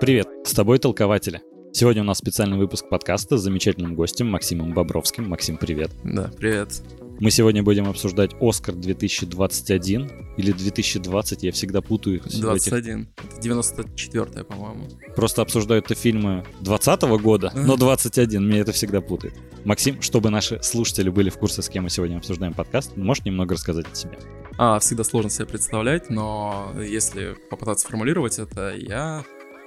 Привет, 0.00 0.28
с 0.44 0.52
тобой 0.52 0.78
толкователи. 0.78 1.42
Сегодня 1.72 2.02
у 2.02 2.04
нас 2.04 2.18
специальный 2.18 2.58
выпуск 2.58 2.88
подкаста 2.88 3.36
с 3.36 3.42
замечательным 3.42 3.94
гостем 3.94 4.28
Максимом 4.28 4.72
Бобровским. 4.72 5.28
Максим, 5.28 5.56
привет. 5.56 5.90
Да, 6.02 6.30
привет. 6.36 6.82
Мы 7.20 7.30
сегодня 7.30 7.62
будем 7.62 7.86
обсуждать 7.88 8.30
Оскар 8.40 8.74
2021 8.74 10.10
или 10.38 10.52
2020, 10.52 11.42
я 11.42 11.52
всегда 11.52 11.82
путаю. 11.82 12.16
их 12.16 12.24
в 12.24 12.40
21. 12.40 13.08
Это 13.16 13.40
94 13.40 14.44
по-моему. 14.44 14.86
этих. 14.86 15.14
Просто 15.14 15.42
обсуждают 15.42 15.84
это 15.84 15.94
фильмы 15.94 16.44
20 16.60 17.02
года, 17.20 17.52
но 17.54 17.76
21, 17.76 18.42
меня 18.42 18.60
это 18.60 18.72
всегда 18.72 19.00
путает. 19.02 19.34
Максим, 19.64 20.00
чтобы 20.00 20.30
наши 20.30 20.62
слушатели 20.62 21.10
были 21.10 21.28
в 21.28 21.36
курсе, 21.36 21.60
с 21.60 21.68
кем 21.68 21.84
мы 21.84 21.90
сегодня 21.90 22.16
обсуждаем 22.16 22.54
подкаст, 22.54 22.96
можешь 22.96 23.24
немного 23.24 23.54
рассказать 23.54 23.86
о 23.92 23.94
себе? 23.94 24.18
А, 24.62 24.78
всегда 24.78 25.04
сложно 25.04 25.30
себе 25.30 25.46
представлять, 25.46 26.10
но 26.10 26.74
если 26.78 27.34
попытаться 27.48 27.86
формулировать 27.88 28.38
это, 28.38 28.74
я 28.76 29.24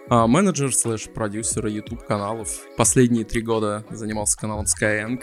а, 0.08 0.28
менеджер 0.28 0.72
слэш 0.72 1.10
продюсер 1.10 1.66
YouTube 1.66 2.06
каналов. 2.06 2.60
Последние 2.78 3.26
три 3.26 3.42
года 3.42 3.84
занимался 3.90 4.38
каналом 4.38 4.66
Skyeng. 4.66 5.20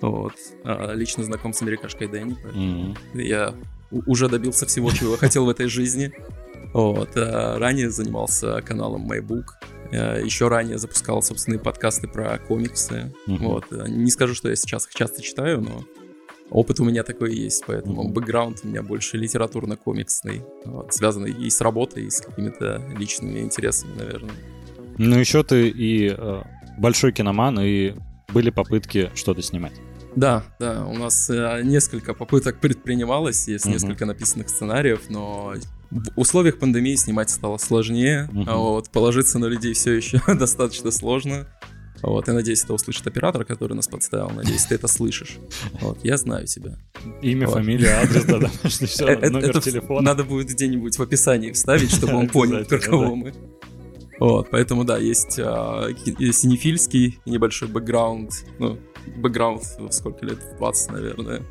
Вот. 0.00 0.32
А, 0.64 0.94
лично 0.94 1.22
знаком 1.22 1.52
с 1.52 1.60
америкашкой 1.60 2.08
Дэнни. 2.08 2.34
поэтому 2.42 2.96
Я 3.12 3.54
уже 3.90 4.30
добился 4.30 4.64
всего, 4.64 4.90
чего 4.90 5.18
хотел 5.18 5.44
в 5.44 5.50
этой 5.50 5.66
жизни. 5.66 6.10
Вот. 6.72 7.10
а 7.14 7.58
ранее 7.58 7.90
занимался 7.90 8.62
каналом 8.62 9.12
MyBook. 9.12 9.44
А, 9.92 10.18
Еще 10.18 10.48
ранее 10.48 10.78
запускал 10.78 11.20
собственные 11.20 11.58
подкасты 11.60 12.08
про 12.08 12.38
комиксы. 12.38 13.12
Мгм. 13.26 13.44
Вот. 13.44 13.70
Не 13.70 14.10
скажу, 14.10 14.34
что 14.34 14.48
я 14.48 14.56
сейчас 14.56 14.86
их 14.86 14.94
часто 14.94 15.20
читаю, 15.20 15.60
но 15.60 15.84
опыт 16.54 16.80
у 16.80 16.84
меня 16.84 17.02
такой 17.02 17.34
есть, 17.34 17.64
поэтому 17.66 18.08
бэкграунд 18.08 18.60
у 18.64 18.68
меня 18.68 18.82
больше 18.82 19.18
литературно-комиксный, 19.18 20.42
вот, 20.64 20.94
связанный 20.94 21.32
и 21.32 21.50
с 21.50 21.60
работой, 21.60 22.04
и 22.04 22.10
с 22.10 22.20
какими-то 22.20 22.80
личными 22.96 23.40
интересами, 23.40 23.92
наверное. 23.98 24.34
Ну 24.96 25.18
еще 25.18 25.42
ты 25.42 25.68
и 25.68 26.14
э, 26.16 26.42
большой 26.78 27.12
киноман, 27.12 27.58
и 27.60 27.94
были 28.32 28.50
попытки 28.50 29.10
что-то 29.14 29.42
снимать. 29.42 29.74
Да, 30.16 30.44
да, 30.60 30.86
у 30.86 30.94
нас 30.96 31.28
э, 31.28 31.62
несколько 31.64 32.14
попыток 32.14 32.60
предпринималось, 32.60 33.48
есть 33.48 33.64
Мгм. 33.64 33.74
несколько 33.74 34.06
написанных 34.06 34.48
сценариев, 34.48 35.10
но 35.10 35.54
в 35.90 36.04
условиях 36.16 36.60
пандемии 36.60 36.94
снимать 36.94 37.30
стало 37.30 37.56
сложнее, 37.58 38.28
Мгм. 38.30 38.44
а 38.48 38.56
вот 38.56 38.90
положиться 38.90 39.40
на 39.40 39.46
людей 39.46 39.72
все 39.74 39.92
еще 39.92 40.20
достаточно 40.38 40.92
сложно. 40.92 41.48
Вот, 42.06 42.28
я 42.28 42.34
надеюсь, 42.34 42.62
это 42.64 42.74
услышит 42.74 43.06
оператор, 43.06 43.44
который 43.44 43.74
нас 43.74 43.88
подставил. 43.88 44.30
Надеюсь, 44.30 44.64
ты 44.64 44.74
это 44.74 44.88
слышишь. 44.88 45.38
Вот, 45.80 45.98
я 46.04 46.16
знаю 46.16 46.46
тебя. 46.46 46.76
Имя, 47.22 47.46
Вот. 47.46 47.54
фамилия, 47.54 48.00
адрес, 48.02 48.24
да, 48.24 48.38
домашний, 48.38 48.86
все, 48.86 49.06
Э, 49.06 49.12
это- 49.12 49.30
номер 49.30 49.60
телефона. 49.60 50.00
Надо 50.02 50.24
будет 50.24 50.48
где-нибудь 50.48 50.98
в 50.98 51.02
описании 51.02 51.50
вставить, 51.52 51.90
чтобы 51.90 52.14
он 52.14 52.28
понял, 52.28 52.64
про 52.64 52.78
кого 52.78 53.14
мы. 53.16 53.32
Вот, 54.20 54.48
поэтому 54.50 54.84
да, 54.84 54.96
есть 54.98 55.38
а, 55.40 55.88
синефильский 56.32 57.18
небольшой 57.26 57.66
бэкграунд, 57.68 58.30
ну, 58.60 58.78
бэкграунд 59.16 59.64
сколько 59.90 60.24
лет, 60.24 60.38
В 60.54 60.58
20, 60.58 60.92
наверное. 60.92 61.42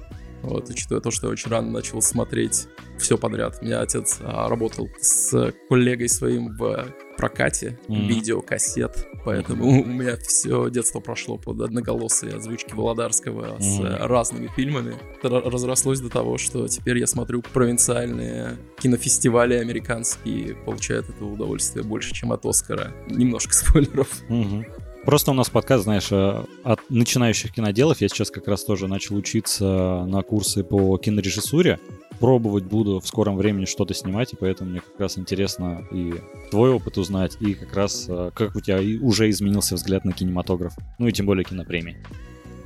Вот, 0.43 0.69
учитывая 0.69 1.01
то, 1.01 1.09
что 1.11 1.27
я 1.27 1.33
очень 1.33 1.49
рано 1.49 1.71
начал 1.71 2.01
смотреть 2.01 2.67
все 2.99 3.17
подряд. 3.17 3.57
У 3.61 3.65
меня 3.65 3.81
отец 3.81 4.19
а, 4.21 4.47
работал 4.49 4.87
с 5.01 5.51
коллегой 5.69 6.09
своим 6.09 6.55
в 6.57 6.93
прокате 7.17 7.79
Мгм. 7.87 8.07
видеокассет, 8.07 9.07
поэтому 9.23 9.65
у 9.81 9.85
меня 9.85 10.15
все 10.17 10.69
детство 10.69 10.99
прошло 10.99 11.37
под 11.37 11.61
одноголосые 11.61 12.35
озвучки 12.35 12.73
Володарского 12.73 13.55
с 13.59 13.77
Мгм. 13.79 13.85
э, 13.85 13.97
разными 14.07 14.47
фильмами. 14.55 14.95
Это 15.19 15.27
ра- 15.29 15.49
разрослось 15.49 15.99
до 16.01 16.09
того, 16.09 16.37
что 16.37 16.67
теперь 16.67 16.97
я 16.97 17.07
смотрю 17.07 17.41
провинциальные 17.53 18.57
кинофестивали 18.79 19.53
американские, 19.55 20.55
получаю 20.65 21.01
от 21.01 21.09
этого 21.09 21.33
удовольствие 21.33 21.83
больше, 21.85 22.13
чем 22.13 22.31
от 22.31 22.45
Оскара. 22.45 22.93
Немножко 23.07 23.53
спойлеров. 23.53 24.09
Мгм. 24.29 24.65
Просто 25.05 25.31
у 25.31 25.33
нас 25.33 25.49
подкаст, 25.49 25.83
знаешь, 25.83 26.11
э, 26.11 26.45
от 26.63 26.79
начинающих 26.89 27.51
киноделов. 27.51 27.99
Я 27.99 28.07
сейчас 28.07 28.31
как 28.31 28.47
раз 28.47 28.63
тоже 28.63 28.87
начал 28.87 29.17
учиться 29.17 30.05
на 30.07 30.21
курсы 30.21 30.63
по 30.63 30.97
кинорежиссуре. 30.97 31.79
Пробовать 32.19 32.63
буду 32.63 33.01
в 33.01 33.07
скором 33.07 33.35
времени 33.35 33.65
что-то 33.65 33.93
снимать, 33.93 34.31
и 34.31 34.37
поэтому 34.37 34.69
мне 34.69 34.79
как 34.79 34.97
раз 34.97 35.17
интересно 35.17 35.85
и 35.91 36.13
твой 36.51 36.71
опыт 36.71 36.97
узнать, 36.97 37.35
и 37.41 37.53
как 37.53 37.75
раз 37.75 38.05
э, 38.07 38.31
как 38.33 38.55
у 38.55 38.61
тебя 38.61 38.79
и 38.79 38.97
уже 38.97 39.29
изменился 39.29 39.75
взгляд 39.75 40.05
на 40.05 40.13
кинематограф. 40.13 40.73
Ну 40.99 41.07
и 41.07 41.11
тем 41.11 41.25
более 41.25 41.43
кинопремии. 41.43 41.97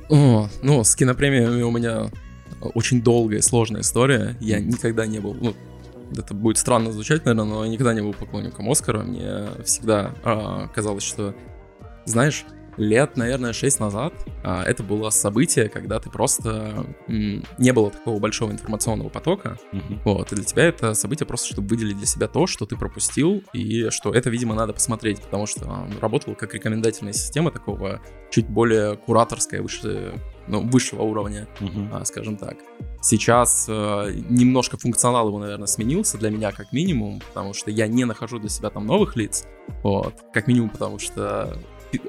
О, 0.08 0.48
ну, 0.62 0.84
с 0.84 0.94
кинопремиями 0.94 1.62
у 1.62 1.72
меня 1.72 2.08
очень 2.60 3.02
долгая, 3.02 3.40
сложная 3.40 3.80
история. 3.80 4.36
Я 4.40 4.60
никогда 4.60 5.06
не 5.06 5.18
был, 5.18 5.34
ну, 5.34 5.54
это 6.16 6.34
будет 6.34 6.58
странно 6.58 6.92
звучать, 6.92 7.24
наверное, 7.24 7.52
но 7.52 7.64
я 7.64 7.70
никогда 7.70 7.94
не 7.94 8.00
был 8.00 8.12
поклонником 8.12 8.70
Оскара. 8.70 9.02
Мне 9.02 9.48
всегда 9.64 10.14
а, 10.22 10.68
казалось, 10.68 11.02
что, 11.02 11.34
знаешь, 12.10 12.44
лет, 12.76 13.16
наверное, 13.16 13.52
6 13.52 13.80
назад 13.80 14.14
а, 14.44 14.62
это 14.62 14.84
было 14.84 15.10
событие, 15.10 15.68
когда 15.68 15.98
ты 15.98 16.10
просто... 16.10 16.86
м, 17.08 17.44
не 17.58 17.72
было 17.72 17.90
такого 17.90 18.20
большого 18.20 18.52
информационного 18.52 19.08
потока, 19.08 19.58
Мгм. 19.72 20.00
вот, 20.04 20.30
и 20.32 20.36
для 20.36 20.44
тебя 20.44 20.64
это 20.64 20.94
событие 20.94 21.26
просто, 21.26 21.48
чтобы 21.48 21.66
выделить 21.66 21.96
для 21.98 22.06
себя 22.06 22.28
то, 22.28 22.46
что 22.46 22.66
ты 22.66 22.76
пропустил, 22.76 23.42
и 23.52 23.90
что 23.90 24.14
это, 24.14 24.30
видимо, 24.30 24.54
надо 24.54 24.72
посмотреть, 24.74 25.20
потому 25.20 25.46
что 25.46 25.64
а, 25.66 25.88
работала 26.00 26.34
как 26.34 26.54
рекомендательная 26.54 27.12
система 27.12 27.50
такого 27.50 28.00
чуть 28.30 28.46
более 28.48 28.96
кураторская, 28.96 29.60
выше, 29.60 30.14
ну, 30.46 30.60
высшего 30.60 31.02
уровня, 31.02 31.48
Мгм. 31.58 31.90
а, 31.92 32.04
скажем 32.04 32.36
так. 32.36 32.58
Сейчас 33.02 33.66
э, 33.68 34.12
немножко 34.28 34.76
функционал 34.76 35.28
его, 35.28 35.38
наверное, 35.40 35.66
сменился 35.66 36.16
для 36.16 36.30
меня 36.30 36.52
как 36.52 36.72
минимум, 36.72 37.20
потому 37.28 37.54
что 37.54 37.72
я 37.72 37.88
не 37.88 38.04
нахожу 38.04 38.38
для 38.38 38.48
себя 38.50 38.70
там 38.70 38.86
новых 38.86 39.16
лиц, 39.16 39.46
вот, 39.82 40.14
как 40.32 40.46
минимум 40.46 40.70
потому 40.70 40.98
что 41.00 41.56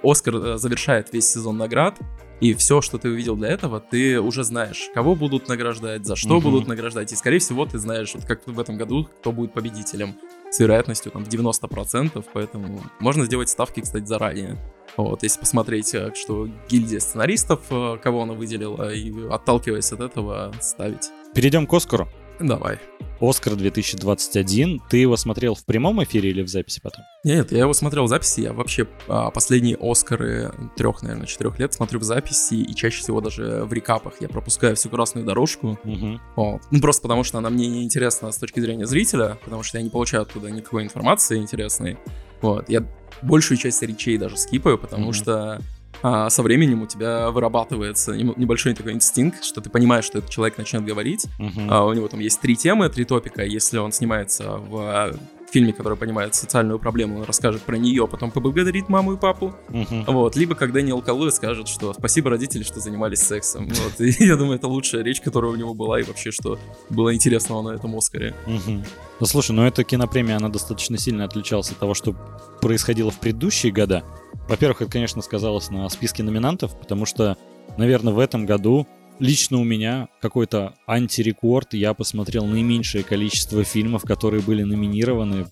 Оскар 0.03 0.35
э, 0.35 0.57
завершает 0.57 1.13
весь 1.13 1.29
сезон 1.29 1.57
наград, 1.57 1.97
и 2.41 2.53
все, 2.53 2.79
что 2.81 2.97
ты 2.97 3.09
увидел 3.09 3.35
для 3.35 3.50
этого, 3.50 3.81
ты 3.81 4.19
уже 4.22 4.44
знаешь, 4.45 4.90
кого 4.94 5.16
будут 5.16 5.50
награждать, 5.50 6.06
за 6.06 6.16
что 6.16 6.35
Мгм. 6.35 6.44
будут 6.44 6.67
награждать. 6.67 7.12
И, 7.12 7.16
скорее 7.16 7.40
всего, 7.40 7.66
ты 7.66 7.78
знаешь, 7.79 8.13
вот 8.16 8.25
как 8.25 8.47
в 8.47 8.59
этом 8.59 8.78
году, 8.78 9.06
кто 9.19 9.31
будет 9.34 9.53
победителем 9.53 10.16
с 10.50 10.59
вероятностью 10.59 11.12
там 11.12 11.25
в 11.25 11.28
90%, 11.28 12.25
поэтому 12.34 12.81
можно 13.00 13.25
сделать 13.25 13.50
ставки, 13.50 13.81
кстати, 13.81 14.06
заранее. 14.06 14.57
Вот, 14.97 15.22
если 15.23 15.39
посмотреть, 15.39 15.94
э, 15.94 16.12
что 16.16 16.47
гильдия 16.69 17.00
сценаристов, 17.00 17.59
э, 17.69 17.97
кого 18.01 18.23
она 18.23 18.34
выделила, 18.34 18.91
и 18.94 19.13
отталкиваясь 19.29 19.91
от 19.91 20.00
этого, 20.00 20.53
ставить. 20.62 21.09
Перейдем 21.35 21.68
к 21.68 21.73
Оскару. 21.73 22.07
Давай. 22.39 22.79
Оскар 23.22 23.55
2021. 23.55 24.81
Ты 24.89 24.97
его 24.97 25.17
смотрел 25.17 25.53
в 25.53 25.66
прямом 25.66 26.01
эфире 26.03 26.29
или 26.29 26.41
в 26.41 26.47
записи 26.47 26.79
потом? 26.81 27.03
Нет, 27.25 27.51
я 27.51 27.59
его 27.59 27.73
смотрел 27.73 28.05
в 28.05 28.07
записи, 28.07 28.41
я 28.41 28.53
вообще 28.53 28.88
а, 29.09 29.29
последние 29.29 29.77
Оскары 29.79 30.53
трех, 30.77 31.01
наверное, 31.01 31.25
четырех 31.27 31.59
лет 31.59 31.73
смотрю 31.73 32.00
в 32.00 32.03
записи, 32.03 32.53
и 32.55 32.73
чаще 32.73 33.01
всего 33.01 33.19
даже 33.19 33.63
в 33.66 33.73
рекапах 33.73 34.13
я 34.22 34.29
пропускаю 34.29 34.75
всю 34.77 34.89
красную 34.89 35.25
дорожку, 35.25 35.77
Мгм. 35.83 36.22
Вот. 36.38 36.61
Ну, 36.72 36.79
просто 36.79 37.01
потому 37.01 37.23
что 37.25 37.38
она 37.39 37.50
мне 37.50 37.67
не 37.67 37.83
интересна 37.83 38.31
с 38.31 38.38
точки 38.38 38.61
зрения 38.61 38.85
зрителя, 38.85 39.38
потому 39.44 39.63
что 39.63 39.77
я 39.77 39.83
не 39.83 39.89
получаю 39.89 40.23
оттуда 40.23 40.50
никакой 40.50 40.83
информации 40.83 41.38
интересной. 41.38 41.97
Вот. 42.41 42.69
Я 42.69 42.85
большую 43.21 43.57
часть 43.57 43.81
речей 43.81 44.17
даже 44.17 44.38
скипаю, 44.38 44.77
потому 44.77 45.06
Мгм. 45.07 45.13
что 45.13 45.61
а, 46.02 46.30
со 46.30 46.44
временем 46.44 46.82
у 46.82 46.88
тебя 46.88 47.30
вырабатывается 47.32 48.16
небольшой 48.16 48.74
такой 48.74 48.94
инстинкт, 48.94 49.44
что 49.44 49.62
ты 49.62 49.70
понимаешь, 49.70 50.06
что 50.06 50.20
этот 50.20 50.30
человек 50.30 50.58
начнет 50.58 50.84
говорить. 50.86 51.26
Мгм. 51.40 51.72
А, 51.72 51.86
у 51.86 51.94
него 51.94 52.08
там 52.08 52.20
есть 52.20 52.40
три 52.40 52.56
темы, 52.56 52.90
три 52.90 53.06
топика. 53.06 53.44
Если 53.44 53.78
он 53.78 53.92
снимается 53.92 54.58
в 54.58 55.14
а, 55.50 55.54
фильме, 55.54 55.74
который 55.74 55.98
понимает 55.98 56.36
социальную 56.36 56.80
проблему, 56.80 57.20
он 57.20 57.24
расскажет 57.24 57.62
про 57.62 57.78
нее, 57.78 58.08
потом 58.08 58.32
поблагодарит 58.32 58.90
маму 58.90 59.14
и 59.14 59.18
папу. 59.18 59.56
Мгм. 59.70 60.06
Вот, 60.08 60.36
либо 60.36 60.56
как 60.56 60.72
Дэниел 60.72 61.02
Калуя 61.02 61.32
скажет, 61.32 61.68
что 61.68 61.94
спасибо 61.94 62.30
родители, 62.30 62.64
что 62.64 62.80
занимались 62.80 63.20
сексом. 63.20 63.68
Вот, 63.68 64.00
и 64.00 64.14
я 64.20 64.36
думаю, 64.36 64.58
это 64.58 64.68
лучшая 64.68 65.04
речь, 65.04 65.22
которая 65.22 65.52
у 65.52 65.56
него 65.56 65.74
была, 65.74 66.00
и 66.00 66.04
вообще, 66.04 66.32
что 66.32 66.60
было 66.90 67.14
интересного 67.14 67.62
на 67.62 67.76
этом 67.76 67.96
Оскаре. 67.96 68.36
Мгм. 68.46 68.84
Ну 69.19 69.25
слушай, 69.25 69.51
ну 69.51 69.66
эта 69.66 69.84
кинопремия, 69.84 70.38
она 70.38 70.50
достаточно 70.50 70.98
сильно 70.98 71.25
отличалась 71.25 71.72
от 71.72 71.78
того, 71.78 71.94
что 71.94 72.16
происходило 72.62 73.12
в 73.12 73.19
предыдущие 73.19 73.72
года. 73.72 74.04
Во-первых, 74.48 74.81
это, 74.81 74.92
конечно, 74.92 75.22
сказалось 75.22 75.69
на 75.69 75.88
списке 75.90 76.24
номинантов, 76.24 76.78
потому 76.80 77.06
что, 77.06 77.38
наверное, 77.78 78.13
в 78.13 78.19
этом 78.19 78.45
году 78.45 78.88
лично 79.19 79.60
у 79.60 79.63
меня 79.63 80.07
какой-то 80.21 80.74
антирекорд. 80.88 81.74
Я 81.74 81.94
посмотрел 81.94 82.45
наименьшее 82.45 83.04
количество 83.04 83.63
фильмов, 83.63 84.04
которые 84.04 84.42
были 84.42 84.63
номинированы, 84.63 85.48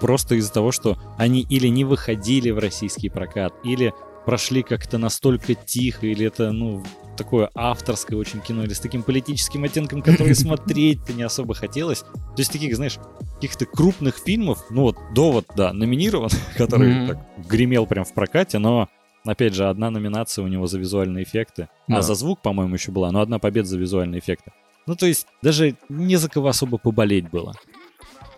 просто 0.00 0.36
из-за 0.36 0.52
того, 0.52 0.72
что 0.72 0.98
они 1.16 1.42
или 1.42 1.68
не 1.68 1.84
выходили 1.84 2.50
в 2.50 2.58
российский 2.58 3.08
прокат, 3.08 3.54
или 3.64 3.92
прошли 4.24 4.62
как-то 4.62 4.98
настолько 4.98 5.54
тихо, 5.54 6.06
или 6.06 6.26
это, 6.26 6.52
ну, 6.52 6.84
такое 7.16 7.50
авторское 7.54 8.18
очень 8.18 8.40
кино, 8.40 8.62
или 8.62 8.74
с 8.74 8.80
таким 8.80 9.02
политическим 9.02 9.64
оттенком, 9.64 10.02
который 10.02 10.34
смотреть-то 10.36 11.12
не 11.14 11.22
особо 11.22 11.54
хотелось. 11.54 12.00
То 12.00 12.34
есть 12.36 12.52
таких, 12.52 12.76
знаешь, 12.76 12.98
каких-то 13.36 13.64
крупных 13.66 14.18
фильмов, 14.18 14.64
ну 14.70 14.82
вот 14.82 14.96
«Довод», 15.14 15.46
да, 15.56 15.72
номинирован, 15.72 16.30
который 16.56 16.94
Мгм. 16.94 17.06
так 17.08 17.48
гремел 17.48 17.86
прям 17.86 18.04
в 18.04 18.12
прокате, 18.12 18.58
но, 18.58 18.88
опять 19.28 19.54
же, 19.54 19.68
одна 19.68 19.90
номинация 19.90 20.44
у 20.44 20.48
него 20.48 20.66
за 20.66 20.78
визуальные 20.78 21.24
эффекты, 21.24 21.68
Да. 21.88 21.98
а 21.98 22.02
за 22.02 22.14
звук, 22.14 22.40
по-моему, 22.42 22.74
еще 22.74 22.90
была, 22.92 23.10
но 23.12 23.20
одна 23.20 23.38
победа 23.38 23.68
за 23.68 23.78
визуальные 23.78 24.20
эффекты. 24.20 24.52
Ну, 24.86 24.94
то 24.96 25.06
есть 25.06 25.26
даже 25.42 25.76
не 25.88 26.16
за 26.16 26.28
кого 26.28 26.48
особо 26.48 26.78
поболеть 26.78 27.28
было. 27.30 27.54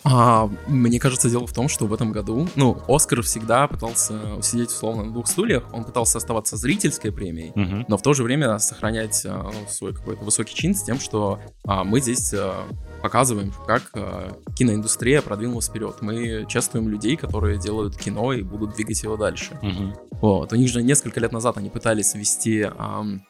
А, 0.02 0.48
мне 0.66 0.98
кажется, 0.98 1.28
дело 1.28 1.46
в 1.46 1.52
том, 1.52 1.68
что 1.68 1.86
в 1.86 1.92
этом 1.92 2.10
году, 2.10 2.48
ну, 2.56 2.80
Оскар 2.88 3.20
всегда 3.22 3.68
пытался 3.68 4.18
сидеть 4.42 4.70
условно 4.70 5.04
на 5.04 5.12
двух 5.12 5.26
стульях. 5.26 5.64
Он 5.74 5.84
пытался 5.84 6.16
оставаться 6.16 6.56
зрительской 6.56 7.12
премией, 7.12 7.52
Мгм. 7.54 7.84
но 7.86 7.98
в 7.98 8.02
то 8.02 8.14
же 8.14 8.22
время 8.22 8.58
сохранять 8.58 9.26
а, 9.26 9.42
ну, 9.52 9.68
свой 9.68 9.92
какой-то 9.94 10.24
высокий 10.24 10.54
чин 10.54 10.74
с 10.74 10.82
тем, 10.82 10.98
что 10.98 11.38
а, 11.66 11.84
мы 11.84 12.00
здесь 12.00 12.32
а, 12.32 12.64
показываем, 13.00 13.52
как 13.66 13.82
а, 13.94 14.32
киноиндустрия 14.56 15.22
продвинулась 15.22 15.68
вперед. 15.68 15.96
Мы 16.00 16.46
чествуем 16.48 16.88
людей, 16.88 17.16
которые 17.16 17.58
делают 17.58 17.96
кино 17.96 18.32
и 18.32 18.42
будут 18.42 18.74
двигать 18.74 19.02
его 19.02 19.16
дальше. 19.16 19.58
Мгм. 19.62 19.94
Вот. 20.20 20.52
У 20.52 20.56
них 20.56 20.68
же 20.68 20.82
несколько 20.82 21.20
лет 21.20 21.32
назад 21.32 21.56
они 21.56 21.70
пытались 21.70 22.14
ввести 22.14 22.66
ам, 22.76 23.22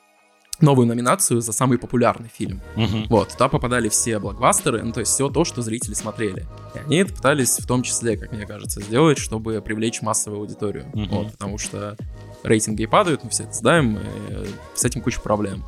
новую 0.60 0.86
номинацию 0.86 1.40
за 1.40 1.52
самый 1.52 1.78
популярный 1.78 2.28
фильм. 2.28 2.60
Мгм. 2.76 3.06
Вот, 3.08 3.30
туда 3.30 3.48
попадали 3.48 3.88
все 3.88 4.18
блокбастеры, 4.18 4.82
ну 4.82 4.92
то 4.92 5.00
есть 5.00 5.12
все 5.12 5.28
то, 5.28 5.44
что 5.44 5.62
зрители 5.62 5.94
смотрели. 5.94 6.46
И 6.74 6.78
они 6.78 6.96
это 6.98 7.14
пытались 7.14 7.58
в 7.58 7.66
том 7.66 7.82
числе, 7.82 8.16
как 8.16 8.32
мне 8.32 8.46
кажется, 8.46 8.80
сделать, 8.80 9.18
чтобы 9.18 9.60
привлечь 9.62 10.02
массовую 10.02 10.40
аудиторию. 10.40 10.86
Мгм. 10.94 11.08
Вот, 11.08 11.32
потому 11.32 11.58
что 11.58 11.96
рейтинги 12.42 12.86
падают, 12.86 13.24
мы 13.24 13.30
все 13.30 13.44
это 13.44 13.52
знаем, 13.52 13.96
и 13.96 14.00
э, 14.28 14.46
с 14.74 14.84
этим 14.84 15.02
куча 15.02 15.20
проблем. 15.20 15.64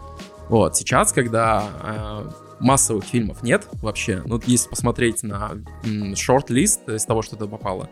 Вот, 0.49 0.77
сейчас, 0.77 1.13
когда 1.13 1.69
э, 1.83 2.31
массовых 2.63 3.05
фильмов 3.05 3.43
нет 3.43 3.69
вообще, 3.83 4.23
ну 4.25 4.41
если 4.47 4.69
посмотреть 4.69 5.23
на 5.23 5.53
шорт-лист 6.15 6.89
из 6.89 7.05
того, 7.05 7.23
что 7.23 7.37
туда 7.37 7.51
попало, 7.51 7.91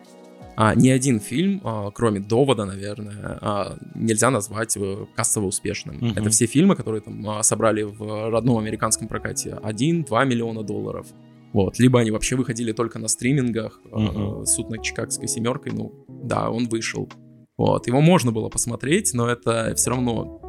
а, 0.55 0.75
ни 0.75 0.89
один 0.89 1.19
фильм, 1.19 1.61
а, 1.63 1.91
кроме 1.91 2.19
«Довода», 2.19 2.65
наверное, 2.65 3.39
а, 3.41 3.77
нельзя 3.95 4.29
назвать 4.29 4.77
кассово 5.15 5.45
успешным. 5.45 5.95
Мгм. 5.95 6.13
Это 6.15 6.29
все 6.29 6.45
фильмы, 6.45 6.75
которые 6.75 7.01
там 7.01 7.27
а, 7.29 7.43
собрали 7.43 7.83
в 7.83 8.29
родном 8.29 8.57
американском 8.57 9.07
прокате 9.07 9.57
1-2 9.63 10.25
миллиона 10.25 10.63
долларов. 10.63 11.07
Вот. 11.53 11.79
Либо 11.79 11.99
они 11.99 12.11
вообще 12.11 12.35
выходили 12.35 12.71
только 12.71 12.99
на 12.99 13.07
стримингах. 13.07 13.79
Мгм. 13.91 14.45
Суд 14.45 14.69
над 14.69 14.83
Чикагской 14.83 15.27
семеркой, 15.27 15.73
ну, 15.73 16.05
да, 16.07 16.49
он 16.49 16.67
вышел. 16.67 17.09
Вот. 17.57 17.87
Его 17.87 18.01
можно 18.01 18.31
было 18.31 18.49
посмотреть, 18.49 19.13
но 19.13 19.27
это 19.27 19.73
все 19.75 19.89
равно 19.89 20.41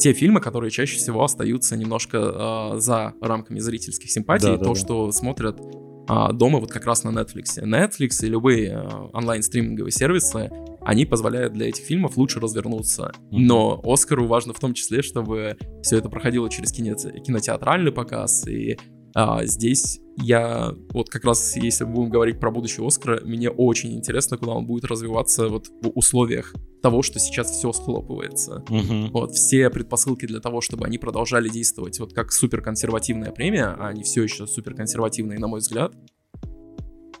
те 0.00 0.12
фильмы, 0.14 0.40
которые 0.40 0.70
чаще 0.70 0.96
всего 0.96 1.22
остаются 1.22 1.76
немножко 1.76 2.18
а, 2.22 2.78
за 2.78 3.12
рамками 3.20 3.58
зрительских 3.58 4.10
симпатий. 4.10 4.48
Да, 4.48 4.56
да, 4.56 4.64
то, 4.64 4.74
да. 4.74 4.80
что 4.80 5.12
смотрят 5.12 5.60
а, 6.08 6.32
дома 6.32 6.58
вот 6.58 6.72
как 6.72 6.86
раз 6.86 7.04
на 7.04 7.10
Netflix. 7.10 7.62
Netflix 7.62 8.24
и 8.24 8.26
любые 8.26 8.76
а, 8.76 9.10
онлайн-стриминговые 9.12 9.92
сервисы, 9.92 10.50
они 10.80 11.04
позволяют 11.04 11.52
для 11.52 11.68
этих 11.68 11.84
фильмов 11.84 12.16
лучше 12.16 12.40
развернуться. 12.40 13.12
Но 13.30 13.80
Оскару 13.84 14.26
важно 14.26 14.54
в 14.54 14.58
том 14.58 14.72
числе, 14.74 15.02
чтобы 15.02 15.56
все 15.82 15.98
это 15.98 16.08
проходило 16.08 16.48
через 16.50 16.72
киноте- 16.72 17.20
кинотеатральный 17.20 17.92
показ. 17.92 18.46
И 18.48 18.78
а, 19.14 19.44
здесь 19.44 20.00
я, 20.16 20.74
вот 20.92 21.08
как 21.08 21.24
раз 21.24 21.56
если 21.56 21.84
мы 21.84 21.94
будем 21.94 22.10
говорить 22.10 22.38
про 22.38 22.50
будущее 22.50 22.86
Оскара, 22.86 23.20
мне 23.24 23.50
очень 23.50 23.94
интересно, 23.94 24.36
куда 24.36 24.52
он 24.52 24.66
будет 24.66 24.84
развиваться 24.84 25.48
вот 25.48 25.68
в 25.68 25.90
условиях 25.94 26.54
того, 26.82 27.02
что 27.02 27.18
сейчас 27.18 27.50
все 27.50 27.72
схлопывается. 27.72 28.64
Мгм. 28.68 29.10
Вот, 29.12 29.32
все 29.32 29.70
предпосылки 29.70 30.26
для 30.26 30.40
того, 30.40 30.60
чтобы 30.60 30.86
они 30.86 30.98
продолжали 30.98 31.48
действовать 31.48 31.98
вот 32.00 32.12
как 32.12 32.32
суперконсервативная 32.32 33.32
премия, 33.32 33.66
а 33.78 33.88
они 33.88 34.02
все 34.02 34.22
еще 34.22 34.46
суперконсервативные, 34.46 35.38
на 35.38 35.46
мой 35.46 35.60
взгляд. 35.60 35.92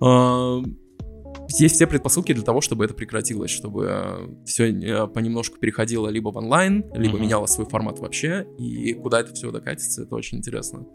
А, 0.00 0.62
Есть 1.58 1.76
все 1.76 1.86
предпосылки 1.86 2.32
для 2.32 2.44
того, 2.44 2.60
чтобы 2.60 2.84
это 2.84 2.94
прекратилось, 2.94 3.50
чтобы 3.50 4.36
все 4.46 5.06
понемножку 5.08 5.58
переходило 5.58 6.08
либо 6.08 6.30
в 6.30 6.36
онлайн, 6.36 6.84
либо 6.94 7.14
Мгм. 7.14 7.22
меняло 7.22 7.46
свой 7.46 7.66
формат 7.66 7.98
вообще, 7.98 8.46
и 8.58 8.92
куда 8.94 9.20
это 9.20 9.34
все 9.34 9.50
докатится, 9.50 10.02
это 10.02 10.14
очень 10.14 10.38
интересно. 10.38 10.86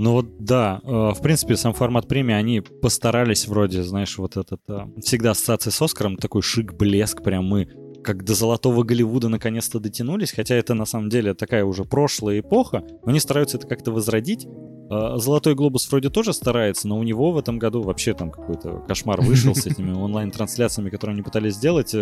Ну 0.00 0.12
вот 0.12 0.42
да, 0.42 0.80
э, 0.82 0.88
в 0.88 1.20
принципе, 1.20 1.56
сам 1.56 1.74
формат 1.74 2.08
премии, 2.08 2.34
они 2.34 2.62
постарались 2.62 3.46
вроде, 3.46 3.82
знаешь, 3.82 4.16
вот 4.16 4.38
этот, 4.38 4.62
э, 4.70 4.86
всегда 5.02 5.32
ассоциация 5.32 5.70
с 5.72 5.82
Оскаром, 5.82 6.16
такой 6.16 6.40
шик-блеск, 6.40 7.22
прям 7.22 7.44
мы 7.44 7.68
как 8.02 8.24
до 8.24 8.32
золотого 8.32 8.82
Голливуда 8.82 9.28
наконец-то 9.28 9.78
дотянулись, 9.78 10.32
хотя 10.32 10.54
это 10.54 10.72
на 10.72 10.86
самом 10.86 11.10
деле 11.10 11.34
такая 11.34 11.66
уже 11.66 11.84
прошлая 11.84 12.40
эпоха, 12.40 12.82
но 13.04 13.10
они 13.10 13.20
стараются 13.20 13.58
это 13.58 13.66
как-то 13.66 13.92
возродить. 13.92 14.46
Э, 14.90 15.18
Золотой 15.18 15.54
глобус 15.54 15.86
вроде 15.90 16.08
тоже 16.08 16.32
старается, 16.32 16.88
но 16.88 16.98
у 16.98 17.02
него 17.02 17.30
в 17.32 17.36
этом 17.36 17.58
году 17.58 17.82
вообще 17.82 18.14
там 18.14 18.30
какой-то 18.30 18.82
кошмар 18.88 19.20
вышел 19.20 19.54
с 19.54 19.66
этими 19.66 19.92
онлайн-трансляциями, 19.94 20.88
которые 20.88 21.12
они 21.12 21.22
пытались 21.22 21.56
сделать. 21.56 21.94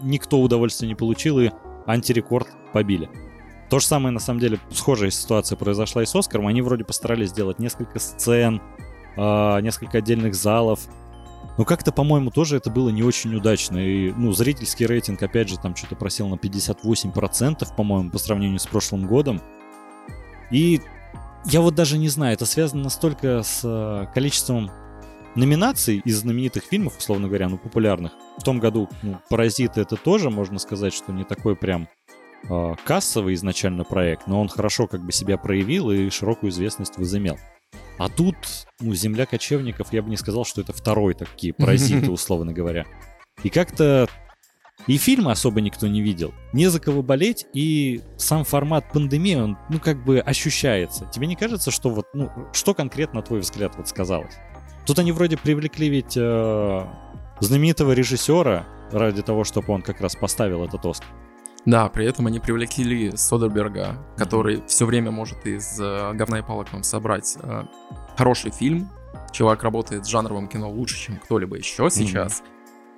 Никто 0.00 0.38
удовольствия 0.38 0.86
не 0.86 0.94
получил 0.94 1.38
и 1.40 1.48
антирекорд 1.86 2.48
побили. 2.74 3.08
То 3.72 3.78
же 3.78 3.86
самое, 3.86 4.12
на 4.12 4.20
самом 4.20 4.38
деле, 4.38 4.60
схожая 4.70 5.10
ситуация 5.10 5.56
произошла 5.56 6.02
и 6.02 6.04
с 6.04 6.14
Оскаром. 6.14 6.46
Они 6.46 6.60
вроде 6.60 6.84
постарались 6.84 7.30
сделать 7.30 7.58
несколько 7.58 8.00
сцен, 8.00 8.60
а, 9.16 9.60
несколько 9.60 9.96
отдельных 9.96 10.34
залов. 10.34 10.80
Но 11.56 11.64
как-то, 11.64 11.90
по-моему, 11.90 12.30
тоже 12.30 12.58
это 12.58 12.68
было 12.68 12.90
не 12.90 13.02
очень 13.02 13.34
удачно. 13.34 13.78
И, 13.78 14.12
ну, 14.12 14.30
зрительский 14.32 14.84
рейтинг, 14.84 15.22
опять 15.22 15.48
же, 15.48 15.58
там 15.58 15.74
что-то 15.74 15.96
просел 15.96 16.28
на 16.28 16.34
58%, 16.34 17.74
по-моему, 17.74 18.10
по 18.10 18.18
сравнению 18.18 18.58
с 18.58 18.66
прошлым 18.66 19.06
годом. 19.06 19.40
И 20.50 20.82
я 21.46 21.62
вот 21.62 21.74
даже 21.74 21.96
не 21.96 22.08
знаю, 22.08 22.34
это 22.34 22.44
связано 22.44 22.82
настолько 22.82 23.42
с 23.42 23.62
а, 23.64 24.04
количеством 24.04 24.70
номинаций 25.34 26.02
из 26.04 26.18
знаменитых 26.18 26.64
фильмов, 26.64 26.98
условно 26.98 27.26
говоря, 27.26 27.48
ну, 27.48 27.56
популярных. 27.56 28.12
В 28.36 28.42
том 28.42 28.60
году, 28.60 28.90
ну, 29.00 29.18
«Паразиты» 29.30 29.80
это 29.80 29.96
тоже, 29.96 30.28
можно 30.28 30.58
сказать, 30.58 30.92
что 30.92 31.10
не 31.10 31.24
такой 31.24 31.56
прям 31.56 31.88
а, 32.48 32.74
кассовый 32.84 33.34
изначально 33.34 33.84
проект, 33.84 34.26
но 34.26 34.40
он 34.40 34.48
хорошо 34.48 34.86
как 34.86 35.04
бы 35.04 35.12
себя 35.12 35.36
проявил 35.38 35.90
и 35.90 36.10
широкую 36.10 36.50
известность 36.50 36.98
возымел. 36.98 37.38
А 37.98 38.08
тут, 38.08 38.36
ну, 38.80 38.94
«Земля 38.94 39.26
кочевников», 39.26 39.92
я 39.92 40.02
бы 40.02 40.10
не 40.10 40.16
сказал, 40.16 40.44
что 40.44 40.60
это 40.60 40.72
второй 40.72 41.14
такие 41.14 41.52
паразиты, 41.58 42.10
условно 42.10 42.52
говоря. 42.52 42.84
И 43.42 43.50
как-то 43.50 44.08
и 44.86 44.96
фильмы 44.96 45.30
особо 45.30 45.60
никто 45.60 45.86
не 45.86 46.02
видел. 46.02 46.34
Не 46.52 46.68
за 46.68 46.80
кого 46.80 47.02
болеть, 47.02 47.46
и 47.52 48.02
сам 48.16 48.44
формат 48.44 48.90
пандемии, 48.92 49.36
он, 49.36 49.58
ну, 49.68 49.78
как 49.78 50.04
бы 50.04 50.18
ощущается. 50.18 51.08
Тебе 51.12 51.26
не 51.26 51.36
кажется, 51.36 51.70
что 51.70 51.90
вот, 51.90 52.06
ну, 52.14 52.30
что 52.52 52.74
конкретно, 52.74 53.20
на 53.20 53.22
твой 53.22 53.40
взгляд, 53.40 53.76
вот 53.76 53.88
сказалось? 53.88 54.34
Тут 54.86 54.98
они 54.98 55.12
вроде 55.12 55.36
привлекли 55.36 55.88
ведь 55.88 56.16
э, 56.16 56.86
знаменитого 57.38 57.92
режиссера 57.92 58.66
ради 58.90 59.22
того, 59.22 59.44
чтобы 59.44 59.72
он 59.72 59.82
как 59.82 60.00
раз 60.00 60.16
поставил 60.16 60.64
этот 60.64 60.84
Оскар. 60.84 61.08
Да, 61.64 61.88
при 61.88 62.06
этом 62.06 62.26
они 62.26 62.40
привлекли 62.40 63.16
Содерберга, 63.16 63.96
который 64.16 64.62
все 64.66 64.84
время 64.84 65.10
может 65.12 65.46
из 65.46 65.78
э, 65.80 66.12
говна 66.14 66.40
и 66.40 66.42
палок 66.42 66.72
вам 66.72 66.82
собрать 66.82 67.36
э, 67.40 67.62
хороший 68.16 68.50
фильм. 68.50 68.90
Чувак 69.32 69.62
работает 69.62 70.04
с 70.04 70.08
жанровым 70.08 70.48
кино 70.48 70.68
лучше, 70.70 70.98
чем 70.98 71.16
кто-либо 71.18 71.56
еще 71.56 71.88
сейчас. 71.88 72.42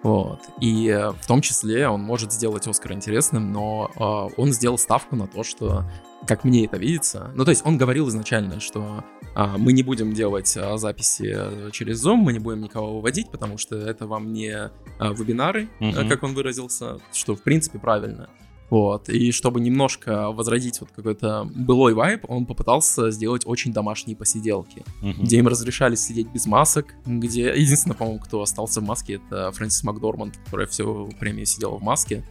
Вот. 0.03 0.41
И 0.61 0.89
э, 0.89 1.11
в 1.11 1.27
том 1.27 1.43
числе 1.43 1.89
он 1.89 2.01
может 2.03 2.33
сделать 2.33 2.67
Оскар 2.67 2.93
интересным, 2.93 3.53
но 3.53 3.91
э, 3.95 4.35
он 4.41 4.53
сделал 4.53 4.79
ставку 4.79 5.15
на 5.15 5.27
то, 5.27 5.43
что, 5.45 5.85
как 6.27 6.45
мне 6.45 6.65
это 6.65 6.79
видится, 6.79 7.31
ну 7.35 7.45
то 7.45 7.51
есть 7.51 7.67
он 7.67 7.77
говорил 7.79 8.09
изначально, 8.09 8.61
что 8.61 9.05
а, 9.35 9.59
мы 9.59 9.73
не 9.73 9.83
будем 9.83 10.13
делать 10.13 10.57
а, 10.57 10.77
записи 10.79 11.71
через 11.73 12.05
Zoom, 12.07 12.17
мы 12.17 12.33
не 12.33 12.39
будем 12.39 12.63
никого 12.63 12.97
выводить, 12.97 13.31
потому 13.31 13.59
что 13.59 13.77
это 13.77 14.07
вам 14.07 14.33
не 14.33 14.51
а, 14.53 14.71
вебинары, 15.13 15.69
Мгм. 15.81 16.09
как 16.09 16.23
он 16.23 16.35
выразился, 16.35 16.99
что 17.13 17.35
в 17.35 17.43
принципе 17.43 17.79
правильно. 17.79 18.31
Вот, 18.71 19.09
и 19.09 19.31
чтобы 19.31 19.61
немножко 19.61 20.31
возродить 20.31 20.81
вот 20.81 20.91
какой-то 20.95 21.49
былой 21.55 21.95
вайб, 21.95 22.25
он 22.29 22.47
попытался 22.47 23.11
сделать 23.11 23.43
очень 23.47 23.73
домашние 23.73 24.17
посиделки, 24.17 24.83
Мгм. 25.03 25.25
где 25.25 25.39
им 25.39 25.49
разрешали 25.49 25.95
сидеть 25.97 26.29
без 26.29 26.47
масок, 26.47 26.95
где 27.05 27.49
единственное, 27.55 27.95
по-моему, 27.97 28.21
кто 28.21 28.41
остался 28.43 28.81
в 28.81 28.85
маске, 28.85 29.21
это 29.27 29.53
Фрэнсис 29.53 29.85
Макдорманд, 29.85 30.37
которая 30.45 30.67
всю 30.67 31.11
премию 31.21 31.47
сидела 31.47 31.77
в 31.77 31.83
маске. 31.83 32.25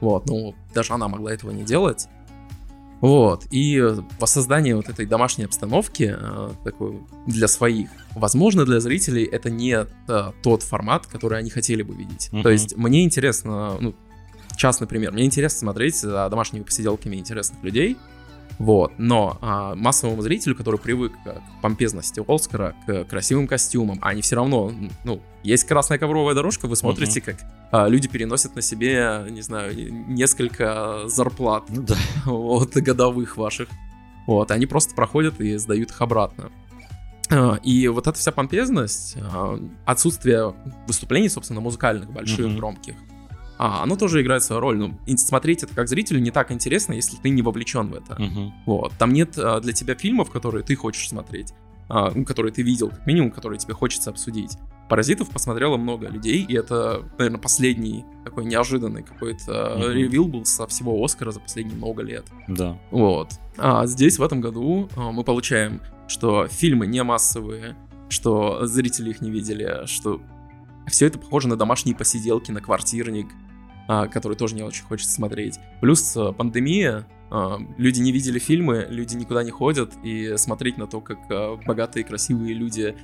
Вот, 0.00 0.26
ну, 0.26 0.54
даже 0.74 0.92
она 0.92 1.08
могла 1.08 1.32
этого 1.32 1.50
не 1.50 1.64
делать. 1.64 2.06
Вот, 3.00 3.44
и 3.52 3.80
воссоздание 4.18 4.74
вот 4.74 4.88
этой 4.88 5.06
домашней 5.06 5.44
обстановки 5.44 6.16
э, 6.18 6.50
такой 6.64 7.00
для 7.26 7.46
своих, 7.46 7.88
возможно, 8.16 8.64
для 8.64 8.80
зрителей 8.80 9.22
это 9.24 9.50
не 9.50 9.86
э, 10.08 10.32
тот 10.42 10.62
формат, 10.64 11.06
который 11.06 11.38
они 11.38 11.48
хотели 11.48 11.82
бы 11.82 11.94
видеть. 11.94 12.28
Мгм. 12.32 12.42
То 12.42 12.50
есть 12.50 12.76
мне 12.76 13.04
интересно, 13.04 13.76
ну, 13.80 13.94
частный 14.58 14.86
пример, 14.86 15.12
мне 15.12 15.24
интересно 15.24 15.60
смотреть 15.60 15.96
за 15.98 16.28
домашними 16.28 16.62
посиделками 16.64 17.16
интересных 17.16 17.62
людей, 17.62 17.96
вот, 18.58 18.92
но 18.98 19.38
а, 19.40 19.76
массовому 19.76 20.20
зрителю, 20.20 20.56
который 20.56 20.80
привык 20.80 21.12
к 21.24 21.40
помпезности 21.62 22.20
Оскара, 22.26 22.74
к 22.86 23.04
красивым 23.04 23.46
костюмам, 23.46 23.98
они 24.02 24.20
все 24.20 24.34
равно, 24.34 24.72
ну, 25.04 25.20
есть 25.44 25.62
красная 25.64 25.98
ковровая 25.98 26.34
дорожка, 26.34 26.66
вы 26.66 26.74
смотрите, 26.74 27.20
как 27.20 27.36
а, 27.70 27.86
люди 27.86 28.08
переносят 28.08 28.56
на 28.56 28.62
себе, 28.62 29.24
не 29.30 29.42
знаю, 29.42 29.72
несколько 30.08 31.02
зарплат 31.06 31.64
Ну 31.68 31.82
да. 31.82 31.94
вот, 32.24 32.74
годовых 32.76 33.36
ваших. 33.36 33.68
Вот, 34.26 34.50
они 34.50 34.66
просто 34.66 34.94
проходят 34.94 35.40
и 35.40 35.56
сдают 35.56 35.90
их 35.90 36.00
обратно. 36.02 36.50
А, 37.30 37.60
И 37.62 37.86
вот 37.86 38.08
эта 38.08 38.18
вся 38.18 38.32
помпезность, 38.32 39.16
а, 39.22 39.56
отсутствие 39.84 40.52
выступлений, 40.88 41.28
собственно, 41.28 41.60
музыкальных, 41.60 42.10
больших, 42.10 42.46
Мгм. 42.46 42.56
громких, 42.56 42.94
а, 43.58 43.82
оно 43.82 43.96
тоже 43.96 44.22
играет 44.22 44.42
свою 44.44 44.60
роль. 44.60 44.78
Ну, 44.78 44.98
смотреть 45.16 45.64
это 45.64 45.74
как 45.74 45.88
зрителю 45.88 46.20
не 46.20 46.30
так 46.30 46.52
интересно, 46.52 46.92
если 46.92 47.16
ты 47.16 47.28
не 47.28 47.42
вовлечен 47.42 47.90
в 47.90 47.94
это. 47.94 48.20
Мгм. 48.20 48.54
Вот. 48.66 48.92
Там 48.98 49.12
нет 49.12 49.36
а, 49.36 49.60
для 49.60 49.72
тебя 49.72 49.96
фильмов, 49.96 50.30
которые 50.30 50.62
ты 50.62 50.76
хочешь 50.76 51.08
смотреть, 51.08 51.52
а, 51.88 52.12
ну, 52.14 52.24
которые 52.24 52.52
ты 52.52 52.62
видел, 52.62 52.90
как 52.90 53.04
минимум, 53.06 53.32
которые 53.32 53.58
тебе 53.58 53.74
хочется 53.74 54.10
обсудить. 54.10 54.56
Паразитов 54.88 55.28
посмотрело 55.30 55.76
много 55.76 56.08
людей, 56.08 56.44
и 56.44 56.56
это, 56.56 57.02
наверное, 57.18 57.40
последний 57.40 58.04
такой 58.24 58.46
неожиданный 58.46 59.02
какой-то 59.02 59.52
mm-hmm. 59.52 59.92
ревил 59.92 60.28
был 60.28 60.44
со 60.44 60.66
всего 60.66 61.04
Оскара 61.04 61.32
за 61.32 61.40
последние 61.40 61.76
много 61.76 62.02
лет. 62.02 62.24
Да. 62.46 62.78
Вот. 62.90 63.32
А 63.58 63.86
здесь 63.86 64.18
в 64.18 64.22
этом 64.22 64.40
году 64.40 64.88
а, 64.96 65.10
мы 65.10 65.24
получаем, 65.24 65.82
что 66.06 66.46
фильмы 66.46 66.86
не 66.86 67.02
массовые, 67.02 67.76
что 68.08 68.64
зрители 68.66 69.10
их 69.10 69.20
не 69.20 69.30
видели, 69.30 69.84
что 69.86 70.22
все 70.86 71.06
это 71.06 71.18
похоже 71.18 71.48
на 71.48 71.56
домашние 71.56 71.94
посиделки, 71.94 72.50
на 72.50 72.60
квартирник, 72.60 73.26
который 73.88 74.36
тоже 74.36 74.54
не 74.54 74.62
очень 74.62 74.84
хочется 74.84 75.12
смотреть. 75.12 75.58
Плюс 75.80 76.16
а, 76.16 76.32
пандемия, 76.32 77.06
а, 77.30 77.58
люди 77.78 78.00
не 78.00 78.12
видели 78.12 78.38
фильмы, 78.38 78.86
люди 78.88 79.16
никуда 79.16 79.42
не 79.42 79.50
ходят, 79.50 79.92
и 80.04 80.36
смотреть 80.36 80.76
на 80.76 80.86
то, 80.86 81.00
как 81.00 81.18
богатые, 81.66 82.04
красивые 82.04 82.54
люди 82.54 82.94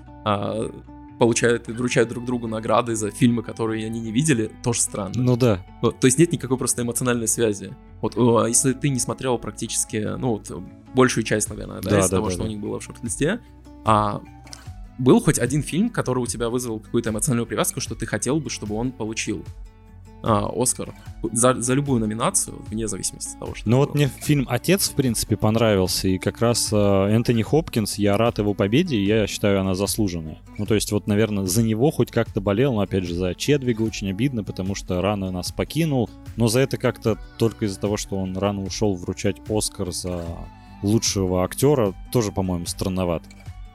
получают 1.18 1.68
и 1.68 1.72
вручают 1.72 2.08
друг 2.08 2.24
другу 2.24 2.48
награды 2.48 2.96
за 2.96 3.10
фильмы, 3.10 3.42
которые 3.42 3.86
они 3.86 4.00
не 4.00 4.10
видели, 4.10 4.50
тоже 4.62 4.80
странно. 4.80 5.14
Ну 5.16 5.36
да. 5.36 5.64
Вот, 5.80 6.00
то 6.00 6.06
есть 6.06 6.18
нет 6.18 6.32
никакой 6.32 6.58
просто 6.58 6.82
эмоциональной 6.82 7.28
связи. 7.28 7.74
Вот 8.00 8.16
если 8.48 8.72
ты 8.72 8.88
не 8.88 8.98
смотрел 8.98 9.38
практически, 9.38 10.16
ну 10.18 10.30
вот, 10.30 10.50
большую 10.94 11.24
часть, 11.24 11.48
наверное, 11.48 11.80
да, 11.80 11.90
да 11.90 11.98
из 12.00 12.10
да, 12.10 12.16
того, 12.16 12.26
да, 12.26 12.32
что 12.32 12.40
да. 12.40 12.46
у 12.46 12.48
них 12.48 12.60
было 12.60 12.80
в 12.80 12.82
шорт-листе, 12.82 13.40
а 13.84 14.22
был 14.98 15.20
хоть 15.20 15.38
один 15.38 15.62
фильм, 15.62 15.90
который 15.90 16.20
у 16.20 16.26
тебя 16.26 16.48
вызвал 16.48 16.80
какую-то 16.80 17.10
эмоциональную 17.10 17.46
привязку, 17.46 17.80
что 17.80 17.94
ты 17.94 18.06
хотел 18.06 18.40
бы, 18.40 18.50
чтобы 18.50 18.74
он 18.74 18.92
получил 18.92 19.44
а, 20.24 20.50
Оскар 20.54 20.94
за, 21.32 21.60
за 21.60 21.74
любую 21.74 22.00
номинацию, 22.00 22.56
вне 22.68 22.88
зависимости 22.88 23.34
от 23.34 23.40
того, 23.40 23.54
что. 23.54 23.68
Ну 23.68 23.78
вот 23.78 23.94
мне 23.94 24.08
фильм 24.08 24.46
Отец, 24.48 24.90
в 24.90 24.94
принципе, 24.94 25.36
понравился, 25.36 26.08
и 26.08 26.18
как 26.18 26.40
раз 26.40 26.70
э, 26.72 26.76
Энтони 26.76 27.42
Хопкинс, 27.42 27.96
я 27.96 28.16
рад 28.16 28.38
его 28.38 28.54
победе, 28.54 28.96
и 28.96 29.04
я 29.04 29.26
считаю, 29.26 29.60
она 29.60 29.74
заслуженная. 29.74 30.38
Ну, 30.58 30.66
то 30.66 30.74
есть, 30.74 30.92
вот, 30.92 31.06
наверное, 31.06 31.44
за 31.44 31.62
него 31.62 31.90
хоть 31.90 32.10
как-то 32.10 32.40
болел, 32.40 32.74
но 32.74 32.80
опять 32.80 33.04
же, 33.04 33.14
за 33.14 33.34
Чедвига 33.34 33.82
очень 33.82 34.10
обидно, 34.10 34.44
потому 34.44 34.74
что 34.74 35.00
рано 35.00 35.30
нас 35.30 35.52
покинул. 35.52 36.10
Но 36.36 36.48
за 36.48 36.60
это 36.60 36.76
как-то 36.76 37.18
только 37.38 37.66
из-за 37.66 37.80
того, 37.80 37.96
что 37.96 38.16
он 38.16 38.36
рано 38.36 38.62
ушел 38.62 38.94
вручать 38.94 39.36
Оскар 39.48 39.92
за 39.92 40.24
лучшего 40.82 41.44
актера, 41.44 41.94
тоже, 42.12 42.32
по-моему, 42.32 42.66
странновато. 42.66 43.26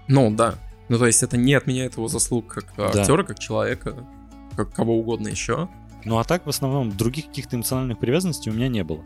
Ну, 0.07 0.31
да. 0.31 0.55
Ну, 0.89 0.97
то 0.97 1.05
есть, 1.05 1.21
это 1.23 1.37
не 1.37 1.53
отменяет 1.53 1.97
его 1.97 2.07
заслуг 2.07 2.47
как 2.47 2.65
актера, 2.77 3.17
да. 3.17 3.23
как 3.23 3.39
человека, 3.39 3.95
как 4.55 4.73
кого 4.73 4.97
угодно 4.97 5.27
еще. 5.27 5.69
Ну 6.05 6.17
а 6.17 6.23
так, 6.23 6.45
в 6.45 6.49
основном, 6.49 6.95
других 6.95 7.27
каких-то 7.27 7.55
эмоциональных 7.55 7.99
привязанностей 7.99 8.51
у 8.51 8.53
меня 8.53 8.67
не 8.67 8.83
было. 8.83 9.03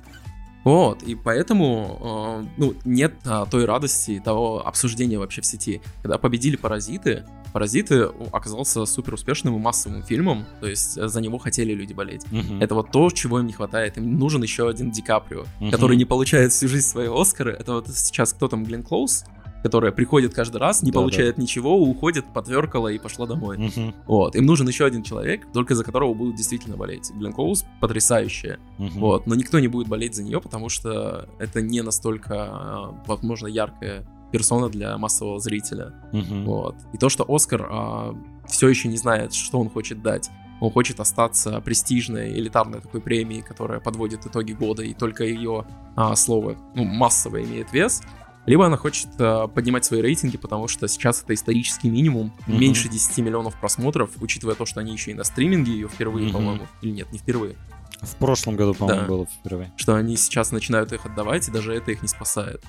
Вот, 0.64 1.04
и 1.04 1.16
поэтому, 1.16 2.46
э, 2.46 2.48
ну, 2.56 2.74
нет 2.86 3.16
а, 3.26 3.46
той 3.46 3.66
радости, 3.66 4.22
того 4.24 4.66
обсуждения 4.66 5.20
вообще 5.20 5.42
в 5.42 5.46
сети. 5.46 5.82
Когда 6.02 6.18
победили 6.18 6.56
«Паразиты», 6.56 7.26
«Паразиты» 7.52 8.10
оказался 8.32 8.86
супер 8.86 9.14
успешным 9.14 9.56
и 9.56 9.60
массовым 9.60 10.04
фильмом, 10.04 10.46
то 10.62 10.68
есть 10.68 10.94
за 10.94 11.22
него 11.22 11.38
хотели 11.38 11.74
люди 11.74 11.94
болеть. 11.94 12.24
Uh-huh. 12.32 12.64
Это 12.64 12.76
вот 12.76 12.92
то, 12.92 13.10
чего 13.12 13.40
им 13.40 13.46
не 13.46 13.54
хватает. 13.54 13.98
Им 13.98 14.18
нужен 14.18 14.42
еще 14.42 14.70
один 14.70 14.90
Ди 14.90 15.02
Каприо, 15.02 15.44
uh-huh. 15.60 15.70
который 15.70 15.98
не 15.98 16.06
получает 16.06 16.54
всю 16.54 16.68
жизнь 16.68 16.88
свои 16.88 17.10
Оскары. 17.14 17.52
Это 17.52 17.74
вот 17.74 17.90
сейчас 17.90 18.34
кто 18.34 18.48
там, 18.48 18.64
Глен 18.64 18.84
Клоуз? 18.84 19.26
Которая 19.64 19.94
приходит 19.94 20.34
каждый 20.34 20.58
раз, 20.58 20.84
не 20.84 20.92
да, 20.92 21.00
получает 21.00 21.38
да. 21.38 21.42
ничего, 21.42 21.80
уходит, 21.80 22.26
потверкала 22.26 22.90
и 22.90 23.00
пошла 23.00 23.26
домой. 23.26 23.68
Угу. 23.68 23.94
Вот. 24.06 24.36
Им 24.36 24.46
нужен 24.46 24.68
еще 24.68 24.86
один 24.86 25.04
человек, 25.04 25.48
только 25.54 25.74
за 25.74 25.86
которого 25.86 26.14
будут 26.14 26.36
действительно 26.36 26.76
болеть. 26.76 27.10
Глен 27.16 27.32
Коулс 27.32 27.66
потрясающая. 27.80 28.60
Угу. 28.78 29.00
Вот. 29.00 29.26
Но 29.26 29.36
никто 29.36 29.60
не 29.60 29.70
будет 29.70 29.88
болеть 29.88 30.16
за 30.16 30.24
нее, 30.24 30.42
потому 30.42 30.68
что 30.68 31.30
это 31.40 31.62
не 31.62 31.82
настолько, 31.82 32.34
а, 32.36 33.04
возможно, 33.08 33.48
яркая 33.48 34.06
персона 34.34 34.68
для 34.68 34.98
массового 34.98 35.40
зрителя. 35.40 35.94
Угу. 36.12 36.44
Вот. 36.44 36.76
И 36.92 36.98
то, 36.98 37.08
что 37.08 37.26
Оскар 37.26 37.66
а, 37.72 38.16
все 38.46 38.68
еще 38.68 38.90
не 38.90 38.98
знает, 38.98 39.34
что 39.34 39.60
он 39.60 39.70
хочет 39.70 40.02
дать. 40.02 40.30
Он 40.60 40.72
хочет 40.72 41.00
остаться 41.00 41.62
престижной, 41.62 42.34
элитарной 42.34 42.82
такой 42.82 43.02
премией, 43.02 43.42
которая 43.42 43.80
подводит 43.80 44.26
итоги 44.26 44.52
года, 44.54 44.84
и 44.84 44.94
только 44.94 45.24
ее 45.24 45.66
а, 45.96 46.16
слово 46.16 46.58
ну, 46.76 46.84
массово 46.84 47.42
имеет 47.44 47.72
вес 47.72 48.02
либо 48.46 48.66
она 48.66 48.78
хочет 48.78 49.10
э, 49.20 49.48
поднимать 49.54 49.86
свои 49.86 50.02
рейтинги, 50.02 50.38
потому 50.38 50.68
что 50.68 50.88
сейчас 50.88 51.24
это 51.24 51.34
исторический 51.34 51.90
минимум, 51.90 52.34
mm-hmm. 52.48 52.58
меньше 52.58 52.90
10 52.90 53.18
миллионов 53.20 53.60
просмотров, 53.60 54.12
учитывая 54.20 54.56
то, 54.56 54.66
что 54.66 54.80
они 54.80 54.94
еще 54.94 55.12
и 55.12 55.14
на 55.14 55.24
стриминге 55.24 55.72
ее 55.72 55.88
впервые, 55.88 56.28
mm-hmm. 56.28 56.34
по-моему, 56.34 56.68
или 56.82 56.92
нет, 56.92 57.12
не 57.12 57.20
впервые. 57.20 57.56
В 58.02 58.16
прошлом 58.18 58.58
году, 58.58 58.74
по-моему, 58.74 59.02
да. 59.02 59.08
было 59.08 59.26
впервые. 59.26 59.72
Что 59.78 59.96
они 59.96 60.18
сейчас 60.18 60.52
начинают 60.52 60.92
их 60.92 61.06
отдавать, 61.06 61.48
и 61.48 61.52
даже 61.52 61.74
это 61.74 61.92
их 61.92 62.02
не 62.02 62.10
спасает. 62.10 62.62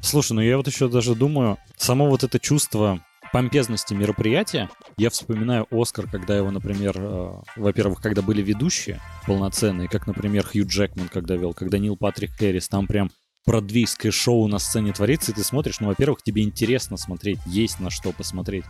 Слушай, 0.00 0.32
ну 0.32 0.40
я 0.40 0.56
вот 0.56 0.66
еще 0.66 0.88
даже 0.88 1.14
думаю, 1.14 1.58
само 1.76 2.08
вот 2.08 2.24
это 2.24 2.38
чувство 2.38 3.00
помпезности 3.32 3.94
мероприятия, 3.94 4.68
я 4.96 5.10
вспоминаю 5.10 5.66
Оскар, 5.70 6.08
когда 6.08 6.36
его, 6.36 6.50
например, 6.50 6.94
э, 6.96 7.32
во-первых, 7.56 8.00
когда 8.00 8.22
были 8.22 8.42
ведущие 8.42 9.00
полноценные, 9.26 9.88
как, 9.88 10.06
например, 10.06 10.44
Хью 10.46 10.66
Джекман, 10.66 11.08
когда 11.08 11.34
вел, 11.36 11.52
когда 11.52 11.78
Нил 11.78 11.96
Патрик 11.96 12.30
Хэрис, 12.32 12.68
там 12.68 12.86
прям 12.86 13.10
бродвейское 13.46 14.12
шоу 14.12 14.48
на 14.48 14.58
сцене 14.58 14.92
творится, 14.92 15.32
и 15.32 15.34
ты 15.34 15.44
смотришь, 15.44 15.80
ну, 15.80 15.88
во-первых, 15.88 16.22
тебе 16.22 16.42
интересно 16.42 16.96
смотреть, 16.96 17.38
есть 17.46 17.80
на 17.80 17.90
что 17.90 18.12
посмотреть. 18.12 18.64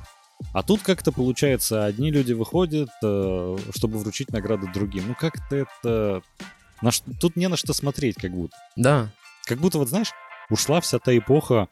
А 0.52 0.62
тут 0.62 0.83
как-то 0.83 1.12
получается, 1.12 1.85
одни 1.85 2.11
люди 2.11 2.33
выходят, 2.33 2.88
э, 3.02 3.57
чтобы 3.75 3.99
вручить 3.99 4.31
награды 4.31 4.69
другим. 4.73 5.04
Ну 5.09 5.14
как-то 5.14 5.57
это... 5.57 6.23
На 6.83 6.90
ш... 6.90 7.02
Тут 7.21 7.37
не 7.37 7.49
на 7.49 7.57
что 7.57 7.73
смотреть, 7.73 8.16
как 8.16 8.33
будто. 8.33 8.57
Да. 8.76 9.11
Как 9.47 9.59
будто, 9.59 9.78
вот 9.78 9.88
знаешь, 9.88 10.11
ушла 10.50 10.81
вся 10.81 10.99
та 10.99 11.16
эпоха, 11.16 11.69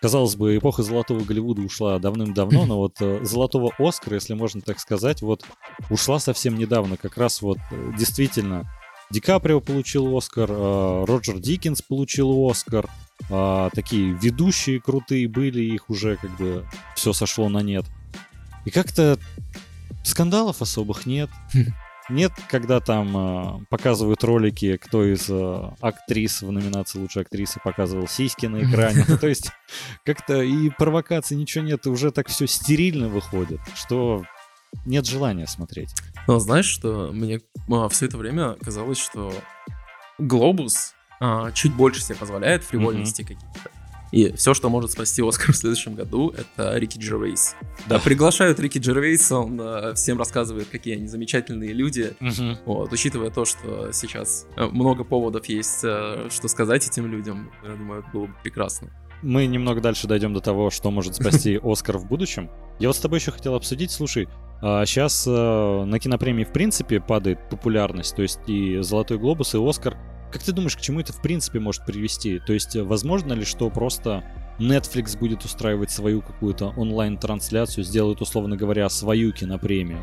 казалось 0.00 0.36
бы, 0.36 0.56
эпоха 0.56 0.82
Золотого 0.82 1.22
Голливуда 1.22 1.62
ушла 1.62 1.98
давным-давно, 1.98 2.64
но 2.66 2.78
вот 2.78 2.96
э, 3.00 3.24
Золотого 3.24 3.72
Оскара, 3.78 4.14
если 4.14 4.34
можно 4.34 4.62
так 4.62 4.80
сказать, 4.80 5.22
вот 5.22 5.44
ушла 5.90 6.18
совсем 6.18 6.56
недавно. 6.56 6.96
Как 6.96 7.16
раз 7.18 7.42
вот 7.42 7.58
э, 7.70 7.92
действительно 7.96 8.68
Ди 9.10 9.20
Каприо 9.20 9.60
получил 9.60 10.16
Оскар, 10.16 10.50
э, 10.50 11.04
Роджер 11.06 11.38
Диккенс 11.38 11.82
получил 11.82 12.48
Оскар, 12.48 12.88
э, 13.30 13.70
такие 13.72 14.12
ведущие 14.12 14.80
крутые 14.80 15.28
были, 15.28 15.62
их 15.62 15.88
уже 15.88 16.16
как 16.16 16.36
бы 16.36 16.66
все 16.94 17.12
сошло 17.12 17.48
на 17.48 17.62
нет. 17.62 17.86
И 18.64 18.70
как-то 18.70 19.18
скандалов 20.04 20.60
особых 20.60 21.06
нет. 21.06 21.30
Нет, 22.10 22.32
когда 22.48 22.80
там 22.80 23.60
э, 23.60 23.64
показывают 23.68 24.24
ролики, 24.24 24.78
кто 24.78 25.04
из 25.04 25.28
э, 25.28 25.70
актрис 25.82 26.40
в 26.40 26.50
номинации 26.50 26.98
лучшей 26.98 27.22
актрисы 27.22 27.60
показывал 27.62 28.08
сиськи 28.08 28.46
на 28.46 28.62
экране. 28.62 29.04
То 29.20 29.28
есть 29.28 29.50
как-то 30.04 30.40
и 30.42 30.70
провокаций 30.70 31.36
ничего 31.36 31.64
нет, 31.64 31.86
уже 31.86 32.10
так 32.10 32.28
все 32.28 32.46
стерильно 32.46 33.08
выходит, 33.08 33.60
что 33.74 34.24
нет 34.84 35.06
желания 35.06 35.46
смотреть. 35.46 35.94
Но 36.26 36.38
знаешь, 36.38 36.66
что 36.66 37.10
мне 37.12 37.40
а, 37.70 37.88
все 37.88 38.06
это 38.06 38.16
время 38.16 38.54
казалось, 38.60 38.98
что 38.98 39.32
Глобус 40.18 40.94
а, 41.20 41.50
чуть 41.52 41.74
больше 41.74 42.02
себе 42.02 42.16
позволяет 42.16 42.64
фривольности 42.64 43.22
mm-hmm. 43.22 43.26
каких-то. 43.26 43.70
И 44.10 44.32
все, 44.32 44.54
что 44.54 44.70
может 44.70 44.92
спасти 44.92 45.22
Оскар 45.22 45.52
в 45.52 45.56
следующем 45.56 45.94
году, 45.94 46.30
это 46.30 46.76
Рики 46.78 46.98
Джервейс. 46.98 47.54
Да, 47.86 47.98
приглашают 48.04 48.58
Рики 48.58 48.78
Джервейса, 48.78 49.38
он 49.38 49.60
э, 49.60 49.94
всем 49.94 50.18
рассказывает, 50.18 50.68
какие 50.68 50.96
они 50.96 51.06
замечательные 51.06 51.72
люди. 51.72 52.14
Угу. 52.20 52.58
Вот, 52.64 52.92
учитывая 52.92 53.30
то, 53.30 53.44
что 53.44 53.92
сейчас 53.92 54.46
э, 54.56 54.66
много 54.66 55.04
поводов 55.04 55.46
есть, 55.46 55.80
э, 55.82 56.28
что 56.30 56.48
сказать 56.48 56.86
этим 56.86 57.06
людям, 57.06 57.50
я 57.62 57.74
думаю, 57.74 58.00
это 58.00 58.10
было 58.12 58.26
бы 58.26 58.34
прекрасно. 58.42 58.90
Мы 59.22 59.46
немного 59.46 59.80
дальше 59.80 60.06
дойдем 60.06 60.32
до 60.32 60.40
того, 60.40 60.70
что 60.70 60.90
может 60.90 61.16
спасти 61.16 61.58
Оскар 61.62 61.98
в 61.98 62.06
будущем. 62.06 62.50
Я 62.78 62.88
вот 62.88 62.96
с 62.96 63.00
тобой 63.00 63.18
еще 63.18 63.32
хотел 63.32 63.54
обсудить, 63.54 63.90
слушай, 63.90 64.28
а 64.60 64.84
сейчас 64.86 65.24
э, 65.26 65.84
на 65.84 65.98
кинопремии 65.98 66.44
в 66.44 66.52
принципе 66.52 67.00
падает 67.00 67.38
популярность, 67.48 68.16
то 68.16 68.22
есть 68.22 68.40
и 68.46 68.78
Золотой 68.80 69.18
Глобус, 69.18 69.54
и 69.54 69.58
Оскар. 69.58 69.96
Как 70.32 70.42
ты 70.42 70.52
думаешь, 70.52 70.76
к 70.76 70.80
чему 70.80 71.00
это 71.00 71.12
в 71.12 71.22
принципе 71.22 71.60
может 71.60 71.86
привести? 71.86 72.38
То 72.40 72.52
есть 72.52 72.76
возможно 72.76 73.32
ли, 73.32 73.44
что 73.44 73.70
просто 73.70 74.24
Netflix 74.58 75.18
будет 75.18 75.44
устраивать 75.44 75.90
свою 75.90 76.20
какую-то 76.20 76.74
онлайн-трансляцию, 76.76 77.84
сделает, 77.84 78.20
условно 78.20 78.56
говоря, 78.56 78.88
свою 78.88 79.32
кинопремию? 79.32 80.02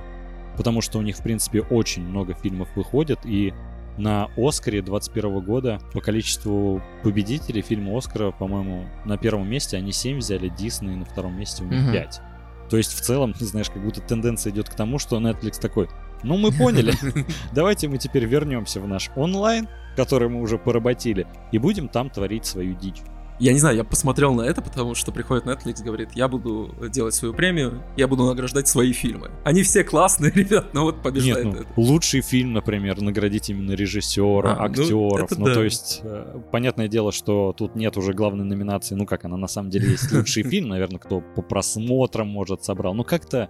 Потому 0.58 0.82
что 0.82 1.00
у 1.00 1.02
них, 1.02 1.18
в 1.18 1.24
принципе, 1.24 1.62
очень 1.62 2.04
много 2.04 2.34
фильмов 2.34 2.70
выходит, 2.76 3.20
и 3.26 3.54
на 3.98 4.30
Оскаре 4.38 4.82
21 4.82 5.40
года 5.42 5.80
по 5.94 6.02
количеству 6.02 6.82
победителей 7.04 7.62
фильма 7.62 7.98
Оскара, 7.98 8.32
по-моему, 8.32 8.86
на 9.06 9.18
первом 9.18 9.50
месте 9.50 9.78
они 9.78 9.92
7 9.92 10.18
взяли, 10.18 10.50
Дисней 10.50 10.96
на 10.96 11.06
втором 11.06 11.38
месте 11.38 11.64
у 11.64 11.68
них 11.68 11.92
5. 11.92 12.22
То 12.69 12.77
есть 12.77 12.93
в 12.93 13.01
целом, 13.01 13.34
знаешь, 13.39 13.69
как 13.69 13.84
будто 13.84 14.01
тенденция 14.01 14.51
идет 14.51 14.69
к 14.69 14.75
тому, 14.75 15.00
что 15.00 15.17
Netflix 15.19 15.60
такой, 15.60 15.89
ну 16.24 16.38
мы 16.38 16.51
поняли, 16.51 16.93
давайте 17.53 17.88
мы 17.88 17.98
теперь 17.98 18.25
вернемся 18.25 18.79
в 18.79 18.88
наш 18.88 19.10
онлайн, 19.15 19.67
который 19.95 20.29
мы 20.29 20.41
уже 20.41 20.57
поработили, 20.57 21.27
и 21.51 21.57
будем 21.57 21.88
там 21.88 22.10
творить 22.10 22.45
свою 22.45 22.75
дичь. 22.75 23.01
Я 23.39 23.51
не 23.51 23.60
знаю, 23.60 23.75
я 23.75 23.84
посмотрел 23.84 24.34
на 24.34 24.44
это, 24.44 24.62
потому 24.62 24.96
что 24.96 25.12
приходит 25.12 25.46
Netflix, 25.46 25.84
говорит, 25.84 26.10
я 26.15 26.27
буду 26.27 26.74
делать 26.89 27.13
свою 27.13 27.34
премию, 27.34 27.84
я 27.98 28.08
буду 28.08 28.25
награждать 28.25 28.68
свои 28.68 28.94
фильмы. 28.94 29.32
Они 29.44 29.63
все 29.63 29.84
классные, 29.84 30.32
ребят, 30.36 30.74
но 30.74 30.84
вот 30.84 31.01
побеждает 31.01 31.46
Нет, 31.46 31.54
ну, 31.54 31.62
это. 31.62 31.70
Лучший 31.75 32.22
фильм, 32.22 32.54
например, 32.54 33.01
наградить 33.01 33.50
именно 33.50 33.72
режиссера, 33.72 34.54
а, 34.54 34.65
актеров. 34.65 35.32
Ну, 35.32 35.38
ну 35.39 35.46
да. 35.46 35.54
то 35.54 35.63
есть, 35.63 36.00
э, 36.04 36.39
понятное 36.51 36.88
дело, 36.88 37.12
что 37.12 37.54
тут 37.58 37.75
нет 37.75 37.98
уже 37.98 38.13
главной 38.13 38.46
номинации. 38.46 38.96
Ну 38.96 39.06
как, 39.06 39.25
она 39.25 39.38
на 39.38 39.48
самом 39.48 39.70
деле 39.70 39.89
есть 39.89 40.12
лучший 40.12 40.44
фильм, 40.50 40.70
наверное, 40.70 41.00
кто 41.00 41.22
по 41.22 41.42
просмотрам, 41.42 42.27
может, 42.27 42.63
собрал. 42.63 42.94
Ну 42.94 43.04
как-то 43.04 43.50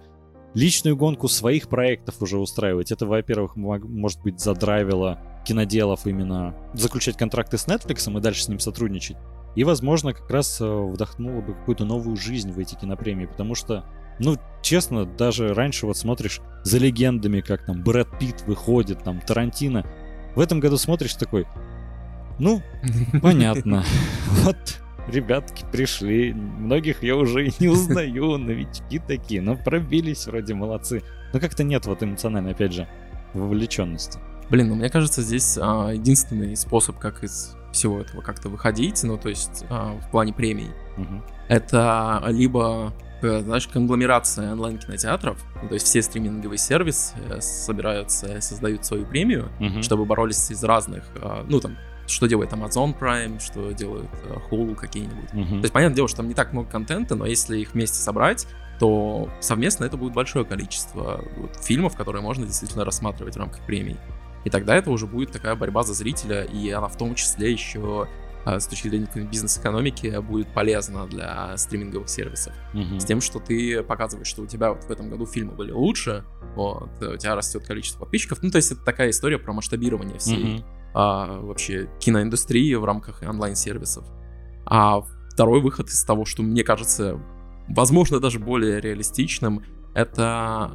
личную 0.54 0.96
гонку 0.96 1.28
своих 1.28 1.68
проектов 1.68 2.16
уже 2.20 2.38
устраивать. 2.38 2.90
Это, 2.90 3.06
во-первых, 3.06 3.56
может 3.56 4.22
быть, 4.22 4.40
задрайвило 4.40 5.20
киноделов 5.44 6.06
именно 6.06 6.56
заключать 6.74 7.16
контракты 7.16 7.58
с 7.58 7.66
Netflix 7.66 8.10
и 8.10 8.20
дальше 8.20 8.42
с 8.42 8.48
ним 8.48 8.58
сотрудничать. 8.58 9.16
И, 9.56 9.64
возможно, 9.64 10.12
как 10.12 10.30
раз 10.30 10.60
э, 10.60 10.64
вдохнуло 10.64 11.40
бы 11.40 11.54
какую-то 11.54 11.84
новую 11.84 12.16
жизнь 12.16 12.52
в 12.52 12.58
эти 12.58 12.74
кинопремии, 12.74 13.24
потому 13.24 13.54
что, 13.54 13.84
ну, 14.18 14.36
честно, 14.62 15.06
даже 15.06 15.54
раньше 15.54 15.86
вот 15.86 15.96
смотришь 15.96 16.40
за 16.62 16.78
легендами, 16.78 17.40
как 17.40 17.64
там 17.64 17.82
Брэд 17.82 18.18
Питт 18.18 18.42
выходит, 18.46 19.02
там 19.02 19.20
Тарантино. 19.20 19.86
В 20.34 20.40
этом 20.40 20.60
году 20.60 20.76
смотришь 20.76 21.14
такой, 21.14 21.46
ну, 22.38 22.62
понятно. 23.22 23.82
Вот 24.44 24.56
ребятки 25.08 25.64
пришли, 25.72 26.34
многих 26.34 27.02
я 27.02 27.16
уже 27.16 27.48
и 27.48 27.52
не 27.58 27.68
узнаю, 27.68 28.36
новички 28.36 28.98
такие, 28.98 29.40
но 29.40 29.56
пробились 29.56 30.26
вроде 30.26 30.52
молодцы. 30.54 31.02
Но 31.32 31.40
как-то 31.40 31.64
нет 31.64 31.86
вот 31.86 32.02
эмоциональной, 32.02 32.52
опять 32.52 32.74
же, 32.74 32.86
вовлеченности. 33.32 34.18
Блин, 34.50 34.68
ну 34.68 34.74
мне 34.74 34.88
кажется, 34.90 35.22
здесь 35.22 35.58
а, 35.60 35.90
единственный 35.90 36.56
способ, 36.56 36.98
как 36.98 37.24
из 37.24 37.56
всего 37.72 38.00
этого 38.00 38.22
как-то 38.22 38.48
выходить, 38.48 39.02
ну 39.02 39.18
то 39.18 39.28
есть 39.28 39.64
а, 39.68 39.98
в 39.98 40.10
плане 40.10 40.32
премий, 40.32 40.70
угу. 40.96 41.22
это 41.48 42.22
либо 42.28 42.94
э, 43.22 43.40
знаешь, 43.40 43.68
конгломерация 43.68 44.52
онлайн-кинотеатров, 44.52 45.38
ну, 45.62 45.68
то 45.68 45.74
есть 45.74 45.86
все 45.86 46.00
стриминговые 46.00 46.58
сервисы 46.58 47.14
э, 47.28 47.40
собираются, 47.40 48.40
создают 48.40 48.84
свою 48.86 49.04
премию, 49.04 49.50
угу. 49.60 49.82
чтобы 49.82 50.04
боролись 50.06 50.50
из 50.50 50.62
разных, 50.64 51.04
а, 51.20 51.44
ну 51.48 51.60
там, 51.60 51.76
что 52.06 52.26
делает 52.26 52.52
Amazon 52.52 52.98
Prime, 52.98 53.40
что 53.40 53.72
делают 53.72 54.10
э, 54.24 54.36
Hulu 54.50 54.74
какие-нибудь. 54.74 55.30
Uh-huh. 55.32 55.48
То 55.48 55.62
есть, 55.62 55.72
понятное 55.72 55.96
дело, 55.96 56.08
что 56.08 56.18
там 56.18 56.28
не 56.28 56.34
так 56.34 56.52
много 56.52 56.68
контента, 56.68 57.16
но 57.16 57.26
если 57.26 57.58
их 57.58 57.74
вместе 57.74 57.96
собрать, 57.96 58.46
то 58.78 59.28
совместно 59.40 59.84
это 59.84 59.96
будет 59.96 60.12
большое 60.12 60.44
количество 60.44 61.24
вот, 61.36 61.56
фильмов, 61.64 61.96
которые 61.96 62.22
можно 62.22 62.46
действительно 62.46 62.84
рассматривать 62.84 63.34
в 63.34 63.38
рамках 63.38 63.64
премий. 63.66 63.96
И 64.46 64.50
тогда 64.50 64.76
это 64.76 64.90
уже 64.90 65.06
будет 65.06 65.32
такая 65.32 65.56
борьба 65.56 65.82
за 65.82 65.92
зрителя, 65.92 66.44
и 66.44 66.70
она 66.70 66.86
в 66.86 66.96
том 66.96 67.16
числе 67.16 67.50
еще 67.50 68.08
а, 68.44 68.60
с 68.60 68.66
точки 68.68 68.88
зрения 68.88 69.08
бизнес-экономики 69.14 70.18
будет 70.20 70.46
полезна 70.54 71.06
для 71.06 71.56
стриминговых 71.56 72.08
сервисов. 72.08 72.54
Mm-hmm. 72.72 73.00
С 73.00 73.04
тем, 73.04 73.20
что 73.20 73.40
ты 73.40 73.82
показываешь, 73.82 74.28
что 74.28 74.42
у 74.42 74.46
тебя 74.46 74.72
вот 74.72 74.84
в 74.84 74.90
этом 74.90 75.10
году 75.10 75.26
фильмы 75.26 75.52
были 75.52 75.72
лучше, 75.72 76.24
вот, 76.54 76.90
у 77.02 77.16
тебя 77.16 77.34
растет 77.34 77.66
количество 77.66 77.98
подписчиков. 77.98 78.38
Ну, 78.40 78.50
то 78.50 78.56
есть 78.56 78.70
это 78.70 78.84
такая 78.84 79.10
история 79.10 79.38
про 79.38 79.52
масштабирование 79.52 80.18
всей 80.18 80.58
mm-hmm 80.58 80.64
а, 80.98 81.40
вообще 81.42 81.90
киноиндустрии 82.00 82.72
в 82.74 82.84
рамках 82.86 83.20
онлайн-сервисов. 83.22 84.06
А 84.64 85.02
второй 85.30 85.60
выход 85.60 85.90
из 85.90 86.02
того, 86.04 86.24
что 86.24 86.42
мне 86.42 86.64
кажется, 86.64 87.20
возможно, 87.68 88.18
даже 88.18 88.38
более 88.38 88.80
реалистичным, 88.80 89.62
это 89.92 90.74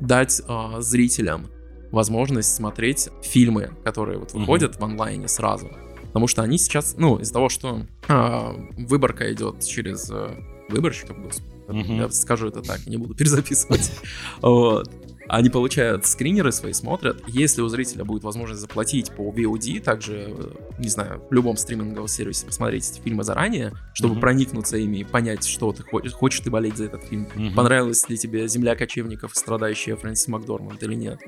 дать 0.00 0.42
а, 0.48 0.80
зрителям 0.80 1.50
возможность 1.90 2.54
смотреть 2.54 3.08
фильмы, 3.22 3.70
которые 3.84 4.18
вот 4.18 4.32
выходят 4.32 4.74
mm-hmm. 4.74 4.80
в 4.80 4.84
онлайне 4.84 5.28
сразу. 5.28 5.70
Потому 6.08 6.26
что 6.26 6.42
они 6.42 6.58
сейчас, 6.58 6.94
ну, 6.98 7.18
из-за 7.18 7.32
того, 7.32 7.48
что 7.48 7.86
а, 8.08 8.54
выборка 8.76 9.32
идет 9.32 9.64
через 9.64 10.10
а, 10.10 10.34
выборщиков, 10.68 11.20
господи, 11.22 11.48
mm-hmm. 11.68 11.96
я 11.96 12.08
скажу 12.10 12.48
это 12.48 12.62
так, 12.62 12.86
не 12.86 12.96
буду 12.96 13.14
перезаписывать. 13.14 13.92
вот. 14.42 14.90
Они 15.30 15.48
получают 15.48 16.06
скринеры 16.06 16.50
свои, 16.50 16.72
смотрят. 16.72 17.22
Если 17.28 17.62
у 17.62 17.68
зрителя 17.68 18.04
будет 18.04 18.24
возможность 18.24 18.60
заплатить 18.60 19.12
по 19.12 19.30
VOD, 19.30 19.80
также, 19.80 20.34
не 20.78 20.88
знаю, 20.88 21.22
в 21.30 21.32
любом 21.32 21.56
стриминговом 21.56 22.08
сервисе 22.08 22.46
посмотреть 22.46 22.90
эти 22.90 23.00
фильмы 23.00 23.22
заранее, 23.22 23.72
чтобы 23.94 24.16
mm-hmm. 24.16 24.20
проникнуться 24.20 24.76
ими 24.76 24.98
и 24.98 25.04
понять, 25.04 25.46
что 25.46 25.72
ты 25.72 25.84
хочешь, 25.84 26.12
хочешь 26.12 26.40
ты 26.40 26.50
болеть 26.50 26.76
за 26.76 26.86
этот 26.86 27.04
фильм, 27.04 27.28
mm-hmm. 27.32 27.54
понравилась 27.54 28.08
ли 28.08 28.18
тебе 28.18 28.48
«Земля 28.48 28.74
кочевников», 28.74 29.36
страдающая 29.36 29.94
Фрэнсис 29.94 30.26
Макдорманд 30.26 30.82
или 30.82 30.94
нет 30.94 31.20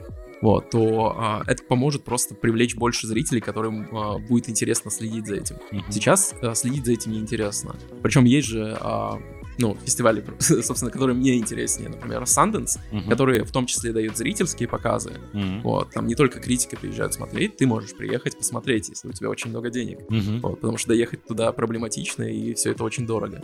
вот, 0.42 0.70
то 0.70 1.14
а, 1.16 1.42
это 1.46 1.62
поможет 1.62 2.04
просто 2.04 2.34
привлечь 2.34 2.74
больше 2.74 3.06
зрителей, 3.06 3.40
которым 3.40 3.88
а, 3.96 4.18
будет 4.18 4.50
интересно 4.50 4.90
следить 4.90 5.26
за 5.26 5.36
этим. 5.36 5.56
Mm-hmm. 5.70 5.82
Сейчас 5.90 6.34
а, 6.42 6.54
следить 6.54 6.84
за 6.84 6.92
этим 6.92 7.12
неинтересно. 7.12 7.76
Причем 8.02 8.24
есть 8.24 8.48
же 8.48 8.76
а, 8.80 9.20
ну, 9.58 9.76
фестивали, 9.84 10.24
собственно, 10.38 10.90
которые 10.90 11.16
мне 11.16 11.36
интереснее, 11.36 11.88
например, 11.88 12.22
Sundance, 12.22 12.78
uh-huh. 12.90 13.08
которые 13.08 13.44
в 13.44 13.52
том 13.52 13.66
числе 13.66 13.92
дают 13.92 14.16
зрительские 14.16 14.68
показы. 14.68 15.12
Uh-huh. 15.32 15.60
Вот, 15.62 15.90
там 15.90 16.06
не 16.06 16.14
только 16.14 16.40
критики 16.40 16.76
приезжают 16.76 17.14
смотреть, 17.14 17.56
ты 17.56 17.66
можешь 17.66 17.94
приехать 17.94 18.36
посмотреть, 18.36 18.88
если 18.88 19.08
у 19.08 19.12
тебя 19.12 19.28
очень 19.28 19.50
много 19.50 19.70
денег. 19.70 20.00
Uh-huh. 20.08 20.40
Вот, 20.40 20.60
потому 20.60 20.78
что 20.78 20.88
доехать 20.88 21.24
туда 21.26 21.52
проблематично, 21.52 22.22
и 22.22 22.54
все 22.54 22.72
это 22.72 22.84
очень 22.84 23.06
дорого. 23.06 23.42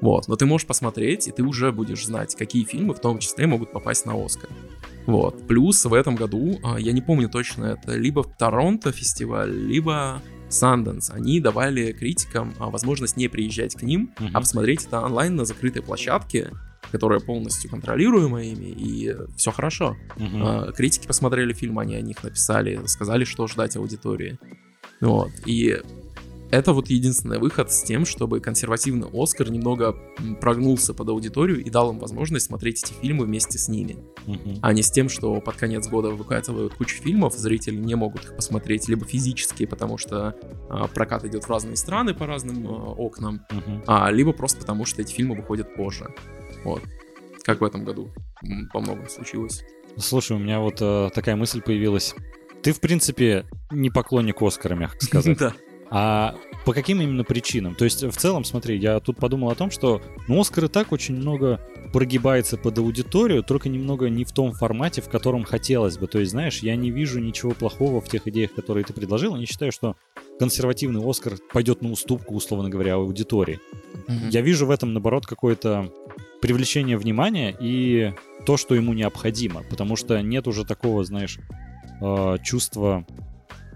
Вот, 0.00 0.28
но 0.28 0.36
ты 0.36 0.46
можешь 0.46 0.66
посмотреть, 0.66 1.28
и 1.28 1.30
ты 1.30 1.42
уже 1.42 1.72
будешь 1.72 2.06
знать, 2.06 2.34
какие 2.34 2.64
фильмы 2.64 2.94
в 2.94 3.00
том 3.00 3.18
числе 3.18 3.46
могут 3.46 3.72
попасть 3.72 4.06
на 4.06 4.14
Оскар. 4.14 4.48
Вот. 5.06 5.46
Плюс 5.46 5.84
в 5.84 5.92
этом 5.92 6.14
году, 6.14 6.58
а, 6.62 6.78
я 6.78 6.92
не 6.92 7.00
помню 7.00 7.28
точно, 7.28 7.64
это 7.64 7.96
либо 7.96 8.24
Торонто 8.24 8.92
фестиваль, 8.92 9.52
либо 9.52 10.22
Sundance, 10.50 11.10
они 11.12 11.40
давали 11.40 11.92
критикам 11.92 12.54
а, 12.58 12.70
возможность 12.70 13.16
не 13.16 13.28
приезжать 13.28 13.74
к 13.74 13.82
ним, 13.82 14.12
uh-huh. 14.18 14.30
а 14.34 14.40
посмотреть 14.40 14.84
это 14.86 15.00
онлайн 15.00 15.36
на 15.36 15.44
закрытой 15.44 15.82
площадке, 15.82 16.50
которая 16.90 17.20
полностью 17.20 17.70
контролируема 17.70 18.42
ими, 18.42 18.66
и 18.66 19.14
все 19.36 19.52
хорошо. 19.52 19.96
Uh-huh. 20.16 20.72
Критики 20.72 21.06
посмотрели 21.06 21.52
фильм, 21.52 21.78
они 21.78 21.94
о 21.94 22.00
них 22.00 22.22
написали, 22.22 22.80
сказали, 22.86 23.24
что 23.24 23.46
ждать 23.46 23.76
аудитории. 23.76 24.38
Вот. 25.00 25.30
И 25.46 25.80
это 26.50 26.72
вот 26.72 26.88
единственный 26.88 27.38
выход 27.38 27.72
с 27.72 27.82
тем, 27.82 28.04
чтобы 28.04 28.40
консервативный 28.40 29.08
Оскар 29.12 29.50
немного 29.50 29.96
прогнулся 30.40 30.94
под 30.94 31.08
аудиторию 31.08 31.62
и 31.62 31.70
дал 31.70 31.92
им 31.92 31.98
возможность 31.98 32.46
смотреть 32.46 32.82
эти 32.82 32.92
фильмы 32.92 33.24
вместе 33.26 33.58
с 33.58 33.68
ними. 33.68 33.98
Uh-huh. 34.26 34.58
А 34.60 34.72
не 34.72 34.82
с 34.82 34.90
тем, 34.90 35.08
что 35.08 35.40
под 35.40 35.56
конец 35.56 35.88
года 35.88 36.10
выкатывают 36.10 36.74
кучу 36.74 37.00
фильмов, 37.00 37.34
зрители 37.34 37.76
не 37.76 37.94
могут 37.94 38.24
их 38.24 38.36
посмотреть 38.36 38.88
либо 38.88 39.04
физически, 39.04 39.66
потому 39.66 39.96
что 39.98 40.34
а, 40.68 40.88
прокат 40.88 41.24
идет 41.24 41.44
в 41.44 41.50
разные 41.50 41.76
страны 41.76 42.14
по 42.14 42.26
разным 42.26 42.66
а, 42.66 42.70
окнам, 42.70 43.46
uh-huh. 43.50 43.84
а, 43.86 44.10
либо 44.10 44.32
просто 44.32 44.60
потому, 44.60 44.84
что 44.84 45.02
эти 45.02 45.12
фильмы 45.12 45.36
выходят 45.36 45.74
позже. 45.74 46.12
Вот. 46.64 46.82
Как 47.44 47.60
в 47.60 47.64
этом 47.64 47.84
году 47.84 48.10
по 48.72 48.80
многому 48.80 49.08
случилось. 49.08 49.62
Слушай, 49.96 50.36
у 50.36 50.40
меня 50.40 50.60
вот 50.60 50.76
э, 50.80 51.10
такая 51.14 51.36
мысль 51.36 51.62
появилась. 51.62 52.14
Ты, 52.62 52.72
в 52.72 52.80
принципе, 52.80 53.46
не 53.70 53.90
поклонник 53.90 54.40
Оскара, 54.42 54.74
мягко 54.74 55.04
сказать. 55.04 55.38
Да. 55.38 55.54
А 55.90 56.36
по 56.64 56.72
каким 56.72 57.00
именно 57.00 57.24
причинам? 57.24 57.74
То 57.74 57.84
есть, 57.84 58.02
в 58.04 58.12
целом, 58.12 58.44
смотри, 58.44 58.78
я 58.78 59.00
тут 59.00 59.16
подумал 59.16 59.50
о 59.50 59.54
том, 59.54 59.70
что 59.70 60.00
ну, 60.28 60.40
Оскар 60.40 60.66
и 60.66 60.68
так 60.68 60.92
очень 60.92 61.16
много 61.16 61.60
прогибается 61.92 62.56
под 62.56 62.78
аудиторию, 62.78 63.42
только 63.42 63.68
немного 63.68 64.08
не 64.08 64.24
в 64.24 64.30
том 64.30 64.52
формате, 64.52 65.02
в 65.02 65.08
котором 65.08 65.42
хотелось 65.42 65.98
бы. 65.98 66.06
То 66.06 66.20
есть, 66.20 66.30
знаешь, 66.30 66.60
я 66.60 66.76
не 66.76 66.90
вижу 66.90 67.18
ничего 67.18 67.52
плохого 67.52 68.00
в 68.00 68.08
тех 68.08 68.28
идеях, 68.28 68.52
которые 68.54 68.84
ты 68.84 68.92
предложил, 68.92 69.34
и 69.34 69.40
не 69.40 69.46
считаю, 69.46 69.72
что 69.72 69.96
консервативный 70.38 71.02
Оскар 71.04 71.34
пойдет 71.52 71.82
на 71.82 71.90
уступку, 71.90 72.34
условно 72.34 72.68
говоря, 72.68 72.94
аудитории. 72.94 73.58
Mm-hmm. 74.06 74.30
Я 74.30 74.40
вижу 74.42 74.66
в 74.66 74.70
этом, 74.70 74.92
наоборот, 74.92 75.26
какое-то 75.26 75.92
привлечение 76.40 76.96
внимания 76.96 77.54
и 77.58 78.14
то, 78.46 78.56
что 78.56 78.74
ему 78.74 78.92
необходимо, 78.92 79.62
потому 79.68 79.96
что 79.96 80.20
нет 80.22 80.46
уже 80.46 80.64
такого, 80.64 81.04
знаешь, 81.04 81.38
э, 82.00 82.36
чувства 82.42 83.04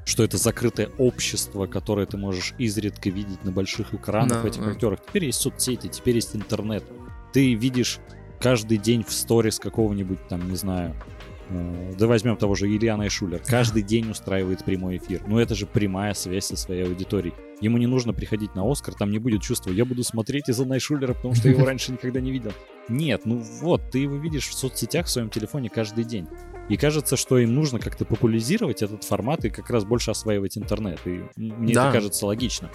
что 0.05 0.23
это 0.23 0.37
закрытое 0.37 0.91
общество, 0.99 1.67
которое 1.67 2.07
ты 2.07 2.17
можешь 2.17 2.55
изредка 2.59 3.11
видеть 3.11 3.43
на 3.45 3.53
больших 3.53 3.95
экранах 3.95 4.43
да, 4.43 4.49
этих 4.49 4.63
да. 4.63 4.71
актерах. 4.71 5.01
Теперь 5.07 5.27
есть 5.27 5.41
соцсети, 5.41 5.89
теперь 5.89 6.17
есть 6.17 6.37
интернет. 6.37 6.85
Ты 7.33 7.55
видишь 7.55 7.99
каждый 8.41 8.79
день 8.79 9.05
в 9.05 9.13
сторис 9.13 9.59
какого-нибудь 9.59 10.29
там, 10.29 10.51
не 10.51 10.57
знаю, 10.57 10.95
да 11.51 12.07
возьмем 12.07 12.37
того 12.37 12.55
же 12.55 12.69
Ильяна 12.69 13.05
и 13.05 13.09
Шулер. 13.09 13.41
Каждый 13.47 13.83
день 13.83 14.11
устраивает 14.11 14.65
прямой 14.65 14.97
эфир. 14.97 15.23
Ну 15.27 15.39
это 15.39 15.55
же 15.55 15.67
прямая 15.67 16.15
связь 16.15 16.47
со 16.47 16.57
своей 16.57 16.85
аудиторией. 16.85 17.35
Ему 17.61 17.79
не 17.79 17.87
нужно 17.87 18.13
приходить 18.13 18.55
на 18.55 18.71
Оскар, 18.71 18.95
там 18.95 19.11
не 19.11 19.19
будет 19.19 19.43
чувства, 19.43 19.71
я 19.71 19.85
буду 19.85 20.03
смотреть 20.03 20.49
из-за 20.49 20.65
Найшулера, 20.65 21.15
потому 21.15 21.35
что 21.35 21.49
я 21.49 21.55
его 21.55 21.65
раньше 21.67 21.93
никогда 21.93 22.21
не 22.21 22.33
видел. 22.33 22.53
Нет, 22.89 23.23
ну 23.25 23.43
вот, 23.61 23.91
ты 23.91 24.01
его 24.01 24.17
видишь 24.17 24.49
в 24.49 24.55
соцсетях 24.55 25.07
в 25.07 25.11
своем 25.11 25.31
телефоне 25.31 25.71
каждый 25.71 26.05
день. 26.05 26.27
И 26.69 26.77
кажется, 26.77 27.17
что 27.17 27.39
им 27.39 27.55
нужно 27.55 27.79
как-то 27.79 28.05
популяризировать 28.05 28.83
этот 28.83 29.05
формат 29.05 29.45
и 29.45 29.51
как 29.51 29.69
раз 29.71 29.85
больше 29.85 30.11
осваивать 30.11 30.57
интернет. 30.57 30.99
И 31.05 31.23
мне 31.37 31.75
да. 31.75 31.85
это 31.85 31.93
кажется 31.93 32.27
логично. 32.27 32.71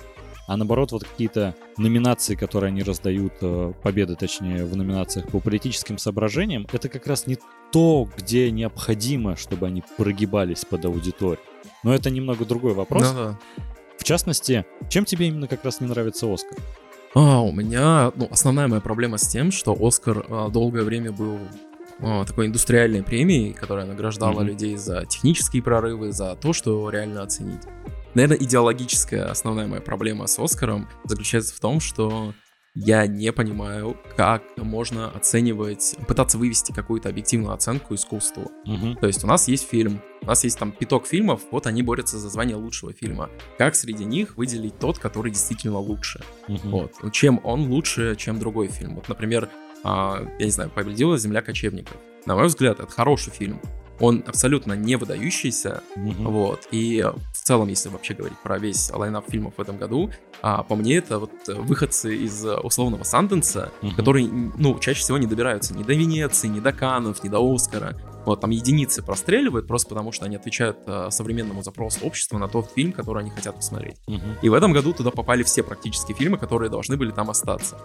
А 0.49 0.57
наоборот, 0.57 0.91
вот 0.91 1.03
какие-то 1.03 1.53
номинации, 1.77 2.33
которые 2.33 2.69
они 2.69 2.81
раздают, 2.81 3.33
э, 3.41 3.71
победы, 3.83 4.15
точнее, 4.15 4.65
в 4.65 4.75
номинациях 4.75 5.27
по 5.27 5.39
политическим 5.39 5.99
соображениям, 5.99 6.65
это 6.73 6.89
как 6.89 7.05
раз 7.05 7.27
не 7.27 7.37
то, 7.71 8.09
где 8.17 8.49
необходимо, 8.49 9.35
чтобы 9.35 9.67
они 9.67 9.83
прогибались 9.95 10.65
под 10.65 10.85
аудиторию. 10.85 11.37
Но 11.83 11.93
это 11.93 12.09
немного 12.09 12.45
другой 12.45 12.73
вопрос. 12.73 13.03
Ну, 13.03 13.13
да. 13.13 13.39
В 13.99 14.03
частности, 14.03 14.65
чем 14.89 15.05
тебе 15.05 15.27
именно 15.27 15.47
как 15.47 15.63
раз 15.63 15.81
не 15.81 15.87
нравится 15.87 16.25
Оскар? 16.33 16.57
А, 17.13 17.41
у 17.41 17.51
меня, 17.51 18.11
ну, 18.15 18.27
основная 18.31 18.67
моя 18.67 18.81
проблема 18.81 19.19
с 19.19 19.27
тем, 19.27 19.51
что 19.51 19.77
Оскар 19.79 20.25
а, 20.29 20.49
долгое 20.49 20.81
время 20.81 21.11
был 21.11 21.37
а, 21.99 22.25
такой 22.25 22.47
индустриальной 22.47 23.03
премией, 23.03 23.53
которая 23.53 23.85
награждала 23.85 24.41
mm-hmm. 24.41 24.45
людей 24.45 24.77
за 24.77 25.05
технические 25.05 25.61
прорывы, 25.61 26.11
за 26.11 26.35
то, 26.35 26.53
что 26.53 26.89
реально 26.89 27.21
оценить. 27.21 27.61
Наверное, 28.19 28.45
идеологическая 28.45 29.31
основная 29.31 29.65
моя 29.65 29.81
проблема 29.81 30.27
с 30.27 30.37
Оскаром 30.39 30.89
заключается 31.05 31.55
в 31.55 31.61
том, 31.61 31.79
что 31.79 32.33
я 32.75 33.07
не 33.07 33.31
понимаю, 33.31 33.95
как 34.17 34.43
можно 34.57 35.09
оценивать, 35.09 35.95
пытаться 36.05 36.37
вывести 36.37 36.73
какую-то 36.73 37.07
объективную 37.07 37.53
оценку 37.53 37.95
искусству. 37.95 38.51
Мгм. 38.65 38.97
То 38.97 39.07
есть 39.07 39.23
у 39.23 39.27
нас 39.27 39.47
есть 39.47 39.69
фильм, 39.69 40.01
у 40.21 40.25
нас 40.25 40.43
есть 40.43 40.59
там 40.59 40.73
пяток 40.73 41.07
фильмов, 41.07 41.43
вот 41.49 41.65
они 41.65 41.81
борются 41.81 42.17
за 42.17 42.29
звание 42.29 42.57
лучшего 42.57 42.91
фильма. 42.91 43.29
Как 43.57 43.73
среди 43.73 44.03
них 44.03 44.35
выделить 44.35 44.77
тот, 44.79 44.99
который 44.99 45.31
действительно 45.31 45.79
лучше? 45.79 46.21
Мгм. 46.49 46.71
Вот. 46.71 46.95
Ну, 47.01 47.11
Чем 47.11 47.39
он 47.45 47.69
лучше, 47.69 48.17
чем 48.17 48.37
другой 48.37 48.67
фильм? 48.67 48.95
Вот, 48.95 49.07
например, 49.07 49.47
а, 49.85 50.27
я 50.39 50.45
не 50.45 50.51
знаю, 50.51 50.69
«Победила 50.71 51.17
земля 51.17 51.41
кочевников». 51.41 51.95
На 52.25 52.35
мой 52.35 52.47
взгляд, 52.47 52.81
это 52.81 52.91
хороший 52.91 53.31
фильм. 53.31 53.61
Он 53.99 54.23
абсолютно 54.25 54.73
не 54.73 54.95
выдающийся, 54.95 55.83
Мгм. 55.95 56.25
вот. 56.31 56.67
И 56.71 57.03
в 57.33 57.37
целом, 57.37 57.67
если 57.67 57.89
вообще 57.89 58.13
говорить 58.13 58.37
про 58.39 58.57
весь 58.59 58.91
лайнап 58.91 59.29
фильмов 59.29 59.53
в 59.57 59.61
этом 59.61 59.77
году, 59.77 60.09
а, 60.41 60.63
по 60.63 60.75
мне, 60.75 60.97
это 60.97 61.19
вот 61.19 61.31
выходцы 61.47 62.15
из 62.15 62.45
условного 62.63 63.03
Санденса, 63.03 63.71
Мгм. 63.81 63.95
которые, 63.95 64.27
ну, 64.27 64.79
чаще 64.79 65.01
всего 65.01 65.17
не 65.17 65.27
добираются 65.27 65.73
ни 65.73 65.83
до 65.83 65.93
Венеции, 65.93 66.47
ни 66.47 66.59
до 66.59 66.71
Каннов, 66.71 67.23
ни 67.23 67.29
до 67.29 67.39
Оскара. 67.53 67.99
Вот, 68.25 68.41
там 68.41 68.49
единицы 68.51 69.01
простреливают 69.01 69.67
просто 69.67 69.89
потому, 69.89 70.11
что 70.11 70.25
они 70.25 70.35
отвечают 70.35 70.77
э, 70.85 71.07
современному 71.09 71.63
запросу 71.63 72.05
общества 72.05 72.37
на 72.37 72.47
тот 72.47 72.71
фильм, 72.75 72.91
который 72.91 73.23
они 73.23 73.31
хотят 73.31 73.55
посмотреть. 73.55 73.95
Мгм. 74.07 74.37
И 74.41 74.49
в 74.49 74.53
этом 74.53 74.71
году 74.73 74.93
туда 74.93 75.09
попали 75.11 75.43
все 75.43 75.63
практически 75.63 76.13
фильмы, 76.13 76.37
которые 76.37 76.69
должны 76.69 76.95
были 76.97 77.11
там 77.11 77.29
остаться. 77.29 77.77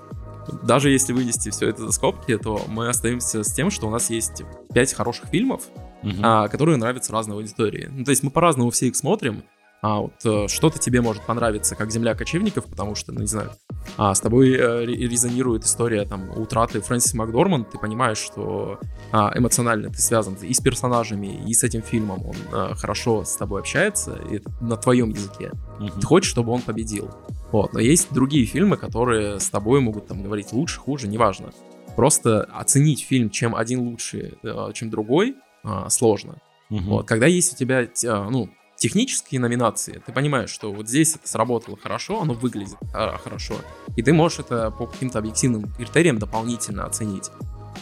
Даже 0.63 0.91
если 0.91 1.13
вынести 1.15 1.49
все 1.51 1.71
это 1.71 1.87
за 1.87 1.93
скобки, 1.93 2.37
то 2.37 2.61
мы 2.69 2.89
остаемся 2.89 3.43
с 3.43 3.53
тем, 3.53 3.71
что 3.71 3.87
у 3.87 3.91
нас 3.91 4.11
есть 4.11 4.43
пять 4.75 4.93
хороших 4.93 5.27
фильмов, 5.31 5.63
Мгм. 6.05 6.21
а, 6.23 6.49
которые 6.49 6.77
нравятся 6.77 7.13
разной 7.13 7.37
аудитории. 7.39 7.89
Ну, 7.91 8.05
то 8.05 8.11
есть 8.11 8.23
мы 8.23 8.31
по-разному 8.31 8.71
все 8.71 8.87
их 8.89 8.97
смотрим. 8.97 9.43
А 9.87 9.99
вот 10.01 10.15
э, 10.25 10.49
что-то 10.49 10.79
тебе 10.79 11.03
может 11.03 11.23
понравиться, 11.25 11.77
как 11.77 11.91
«Земля 11.91 12.15
кочевников», 12.15 12.65
потому 12.65 12.95
что, 12.95 13.13
ну, 13.13 13.21
не 13.21 13.27
знаю, 13.27 13.51
а, 13.99 14.15
с 14.15 14.21
тобой 14.21 14.53
э, 14.55 14.85
ре- 14.87 14.95
резонирует 14.97 15.65
история 15.65 16.07
там 16.07 16.31
утраты 16.39 16.81
Фрэнсиса 16.81 17.19
Макдорманд, 17.19 17.69
ты 17.71 17.77
понимаешь, 17.77 18.17
что 18.17 18.79
а, 19.13 19.31
эмоционально 19.37 19.91
ты 19.91 19.99
связан 19.99 20.37
и 20.41 20.55
с 20.55 20.61
персонажами, 20.61 21.39
и 21.47 21.53
с 21.53 21.65
этим 21.65 21.83
фильмом, 21.83 22.25
он 22.27 22.37
а, 22.51 22.75
хорошо 22.75 23.25
с 23.25 23.37
тобой 23.37 23.61
общается, 23.61 24.19
и 24.31 24.41
на 24.63 24.79
твоем 24.79 25.11
языке. 25.11 25.51
Мгм. 25.79 26.01
Ты 26.01 26.07
хочешь, 26.07 26.31
чтобы 26.31 26.53
он 26.53 26.63
победил. 26.63 27.11
Вот. 27.53 27.75
Но 27.75 27.79
есть 27.81 28.11
другие 28.11 28.47
фильмы, 28.47 28.79
которые 28.79 29.39
с 29.39 29.51
тобой 29.51 29.81
могут 29.81 30.07
там 30.07 30.23
говорить 30.23 30.51
лучше, 30.55 30.81
хуже, 30.81 31.09
неважно. 31.09 31.51
Просто 31.95 32.45
оценить 32.45 33.05
фильм, 33.05 33.29
чем 33.29 33.55
один 33.55 33.81
лучше, 33.81 34.33
чем 34.73 34.89
другой, 34.89 35.37
а, 35.65 35.89
сложно. 35.91 36.37
Мгм. 36.71 36.85
Вот. 36.91 37.07
Когда 37.09 37.27
есть 37.27 37.53
у 37.55 37.57
тебя, 37.57 37.87
те- 37.87 38.11
а, 38.11 38.29
ну, 38.31 38.49
технические 38.77 39.41
номинации, 39.41 40.03
ты 40.05 40.13
понимаешь, 40.13 40.51
что 40.51 40.73
вот 40.73 40.89
здесь 40.89 41.15
это 41.17 41.29
сработало 41.29 41.77
хорошо, 41.77 42.21
оно 42.23 42.35
выглядит 42.35 42.77
а, 42.93 43.19
хорошо, 43.19 43.55
и 43.97 44.03
ты 44.03 44.13
можешь 44.13 44.41
это 44.41 44.71
по 44.71 44.87
каким-то 44.87 45.19
объективным 45.19 45.71
критериям 45.73 46.19
дополнительно 46.19 46.85
оценить. 46.85 47.31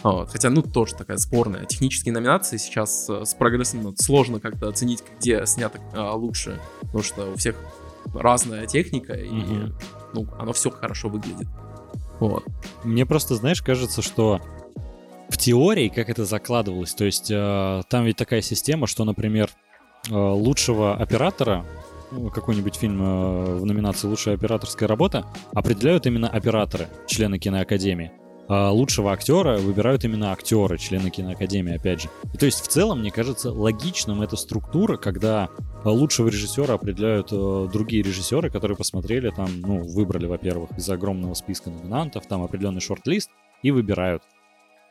Вот. 0.02 0.30
Хотя, 0.30 0.50
ну, 0.50 0.62
тоже 0.62 0.94
такая 0.96 1.16
спорная. 1.18 1.64
Технические 1.64 2.12
номинации 2.14 2.56
сейчас 2.56 3.08
э, 3.08 3.24
с 3.24 3.34
прогрессом 3.34 3.82
ну, 3.82 3.94
сложно 3.96 4.40
как-то 4.40 4.68
оценить, 4.68 5.04
где 5.20 5.44
снято 5.46 5.78
а, 5.92 6.14
лучше, 6.14 6.60
потому 6.80 7.02
что 7.04 7.30
у 7.32 7.36
всех 7.36 7.54
разная 8.12 8.66
техника, 8.66 9.12
и, 9.12 9.30
Мгм. 9.30 9.74
ну, 10.12 10.26
оно 10.38 10.52
все 10.52 10.70
хорошо 10.70 11.08
выглядит. 11.08 11.46
Вот. 12.20 12.44
Мне 12.84 13.06
просто, 13.06 13.34
знаешь, 13.36 13.62
кажется, 13.62 14.02
что 14.02 14.40
в 15.32 15.38
теории, 15.38 15.88
как 15.88 16.10
это 16.10 16.26
закладывалось, 16.26 16.94
то 16.94 17.04
есть 17.04 17.30
э, 17.30 17.82
там 17.88 18.04
ведь 18.04 18.16
такая 18.16 18.42
система, 18.42 18.86
что, 18.86 19.04
например, 19.04 19.48
э, 20.10 20.14
лучшего 20.14 20.94
оператора, 20.94 21.64
ну, 22.10 22.28
какой-нибудь 22.28 22.76
фильм 22.76 23.02
э, 23.02 23.54
в 23.56 23.64
номинации 23.64 24.08
«Лучшая 24.08 24.34
операторская 24.34 24.86
работа» 24.86 25.24
определяют 25.54 26.06
именно 26.06 26.28
операторы, 26.28 26.88
члены 27.06 27.38
киноакадемии. 27.38 28.12
А 28.48 28.70
лучшего 28.70 29.12
актера 29.12 29.56
выбирают 29.56 30.04
именно 30.04 30.32
актеры, 30.32 30.76
члены 30.76 31.08
киноакадемии, 31.08 31.76
опять 31.76 32.02
же. 32.02 32.10
И 32.34 32.36
то 32.36 32.44
есть 32.44 32.60
в 32.60 32.68
целом, 32.68 33.00
мне 33.00 33.10
кажется, 33.10 33.50
логичным 33.50 34.20
эта 34.20 34.36
структура, 34.36 34.98
когда 34.98 35.48
лучшего 35.82 36.28
режиссера 36.28 36.74
определяют 36.74 37.28
э, 37.32 37.68
другие 37.72 38.02
режиссеры, 38.02 38.50
которые 38.50 38.76
посмотрели 38.76 39.30
там, 39.30 39.48
ну, 39.62 39.82
выбрали, 39.82 40.26
во-первых, 40.26 40.72
из 40.76 40.90
огромного 40.90 41.32
списка 41.32 41.70
номинантов, 41.70 42.26
там 42.26 42.42
определенный 42.42 42.82
шорт-лист, 42.82 43.30
и 43.62 43.70
выбирают. 43.70 44.22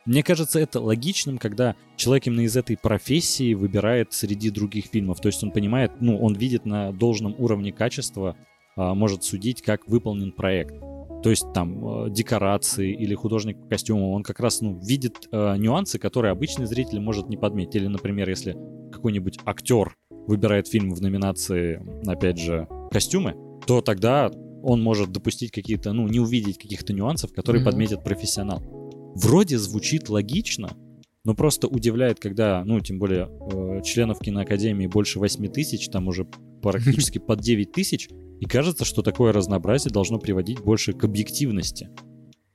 Мне 0.04 0.22
кажется, 0.22 0.58
это 0.58 0.80
логичным, 0.80 1.38
когда 1.38 1.76
человек 1.96 2.26
именно 2.26 2.40
из 2.40 2.56
этой 2.56 2.76
профессии 2.76 3.54
выбирает 3.54 4.12
среди 4.12 4.50
других 4.50 4.86
фильмов. 4.86 5.20
То 5.20 5.28
есть 5.28 5.42
он 5.44 5.52
понимает, 5.52 5.92
ну, 6.00 6.18
он 6.18 6.34
видит 6.34 6.66
на 6.66 6.92
должном 6.92 7.34
уровне 7.38 7.72
качества, 7.72 8.36
а, 8.76 8.94
может 8.94 9.22
судить, 9.22 9.62
как 9.62 9.86
выполнен 9.86 10.32
проект. 10.32 10.74
То 11.22 11.30
есть 11.30 11.52
там 11.52 12.06
э, 12.06 12.10
декорации 12.10 12.92
или 12.92 13.14
художник 13.14 13.56
по 13.60 13.68
костюму, 13.68 14.12
он 14.12 14.24
как 14.24 14.40
раз 14.40 14.60
ну, 14.60 14.76
видит 14.80 15.28
э, 15.30 15.56
нюансы, 15.56 16.00
которые 16.00 16.32
обычный 16.32 16.66
зритель 16.66 16.98
может 16.98 17.28
не 17.28 17.36
подметить. 17.36 17.76
Или, 17.76 17.86
например, 17.86 18.28
если 18.28 18.56
какой-нибудь 18.90 19.38
актер 19.44 19.94
выбирает 20.26 20.66
фильм 20.66 20.92
в 20.92 21.00
номинации, 21.00 21.80
опять 22.08 22.38
же, 22.38 22.66
костюмы, 22.90 23.36
то 23.68 23.80
тогда 23.82 24.32
он 24.64 24.82
может 24.82 25.12
допустить 25.12 25.52
какие-то, 25.52 25.92
ну, 25.92 26.08
не 26.08 26.18
увидеть 26.18 26.58
каких-то 26.58 26.92
нюансов, 26.92 27.32
которые 27.32 27.60
Мгм. 27.62 27.70
подметит 27.70 28.02
профессионал. 28.02 28.60
Вроде 29.14 29.58
звучит 29.58 30.08
логично, 30.08 30.70
но 31.24 31.34
просто 31.34 31.68
удивляет, 31.68 32.18
когда, 32.18 32.64
ну, 32.64 32.80
тем 32.80 32.98
более, 32.98 33.28
э, 33.28 33.82
членов 33.82 34.18
киноакадемии 34.20 34.86
больше 34.86 35.18
8 35.18 35.48
тысяч, 35.48 35.88
там 35.88 36.08
уже 36.08 36.26
практически 36.62 37.18
под 37.26 37.40
9 37.40 37.72
тысяч, 37.72 38.08
и 38.40 38.46
кажется, 38.46 38.84
что 38.84 39.02
такое 39.02 39.32
разнообразие 39.32 39.92
должно 39.92 40.18
приводить 40.18 40.60
больше 40.60 40.92
к 40.92 41.04
объективности. 41.04 41.90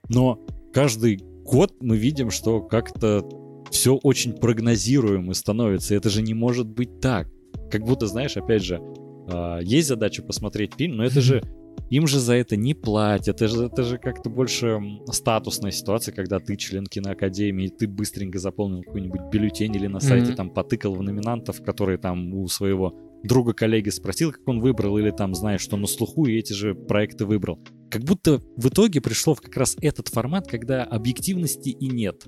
Но 0.10 0.46
каждый 0.74 1.18
год 1.18 1.76
мы 1.80 1.98
видим, 1.98 2.30
что 2.30 2.62
как-то 2.62 3.26
все 3.72 3.96
очень 3.96 4.34
прогнозируемо 4.34 5.34
становится. 5.34 5.94
И 5.94 5.98
это 5.98 6.10
же 6.10 6.22
не 6.22 6.34
может 6.34 6.68
быть 6.68 7.00
так. 7.00 7.30
Как 7.72 7.84
будто, 7.84 8.08
знаешь, 8.08 8.38
опять 8.38 8.64
же, 8.64 8.80
а, 9.30 9.60
есть 9.60 9.88
задача 9.88 10.24
посмотреть 10.24 10.74
фильм, 10.76 10.98
но 10.98 11.06
это 11.06 11.22
же 11.22 11.42
им 11.90 12.08
же 12.08 12.20
за 12.20 12.34
это 12.34 12.56
не 12.56 12.74
платят. 12.74 13.42
Это 13.42 13.48
же, 13.48 13.66
это 13.66 13.84
же 13.84 13.98
как-то 13.98 14.30
больше 14.30 14.80
статусная 15.12 15.72
ситуация, 15.72 16.14
когда 16.14 16.40
ты 16.40 16.56
член 16.58 16.86
киноакадемии, 16.86 17.68
ты 17.70 17.88
быстренько 17.88 18.40
заполнил 18.40 18.84
какой-нибудь 18.84 19.22
бюллетень 19.32 19.76
или 19.76 19.88
на 19.88 20.00
сайте 20.00 20.28
Мгм. 20.30 20.36
там 20.36 20.50
потыкал 20.50 20.96
в 20.96 21.02
номинантов, 21.02 21.64
которые 21.64 21.98
там 21.98 22.34
у 22.34 22.48
своего 22.48 22.94
друга 23.24 23.54
коллеги 23.54 23.90
спросил, 23.90 24.32
как 24.32 24.48
он 24.48 24.60
выбрал, 24.60 24.98
или 24.98 25.12
там 25.12 25.34
знаешь, 25.34 25.62
что 25.62 25.76
на 25.78 25.88
слуху, 25.88 26.26
и 26.26 26.38
эти 26.38 26.54
же 26.54 26.76
проекты 26.76 27.26
выбрал. 27.26 27.60
Как 27.90 28.04
будто 28.04 28.42
в 28.58 28.68
итоге 28.68 29.02
пришло 29.02 29.34
в 29.34 29.42
как 29.42 29.56
раз 29.58 29.76
этот 29.82 30.10
формат, 30.10 30.48
когда 30.48 30.84
объективности 30.84 31.70
и 31.70 31.88
нет. 31.88 32.24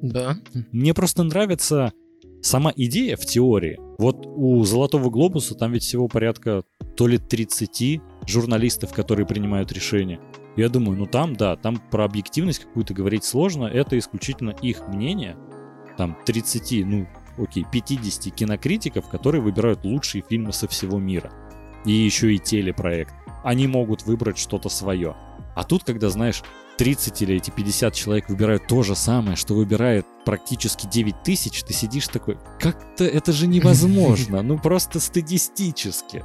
Да. 0.00 0.36
Мне 0.72 0.94
просто 0.94 1.22
нравится 1.22 1.92
сама 2.40 2.72
идея 2.74 3.16
в 3.16 3.26
теории. 3.26 3.78
Вот 3.98 4.26
у 4.26 4.64
Золотого 4.64 5.10
Глобуса 5.10 5.54
там 5.54 5.72
ведь 5.72 5.82
всего 5.82 6.08
порядка 6.08 6.64
то 6.96 7.06
ли 7.06 7.18
30 7.18 8.00
журналистов, 8.26 8.92
которые 8.92 9.26
принимают 9.26 9.72
решения. 9.72 10.20
Я 10.56 10.68
думаю, 10.68 10.98
ну 10.98 11.06
там, 11.06 11.34
да, 11.34 11.56
там 11.56 11.76
про 11.90 12.04
объективность 12.04 12.60
какую-то 12.60 12.94
говорить 12.94 13.24
сложно, 13.24 13.64
это 13.64 13.98
исключительно 13.98 14.50
их 14.50 14.86
мнение. 14.88 15.36
Там 15.96 16.16
30, 16.26 16.86
ну, 16.86 17.06
окей, 17.38 17.64
50 17.70 18.34
кинокритиков, 18.34 19.08
которые 19.08 19.40
выбирают 19.40 19.84
лучшие 19.84 20.22
фильмы 20.28 20.52
со 20.52 20.68
всего 20.68 20.98
мира. 20.98 21.32
И 21.84 21.92
еще 21.92 22.34
и 22.34 22.38
телепроект. 22.38 23.14
Они 23.42 23.66
могут 23.66 24.04
выбрать 24.04 24.38
что-то 24.38 24.68
свое. 24.68 25.16
А 25.54 25.64
тут, 25.64 25.84
когда, 25.84 26.08
знаешь, 26.10 26.42
30 26.78 27.22
или 27.22 27.36
эти 27.36 27.50
50 27.50 27.94
человек 27.94 28.28
выбирают 28.28 28.66
то 28.66 28.82
же 28.82 28.94
самое, 28.94 29.36
что 29.36 29.54
выбирает 29.54 30.06
практически 30.24 30.86
9 30.86 31.22
тысяч, 31.22 31.62
ты 31.64 31.72
сидишь 31.72 32.08
такой, 32.08 32.38
как-то 32.58 33.04
это 33.04 33.32
же 33.32 33.46
невозможно, 33.46 34.42
ну 34.42 34.58
просто 34.58 35.00
статистически. 35.00 36.24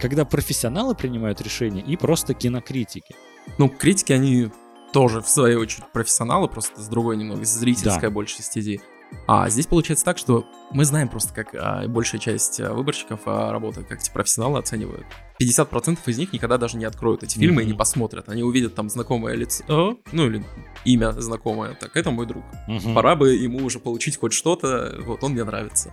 Когда 0.00 0.24
профессионалы 0.24 0.94
принимают 0.94 1.40
решения 1.40 1.82
и 1.82 1.96
просто 1.96 2.34
кинокритики. 2.34 3.14
Ну, 3.58 3.68
критики, 3.68 4.12
они 4.12 4.50
тоже, 4.92 5.20
в 5.20 5.28
свою 5.28 5.60
очередь, 5.60 5.84
профессионалы, 5.92 6.48
просто 6.48 6.80
с 6.80 6.88
другой 6.88 7.16
немного, 7.16 7.44
с 7.44 7.48
зрительской 7.48 8.10
большей 8.10 8.42
стези. 8.42 8.80
А 9.26 9.48
здесь 9.48 9.66
получается 9.66 10.04
так, 10.04 10.18
что 10.18 10.46
мы 10.70 10.84
знаем 10.84 11.08
просто, 11.08 11.32
как 11.32 11.54
а, 11.54 11.86
большая 11.86 12.20
часть 12.20 12.60
а, 12.60 12.72
выборщиков 12.72 13.20
а, 13.26 13.50
работает, 13.52 13.86
как 13.86 14.00
эти 14.00 14.10
профессионалы 14.10 14.58
оценивают. 14.58 15.06
50% 15.40 15.98
из 16.06 16.18
них 16.18 16.32
никогда 16.32 16.58
даже 16.58 16.76
не 16.76 16.84
откроют 16.84 17.22
эти 17.22 17.38
фильмы 17.38 17.62
и 17.62 17.66
не 17.66 17.72
посмотрят. 17.72 18.28
Они 18.28 18.42
увидят 18.42 18.74
там 18.74 18.88
знакомое 18.88 19.34
лицо, 19.34 19.98
ну 20.12 20.26
или 20.26 20.44
имя 20.84 21.12
знакомое. 21.12 21.74
Так, 21.74 21.96
это 21.96 22.10
мой 22.10 22.26
друг. 22.26 22.44
Мгм. 22.66 22.94
Пора 22.94 23.16
бы 23.16 23.34
ему 23.34 23.64
уже 23.64 23.78
получить 23.78 24.18
хоть 24.18 24.32
что-то, 24.32 24.98
вот 25.04 25.22
он 25.22 25.32
мне 25.32 25.44
нравится. 25.44 25.92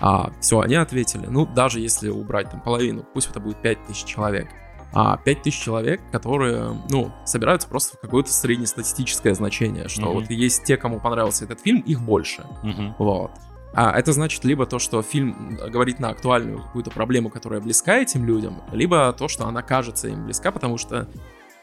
А, 0.00 0.32
все, 0.40 0.60
они 0.60 0.74
ответили. 0.74 1.26
Ну, 1.26 1.46
даже 1.46 1.80
если 1.80 2.08
убрать 2.08 2.50
там 2.50 2.60
половину, 2.60 3.04
пусть 3.14 3.30
это 3.30 3.40
будет 3.40 3.58
5000 3.62 4.04
человек. 4.04 4.48
А 4.92 5.16
5000 5.16 5.60
человек, 5.60 6.00
которые, 6.12 6.76
ну, 6.88 7.12
собираются 7.24 7.68
просто 7.68 7.96
в 7.96 8.00
какое-то 8.00 8.32
среднестатистическое 8.32 9.34
значение, 9.34 9.88
что 9.88 10.02
Мгм. 10.02 10.12
вот 10.14 10.30
есть 10.30 10.64
те, 10.64 10.76
кому 10.76 11.00
понравился 11.00 11.44
этот 11.44 11.60
фильм, 11.60 11.80
их 11.80 12.00
больше. 12.00 12.44
Мгм. 12.62 12.94
Вот. 12.98 13.32
А 13.76 13.98
это 13.98 14.12
значит 14.12 14.44
либо 14.44 14.66
то, 14.66 14.78
что 14.78 15.02
фильм 15.02 15.58
говорит 15.68 15.98
на 15.98 16.10
актуальную 16.10 16.62
какую-то 16.62 16.90
проблему, 16.92 17.28
которая 17.28 17.60
близка 17.60 17.96
этим 17.96 18.24
людям, 18.24 18.62
либо 18.72 19.12
то, 19.12 19.26
что 19.26 19.46
она 19.46 19.62
кажется 19.62 20.06
им 20.06 20.26
близка, 20.26 20.52
потому 20.52 20.78
что 20.78 21.08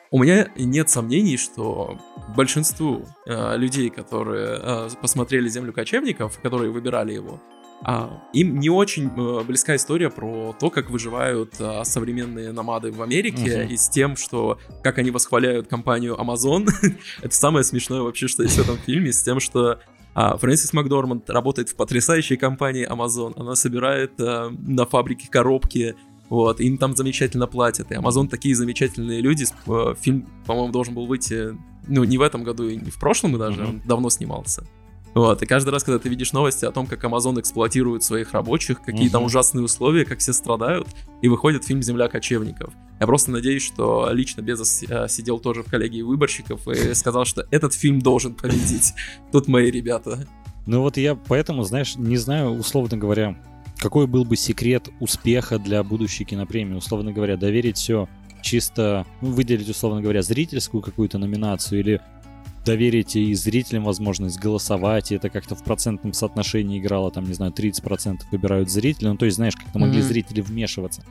у 0.09 0.21
меня 0.21 0.47
нет 0.57 0.89
сомнений, 0.89 1.37
что 1.37 1.97
большинству 2.35 3.05
э, 3.25 3.55
людей, 3.55 3.89
которые 3.89 4.59
э, 4.61 4.89
посмотрели 5.01 5.47
«Землю 5.47 5.71
кочевников», 5.71 6.37
которые 6.41 6.69
выбирали 6.69 7.13
его, 7.13 7.39
а, 7.83 8.21
им 8.33 8.59
не 8.59 8.69
очень 8.69 9.07
э, 9.07 9.43
близка 9.43 9.75
история 9.75 10.09
про 10.09 10.55
то, 10.59 10.69
как 10.69 10.89
выживают 10.89 11.55
а, 11.59 11.83
современные 11.83 12.51
намады 12.51 12.91
в 12.91 13.01
Америке, 13.01 13.63
uh-huh. 13.63 13.67
и 13.67 13.77
с 13.77 13.89
тем, 13.89 14.15
что 14.15 14.59
как 14.83 14.99
они 14.99 15.09
восхваляют 15.09 15.67
компанию 15.67 16.15
Amazon. 16.15 16.67
Это 17.21 17.35
самое 17.35 17.63
смешное 17.63 18.01
вообще, 18.01 18.27
что 18.27 18.43
есть 18.43 18.57
в 18.57 18.61
этом 18.61 18.77
фильме, 18.77 19.11
с 19.11 19.23
тем, 19.23 19.39
что 19.39 19.79
а, 20.13 20.37
Фрэнсис 20.37 20.73
Макдорманд 20.73 21.29
работает 21.29 21.69
в 21.69 21.75
потрясающей 21.75 22.37
компании 22.37 22.87
Amazon. 22.87 23.33
Она 23.35 23.55
собирает 23.55 24.13
а, 24.19 24.49
на 24.49 24.85
фабрике 24.85 25.27
коробки, 25.29 25.95
вот, 26.29 26.61
им 26.61 26.77
там 26.77 26.95
замечательно 26.95 27.47
платят. 27.47 27.91
И 27.91 27.95
Amazon 27.95 28.29
такие 28.29 28.55
замечательные 28.55 29.19
люди. 29.19 29.45
Э, 29.67 29.95
фильм, 29.99 30.29
по-моему, 30.45 30.71
должен 30.71 30.93
был 30.93 31.05
выйти, 31.05 31.57
ну, 31.87 32.05
не 32.05 32.17
в 32.17 32.21
этом 32.21 32.43
году 32.43 32.69
и 32.69 32.77
не 32.77 32.89
в 32.89 32.97
прошлом 32.99 33.37
даже, 33.37 33.61
uh-huh. 33.61 33.69
он 33.69 33.81
давно 33.85 34.09
снимался. 34.09 34.65
Вот, 35.13 35.41
и 35.41 35.45
каждый 35.45 35.71
раз, 35.71 35.83
когда 35.83 35.99
ты 35.99 36.07
видишь 36.07 36.31
новости 36.31 36.63
о 36.63 36.71
том, 36.71 36.87
как 36.87 37.03
Amazon 37.03 37.39
эксплуатирует 37.39 38.03
своих 38.03 38.31
рабочих, 38.31 38.81
какие 38.81 39.07
угу. 39.07 39.11
там 39.11 39.23
ужасные 39.23 39.63
условия, 39.63 40.05
как 40.05 40.19
все 40.19 40.31
страдают, 40.31 40.87
и 41.21 41.27
выходит 41.27 41.65
фильм 41.65 41.81
«Земля 41.81 42.07
кочевников». 42.07 42.73
Я 42.99 43.07
просто 43.07 43.31
надеюсь, 43.31 43.63
что 43.63 44.09
лично 44.11 44.41
Безос 44.41 44.83
э, 44.83 45.07
сидел 45.09 45.39
тоже 45.39 45.63
в 45.63 45.69
коллегии 45.69 46.01
выборщиков 46.01 46.67
и 46.67 46.93
сказал, 46.93 47.25
что 47.25 47.45
этот 47.51 47.73
фильм 47.73 47.99
должен 47.99 48.35
победить. 48.35 48.93
Тут 49.31 49.47
мои 49.47 49.69
ребята. 49.69 50.27
Ну 50.65 50.81
вот 50.81 50.97
я 50.97 51.15
поэтому, 51.15 51.63
знаешь, 51.63 51.95
не 51.95 52.17
знаю, 52.17 52.51
условно 52.51 52.95
говоря, 52.95 53.35
какой 53.79 54.07
был 54.07 54.23
бы 54.23 54.37
секрет 54.37 54.89
успеха 54.99 55.57
для 55.57 55.83
будущей 55.83 56.23
кинопремии, 56.23 56.75
условно 56.75 57.11
говоря, 57.11 57.35
доверить 57.35 57.77
все 57.77 58.07
чисто, 58.41 59.05
ну, 59.21 59.31
выделить, 59.31 59.69
условно 59.69 60.01
говоря, 60.01 60.21
зрительскую 60.21 60.81
какую-то 60.81 61.17
номинацию 61.17 61.79
или 61.79 62.01
доверить 62.65 63.15
и 63.15 63.33
зрителям 63.33 63.85
возможность 63.85 64.39
голосовать, 64.39 65.11
и 65.11 65.15
это 65.15 65.29
как-то 65.29 65.55
в 65.55 65.63
процентном 65.63 66.13
соотношении 66.13 66.79
играло, 66.79 67.11
там, 67.11 67.25
не 67.25 67.33
знаю, 67.33 67.51
30% 67.51 68.21
выбирают 68.31 68.69
зрители, 68.69 69.07
ну, 69.07 69.17
то 69.17 69.25
есть, 69.25 69.37
знаешь, 69.37 69.55
как-то 69.55 69.79
могли 69.79 69.99
mm-hmm. 69.99 70.03
зрители 70.03 70.41
вмешиваться. 70.41 71.03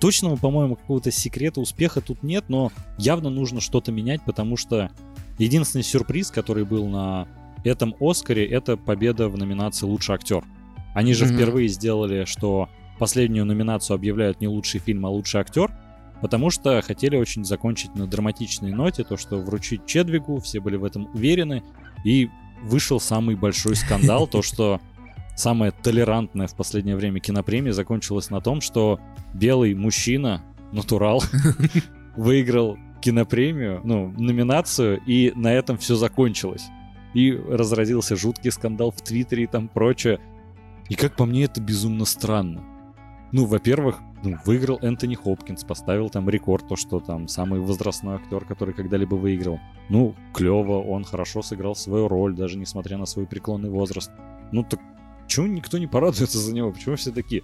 Точного, 0.00 0.36
по-моему, 0.36 0.76
какого-то 0.76 1.10
секрета 1.10 1.60
успеха 1.60 2.00
тут 2.00 2.22
нет, 2.22 2.44
но 2.48 2.72
явно 2.98 3.30
нужно 3.30 3.60
что-то 3.60 3.92
менять, 3.92 4.22
потому 4.24 4.56
что 4.56 4.90
единственный 5.38 5.84
сюрприз, 5.84 6.30
который 6.30 6.64
был 6.64 6.88
на 6.88 7.28
этом 7.64 7.94
Оскаре, 8.00 8.44
это 8.44 8.76
победа 8.76 9.28
в 9.28 9.38
номинации 9.38 9.86
«Лучший 9.86 10.16
актер». 10.16 10.44
Они 10.94 11.14
же 11.14 11.24
mm-hmm. 11.24 11.34
впервые 11.34 11.68
сделали, 11.68 12.24
что 12.24 12.68
последнюю 12.98 13.46
номинацию 13.46 13.94
объявляют 13.94 14.40
не 14.40 14.48
лучший 14.48 14.80
фильм, 14.80 15.06
а 15.06 15.08
лучший 15.08 15.40
актер, 15.40 15.70
потому 16.22 16.50
что 16.50 16.80
хотели 16.82 17.16
очень 17.16 17.44
закончить 17.44 17.96
на 17.96 18.06
драматичной 18.06 18.72
ноте, 18.72 19.02
то, 19.02 19.16
что 19.16 19.38
вручить 19.38 19.84
Чедвигу, 19.86 20.38
все 20.38 20.60
были 20.60 20.76
в 20.76 20.84
этом 20.84 21.10
уверены, 21.12 21.64
и 22.04 22.30
вышел 22.62 23.00
самый 23.00 23.34
большой 23.34 23.74
скандал, 23.74 24.28
то, 24.28 24.40
что 24.40 24.80
самая 25.36 25.72
толерантная 25.72 26.46
в 26.46 26.54
последнее 26.54 26.94
время 26.94 27.18
кинопремия 27.18 27.72
закончилась 27.72 28.30
на 28.30 28.40
том, 28.40 28.60
что 28.60 29.00
белый 29.34 29.74
мужчина, 29.74 30.44
натурал, 30.70 31.24
выиграл 32.16 32.78
кинопремию, 33.00 33.80
ну, 33.82 34.14
номинацию, 34.16 35.00
и 35.04 35.32
на 35.34 35.52
этом 35.52 35.76
все 35.76 35.96
закончилось. 35.96 36.66
И 37.14 37.32
разразился 37.32 38.14
жуткий 38.14 38.52
скандал 38.52 38.92
в 38.92 39.02
Твиттере 39.02 39.44
и 39.44 39.46
там 39.48 39.66
прочее. 39.66 40.20
И 40.88 40.94
как 40.94 41.16
по 41.16 41.26
мне, 41.26 41.44
это 41.44 41.60
безумно 41.60 42.04
странно. 42.04 42.62
Ну, 43.32 43.44
во-первых, 43.44 43.98
выиграл 44.44 44.78
Энтони 44.82 45.14
Хопкинс, 45.14 45.64
поставил 45.64 46.10
там 46.10 46.28
рекорд, 46.28 46.68
то, 46.68 46.76
что 46.76 47.00
там 47.00 47.28
самый 47.28 47.60
возрастной 47.60 48.16
актер, 48.16 48.44
который 48.44 48.74
когда-либо 48.74 49.14
выиграл. 49.14 49.60
Ну, 49.88 50.14
клево, 50.32 50.82
он 50.82 51.04
хорошо 51.04 51.42
сыграл 51.42 51.74
свою 51.74 52.08
роль, 52.08 52.34
даже 52.34 52.56
несмотря 52.56 52.96
на 52.98 53.06
свой 53.06 53.26
преклонный 53.26 53.70
возраст. 53.70 54.10
Ну, 54.52 54.62
так 54.62 54.80
почему 55.24 55.46
никто 55.46 55.78
не 55.78 55.86
порадуется 55.86 56.38
за 56.38 56.54
него? 56.54 56.72
Почему 56.72 56.96
все 56.96 57.10
такие? 57.10 57.42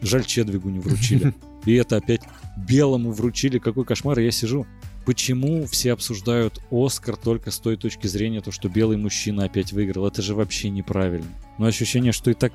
Жаль, 0.00 0.24
Чедвигу 0.24 0.68
не 0.68 0.78
вручили. 0.78 1.34
И 1.64 1.74
это 1.74 1.96
опять 1.96 2.22
белому 2.56 3.12
вручили. 3.12 3.58
Какой 3.58 3.84
кошмар. 3.84 4.18
я 4.18 4.30
сижу. 4.30 4.66
Почему 5.04 5.66
все 5.66 5.92
обсуждают 5.92 6.60
Оскар 6.70 7.16
только 7.16 7.50
с 7.50 7.58
той 7.58 7.76
точки 7.76 8.06
зрения, 8.06 8.42
то, 8.42 8.52
что 8.52 8.68
белый 8.68 8.98
мужчина 8.98 9.44
опять 9.44 9.72
выиграл? 9.72 10.06
Это 10.06 10.20
же 10.20 10.34
вообще 10.34 10.68
неправильно. 10.68 11.26
Но 11.56 11.66
ощущение, 11.66 12.12
что 12.12 12.30
и 12.30 12.34
так 12.34 12.52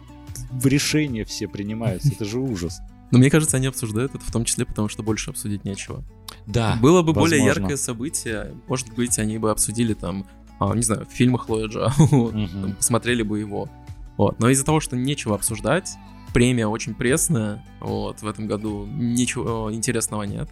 в 0.51 0.67
решения 0.67 1.25
все 1.25 1.47
принимаются. 1.47 2.09
Это 2.09 2.25
же 2.25 2.39
ужас. 2.39 2.79
Но 3.13 3.19
мне 3.19 3.29
кажется, 3.29 3.57
они 3.57 3.67
обсуждают 3.67 4.15
это 4.15 4.25
в 4.25 4.31
том 4.31 4.43
числе 4.43 4.65
потому, 4.65 4.89
что 4.89 5.03
больше 5.03 5.29
обсудить 5.29 5.65
нечего. 5.65 6.03
Да. 6.47 6.79
Было 6.81 7.03
бы 7.03 7.13
возможно. 7.13 7.37
более 7.37 7.45
яркое 7.45 7.77
событие, 7.77 8.55
может 8.67 8.91
быть, 8.95 9.19
они 9.19 9.37
бы 9.37 9.51
обсудили 9.51 9.93
там, 9.93 10.25
а, 10.59 10.73
не 10.73 10.81
знаю, 10.81 11.05
фильмы 11.11 11.37
Хлоя 11.37 11.67
Джа, 11.67 11.93
угу. 11.99 12.73
посмотрели 12.75 13.21
бы 13.21 13.37
его. 13.37 13.69
Вот. 14.17 14.39
Но 14.39 14.49
из-за 14.49 14.65
того, 14.65 14.79
что 14.79 14.97
нечего 14.97 15.35
обсуждать, 15.35 15.91
премия 16.33 16.65
очень 16.65 16.95
пресная, 16.95 17.63
вот, 17.81 18.23
в 18.23 18.27
этом 18.27 18.47
году 18.47 18.87
ничего 18.87 19.71
интересного 19.71 20.23
нет. 20.23 20.49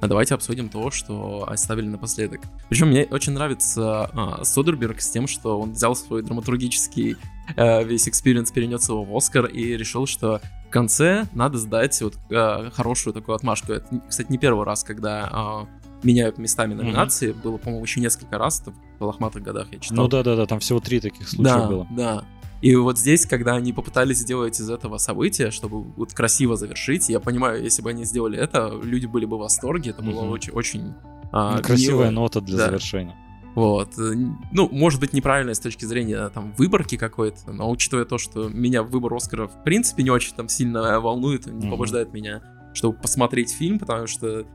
А 0.00 0.06
давайте 0.06 0.34
обсудим 0.34 0.70
то, 0.70 0.90
что 0.90 1.44
оставили 1.46 1.88
напоследок. 1.88 2.40
Причем 2.70 2.88
мне 2.88 3.04
очень 3.04 3.32
нравится 3.32 4.10
а, 4.14 4.44
Содерберг 4.44 5.02
с 5.02 5.10
тем, 5.10 5.26
что 5.26 5.60
он 5.60 5.72
взял 5.72 5.94
свой 5.94 6.22
драматургический 6.22 7.16
а, 7.56 7.82
весь 7.82 8.08
experience, 8.08 8.50
перенес 8.50 8.88
его 8.88 9.04
в 9.04 9.14
Оскар 9.14 9.44
и 9.44 9.76
решил, 9.76 10.06
что 10.06 10.40
в 10.68 10.70
конце 10.70 11.26
надо 11.32 11.58
сдать 11.58 12.00
вот 12.02 12.18
а, 12.30 12.70
хорошую 12.70 13.14
такую 13.14 13.34
отмашку. 13.34 13.72
Это, 13.72 13.86
кстати, 14.08 14.30
не 14.30 14.38
первый 14.38 14.64
раз, 14.64 14.84
когда 14.84 15.28
а, 15.32 15.66
меняют 16.02 16.38
местами 16.38 16.74
номинации. 16.74 17.30
Mm-hmm. 17.30 17.42
Было, 17.42 17.56
по-моему, 17.56 17.84
еще 17.84 18.00
несколько 18.00 18.38
раз 18.38 18.60
это 18.60 18.72
в 18.98 19.04
лохматых 19.04 19.42
годах 19.42 19.68
я 19.72 19.78
читал. 19.78 19.96
Ну 19.96 20.08
да-да-да, 20.08 20.46
там 20.46 20.60
всего 20.60 20.80
три 20.80 21.00
таких 21.00 21.28
случая 21.28 21.58
да, 21.58 21.66
было. 21.66 21.86
Да, 21.90 22.24
и 22.60 22.74
вот 22.74 22.98
здесь, 22.98 23.24
когда 23.24 23.54
они 23.54 23.72
попытались 23.72 24.18
сделать 24.18 24.58
из 24.60 24.68
этого 24.68 24.98
события, 24.98 25.50
чтобы 25.50 25.82
вот 25.82 26.12
красиво 26.12 26.56
завершить, 26.56 27.08
я 27.08 27.20
понимаю, 27.20 27.62
если 27.62 27.82
бы 27.82 27.90
они 27.90 28.04
сделали 28.04 28.38
это, 28.38 28.72
люди 28.82 29.06
были 29.06 29.26
бы 29.26 29.36
в 29.36 29.40
восторге, 29.40 29.90
это 29.90 30.02
было 30.02 30.22
очень, 30.22 30.52
очень 30.52 30.94
а, 31.30 31.60
красивая 31.60 32.10
мило. 32.10 32.22
нота 32.22 32.40
для 32.40 32.58
да. 32.58 32.66
завершения. 32.66 33.16
Вот. 33.54 33.98
Э, 33.98 34.14
ну, 34.52 34.68
может 34.70 35.00
быть, 35.00 35.12
неправильно 35.12 35.54
с 35.54 35.60
точки 35.60 35.84
зрения 35.84 36.28
там 36.28 36.52
выборки 36.52 36.96
какой-то, 36.96 37.52
но 37.52 37.70
учитывая 37.70 38.04
то, 38.04 38.18
что 38.18 38.48
меня 38.48 38.82
выбор 38.82 39.14
Оскара 39.14 39.48
в 39.48 39.64
принципе 39.64 40.02
не 40.02 40.10
очень 40.10 40.34
там 40.34 40.48
сильно 40.48 41.00
волнует, 41.00 41.46
не 41.46 41.66
mm-hmm. 41.66 41.70
побуждает 41.70 42.12
меня, 42.12 42.42
чтобы 42.74 42.98
посмотреть 42.98 43.52
фильм, 43.52 43.78
потому 43.78 44.06
что 44.06 44.46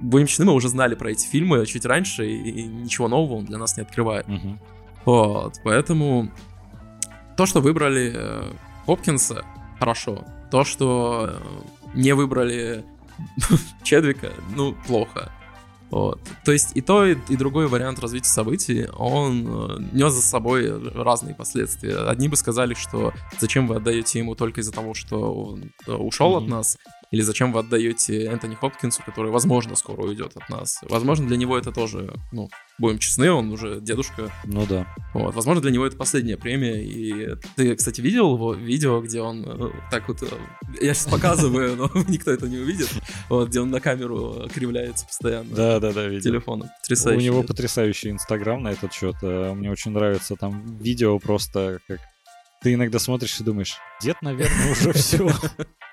будем 0.00 0.26
честны, 0.26 0.44
мы 0.46 0.52
уже 0.52 0.68
знали 0.68 0.94
про 0.94 1.10
эти 1.10 1.26
фильмы 1.26 1.64
чуть 1.66 1.86
раньше, 1.86 2.26
и, 2.26 2.36
и 2.36 2.66
ничего 2.66 3.08
нового 3.08 3.38
он 3.38 3.44
для 3.46 3.58
нас 3.58 3.76
не 3.76 3.82
открывает. 3.82 4.26
Mm-hmm. 4.26 4.58
Вот, 5.06 5.54
поэтому 5.64 6.30
то, 7.36 7.46
что 7.46 7.60
выбрали 7.60 8.12
э, 8.14 8.52
Хопкинса, 8.86 9.44
хорошо. 9.78 10.24
То, 10.50 10.64
что 10.64 11.30
э, 11.30 11.38
не 11.94 12.12
выбрали 12.12 12.84
Чедвика, 13.82 14.30
ну, 14.54 14.74
плохо. 14.86 15.30
Вот. 15.90 16.20
То 16.44 16.52
есть 16.52 16.72
и 16.74 16.80
то, 16.80 17.04
и, 17.06 17.16
и 17.28 17.36
другой 17.36 17.68
вариант 17.68 18.00
развития 18.00 18.28
событий, 18.28 18.88
он 18.96 19.46
э, 19.46 19.78
нес 19.92 20.12
за 20.12 20.22
собой 20.22 20.90
разные 20.92 21.34
последствия. 21.34 22.08
Одни 22.08 22.28
бы 22.28 22.36
сказали, 22.36 22.74
что 22.74 23.12
зачем 23.38 23.68
вы 23.68 23.76
отдаете 23.76 24.18
ему 24.18 24.34
только 24.34 24.60
из-за 24.60 24.72
того, 24.72 24.94
что 24.94 25.32
он 25.32 25.72
э, 25.86 25.92
ушел 25.92 26.34
mm-hmm. 26.34 26.44
от 26.44 26.48
нас, 26.48 26.78
или 27.10 27.20
зачем 27.20 27.52
вы 27.52 27.60
отдаете 27.60 28.24
Энтони 28.24 28.54
Хопкинсу, 28.54 29.02
который, 29.04 29.30
возможно, 29.30 29.76
скоро 29.76 30.02
уйдет 30.02 30.36
от 30.36 30.48
нас. 30.48 30.80
Возможно, 30.82 31.26
для 31.26 31.36
него 31.36 31.56
это 31.56 31.72
тоже, 31.72 32.14
ну, 32.32 32.50
будем 32.78 32.98
честны, 32.98 33.30
он 33.30 33.52
уже 33.52 33.80
дедушка. 33.80 34.32
Ну 34.44 34.66
да. 34.66 34.86
Вот, 35.14 35.34
возможно, 35.34 35.62
для 35.62 35.70
него 35.70 35.86
это 35.86 35.96
последняя 35.96 36.36
премия. 36.36 36.82
И 36.82 37.36
ты, 37.54 37.74
кстати, 37.76 38.00
видел 38.00 38.34
его 38.34 38.54
видео, 38.54 39.00
где 39.00 39.20
он 39.20 39.44
э, 39.46 39.70
так 39.90 40.08
вот... 40.08 40.22
Э, 40.22 40.26
я 40.80 40.94
сейчас 40.94 41.06
показываю, 41.06 41.76
но 41.76 41.90
никто 42.08 42.32
это 42.32 42.48
не 42.48 42.58
увидит. 42.58 42.88
Вот, 43.28 43.48
где 43.48 43.60
он 43.60 43.70
на 43.70 43.80
камеру 43.80 44.48
кривляется 44.52 45.06
постоянно. 45.06 45.54
Да, 45.54 45.80
да, 45.80 45.92
да, 45.92 46.06
видел. 46.06 46.32
Телефоном. 46.32 46.68
Потрясающе. 46.82 47.18
У 47.18 47.22
него 47.22 47.42
потрясающий 47.42 48.10
инстаграм 48.10 48.62
на 48.62 48.72
этот 48.72 48.92
счет. 48.92 49.16
Э, 49.22 49.52
мне 49.54 49.70
очень 49.70 49.92
нравится 49.92 50.36
там 50.36 50.76
видео 50.78 51.18
просто 51.18 51.78
как 51.86 52.00
ты 52.62 52.74
иногда 52.74 52.98
смотришь 52.98 53.38
и 53.38 53.44
думаешь, 53.44 53.76
дед, 54.02 54.16
наверное, 54.22 54.72
уже 54.72 54.92
все. 54.92 55.28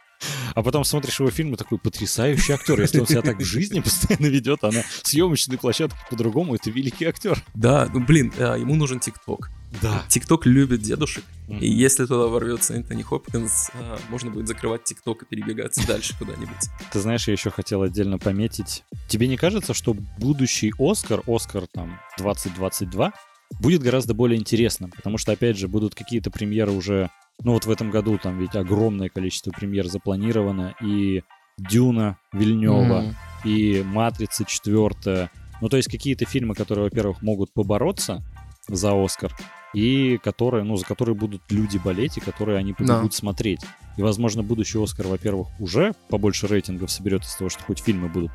А 0.55 0.63
потом 0.63 0.83
смотришь 0.83 1.19
его 1.19 1.31
фильм 1.31 1.53
и 1.53 1.57
такой 1.57 1.77
потрясающий 1.77 2.53
актер. 2.53 2.79
Если 2.79 2.99
он 2.99 3.07
себя 3.07 3.21
так 3.21 3.37
в 3.37 3.45
жизни 3.45 3.79
постоянно 3.79 4.27
ведет, 4.27 4.63
а 4.63 4.71
на 4.71 4.83
съемочной 5.03 5.57
площадке 5.57 5.97
по-другому, 6.09 6.55
это 6.55 6.69
великий 6.69 7.05
актер. 7.05 7.43
Да, 7.53 7.89
ну 7.93 7.99
блин, 7.99 8.33
а, 8.37 8.55
ему 8.55 8.75
нужен 8.75 8.99
ТикТок. 8.99 9.49
Да. 9.81 10.03
ТикТок 10.07 10.45
любит 10.45 10.81
дедушек. 10.81 11.23
Mm-hmm. 11.47 11.59
И 11.59 11.67
если 11.67 12.05
туда 12.05 12.27
ворвется 12.27 12.75
Энтони 12.75 13.01
Хопкинс, 13.01 13.71
а, 13.73 13.99
можно 14.09 14.29
будет 14.29 14.47
закрывать 14.47 14.83
ТикТок 14.83 15.23
и 15.23 15.25
перебегать 15.25 15.75
дальше 15.87 16.15
куда-нибудь. 16.17 16.69
Ты 16.91 16.99
знаешь, 16.99 17.27
я 17.27 17.33
еще 17.33 17.49
хотел 17.49 17.81
отдельно 17.81 18.19
пометить. 18.19 18.83
Тебе 19.07 19.27
не 19.27 19.37
кажется, 19.37 19.73
что 19.73 19.95
будущий 20.17 20.73
Оскар, 20.77 21.23
Оскар 21.27 21.65
там 21.67 21.99
2022, 22.17 23.13
будет 23.59 23.81
гораздо 23.81 24.13
более 24.13 24.39
интересным? 24.39 24.91
Потому 24.91 25.17
что, 25.17 25.31
опять 25.31 25.57
же, 25.57 25.67
будут 25.67 25.95
какие-то 25.95 26.29
премьеры 26.31 26.71
уже 26.71 27.09
ну 27.43 27.53
вот 27.53 27.65
в 27.65 27.71
этом 27.71 27.91
году 27.91 28.17
там 28.17 28.39
ведь 28.39 28.55
огромное 28.55 29.09
количество 29.09 29.51
премьер 29.51 29.87
запланировано, 29.87 30.75
и 30.81 31.23
Дюна 31.57 32.17
Вильнева, 32.31 33.03
mm-hmm. 33.03 33.15
и 33.45 33.83
Матрица 33.83 34.45
четвертая, 34.45 35.31
Ну, 35.61 35.69
то 35.69 35.77
есть 35.77 35.89
какие-то 35.89 36.25
фильмы, 36.25 36.55
которые, 36.55 36.85
во-первых, 36.85 37.21
могут 37.21 37.53
побороться 37.53 38.23
за 38.67 38.91
Оскар, 39.01 39.33
и 39.73 40.19
которые, 40.23 40.63
ну, 40.63 40.75
за 40.77 40.85
которые 40.85 41.15
будут 41.15 41.41
люди 41.49 41.77
болеть, 41.77 42.17
и 42.17 42.21
которые 42.21 42.57
они 42.57 42.73
побегут 42.73 43.11
Да. 43.11 43.17
смотреть. 43.17 43.61
И, 43.97 44.01
возможно, 44.01 44.43
будущий 44.43 44.81
Оскар, 44.81 45.07
во-первых, 45.07 45.47
уже 45.59 45.93
побольше 46.09 46.47
рейтингов 46.47 46.91
соберет 46.91 47.23
из 47.23 47.35
того, 47.35 47.49
что 47.49 47.63
хоть 47.63 47.79
фильмы 47.79 48.09
будут 48.09 48.31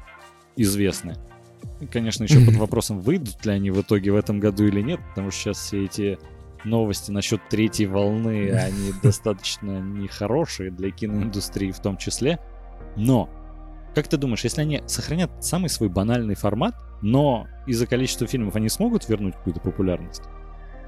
известны. 0.57 1.17
И, 1.81 1.87
конечно, 1.87 2.25
еще 2.25 2.41
под 2.47 2.57
вопросом, 2.57 3.01
выйдут 3.01 3.45
ли 3.45 3.53
они 3.53 3.71
в 3.71 3.81
итоге 3.81 4.13
в 4.13 4.17
этом 4.17 4.41
году 4.41 4.67
или 4.67 4.81
нет, 4.81 5.01
потому 5.11 5.31
что 5.31 5.41
сейчас 5.41 5.59
все 5.59 5.85
эти 5.85 6.19
новости 6.65 7.11
насчет 7.11 7.41
третьей 7.49 7.87
волны, 7.87 8.51
они 8.51 8.93
достаточно 9.03 9.81
нехорошие 9.81 10.71
для 10.71 10.91
киноиндустрии 10.91 11.71
в 11.71 11.81
том 11.81 11.97
числе. 11.97 12.39
Но, 12.97 13.29
как 13.95 14.09
ты 14.09 14.17
думаешь, 14.17 14.45
если 14.45 14.63
они 14.63 14.83
сохранят 14.87 15.31
самый 15.45 15.69
свой 15.69 15.89
банальный 15.89 16.35
формат, 16.35 16.75
но 17.03 17.47
из-за 17.67 17.87
количества 17.87 18.27
фильмов 18.27 18.57
они 18.57 18.69
смогут 18.69 19.09
вернуть 19.09 19.35
какую-то 19.35 19.61
популярность? 19.61 20.23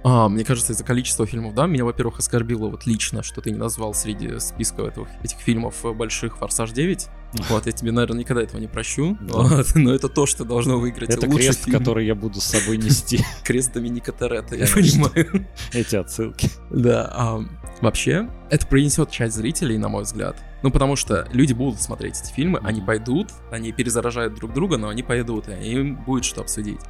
А, 0.02 0.28
мне 0.28 0.44
кажется, 0.44 0.72
из-за 0.72 0.84
количества 0.84 1.26
фильмов, 1.26 1.54
да, 1.54 1.66
меня, 1.66 1.84
во-первых, 1.84 2.18
оскорбило 2.18 2.68
вот 2.68 2.86
лично, 2.86 3.22
что 3.22 3.40
ты 3.40 3.50
не 3.50 3.58
назвал 3.58 3.94
среди 3.94 4.38
списка 4.40 4.82
этого, 4.82 5.08
этих 5.22 5.38
фильмов 5.38 5.84
э, 5.84 5.92
больших 5.92 6.38
«Форсаж 6.38 6.70
9». 6.70 7.08
Вот, 7.48 7.66
я 7.66 7.72
тебе, 7.72 7.92
наверное, 7.92 8.20
никогда 8.20 8.42
этого 8.42 8.60
не 8.60 8.66
прощу. 8.66 9.16
Да. 9.20 9.38
Вот, 9.38 9.66
но 9.74 9.94
это 9.94 10.08
то, 10.08 10.26
что 10.26 10.44
должно 10.44 10.78
выиграть 10.78 11.10
Это 11.10 11.26
лучший 11.26 11.48
крест, 11.48 11.64
фильм. 11.64 11.78
который 11.78 12.06
я 12.06 12.14
буду 12.14 12.40
с 12.40 12.44
собой 12.44 12.78
нести. 12.78 13.24
Крест 13.44 13.72
Доминика 13.72 14.12
Торетто, 14.12 14.56
я 14.56 14.66
понимаю. 14.66 15.46
Эти 15.72 15.96
отсылки. 15.96 16.48
Да, 16.70 17.10
а, 17.12 17.40
вообще, 17.80 18.28
это 18.50 18.66
принесет 18.66 19.10
часть 19.10 19.36
зрителей, 19.36 19.76
на 19.78 19.88
мой 19.88 20.04
взгляд. 20.04 20.36
Ну, 20.62 20.70
потому 20.70 20.96
что 20.96 21.26
люди 21.32 21.52
будут 21.52 21.80
смотреть 21.80 22.20
эти 22.20 22.32
фильмы, 22.32 22.60
они 22.62 22.80
пойдут, 22.80 23.28
они 23.50 23.72
перезаражают 23.72 24.34
друг 24.34 24.52
друга, 24.52 24.76
но 24.76 24.88
они 24.88 25.02
пойдут, 25.02 25.48
и 25.48 25.52
им 25.52 25.96
будет 25.96 26.24
что 26.24 26.40
обсудить. 26.40 26.80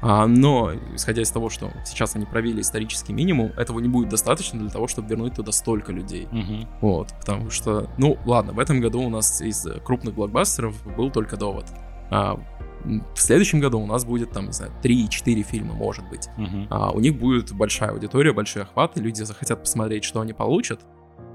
А, 0.00 0.26
но, 0.26 0.72
исходя 0.94 1.22
из 1.22 1.30
того, 1.30 1.50
что 1.50 1.72
сейчас 1.84 2.14
они 2.14 2.24
провели 2.24 2.60
исторический 2.60 3.12
минимум, 3.12 3.52
этого 3.56 3.80
не 3.80 3.88
будет 3.88 4.08
достаточно 4.08 4.58
для 4.58 4.70
того, 4.70 4.86
чтобы 4.86 5.08
вернуть 5.08 5.34
туда 5.34 5.52
столько 5.52 5.92
людей. 5.92 6.28
Мгм. 6.30 6.68
Вот, 6.80 7.08
потому 7.20 7.50
что, 7.50 7.90
ну, 7.98 8.16
ладно, 8.24 8.52
в 8.52 8.58
этом 8.58 8.80
году 8.80 9.02
у 9.02 9.08
нас 9.08 9.40
из 9.40 9.66
крупных 9.84 10.14
блокбастеров 10.14 10.74
был 10.96 11.10
только 11.10 11.36
«Довод». 11.36 11.66
А 12.10 12.40
в 12.84 13.20
следующем 13.20 13.60
году 13.60 13.80
у 13.80 13.86
нас 13.86 14.04
будет, 14.04 14.30
там, 14.30 14.46
не 14.46 14.52
знаю, 14.52 14.72
3-4 14.82 15.42
фильма, 15.42 15.74
может 15.74 16.08
быть. 16.08 16.28
Мгм. 16.36 16.68
А, 16.70 16.90
у 16.90 17.00
них 17.00 17.18
будет 17.18 17.52
большая 17.52 17.90
аудитория, 17.90 18.32
большие 18.32 18.62
охваты, 18.62 19.00
люди 19.00 19.22
захотят 19.22 19.60
посмотреть, 19.60 20.04
что 20.04 20.20
они 20.20 20.32
получат. 20.32 20.80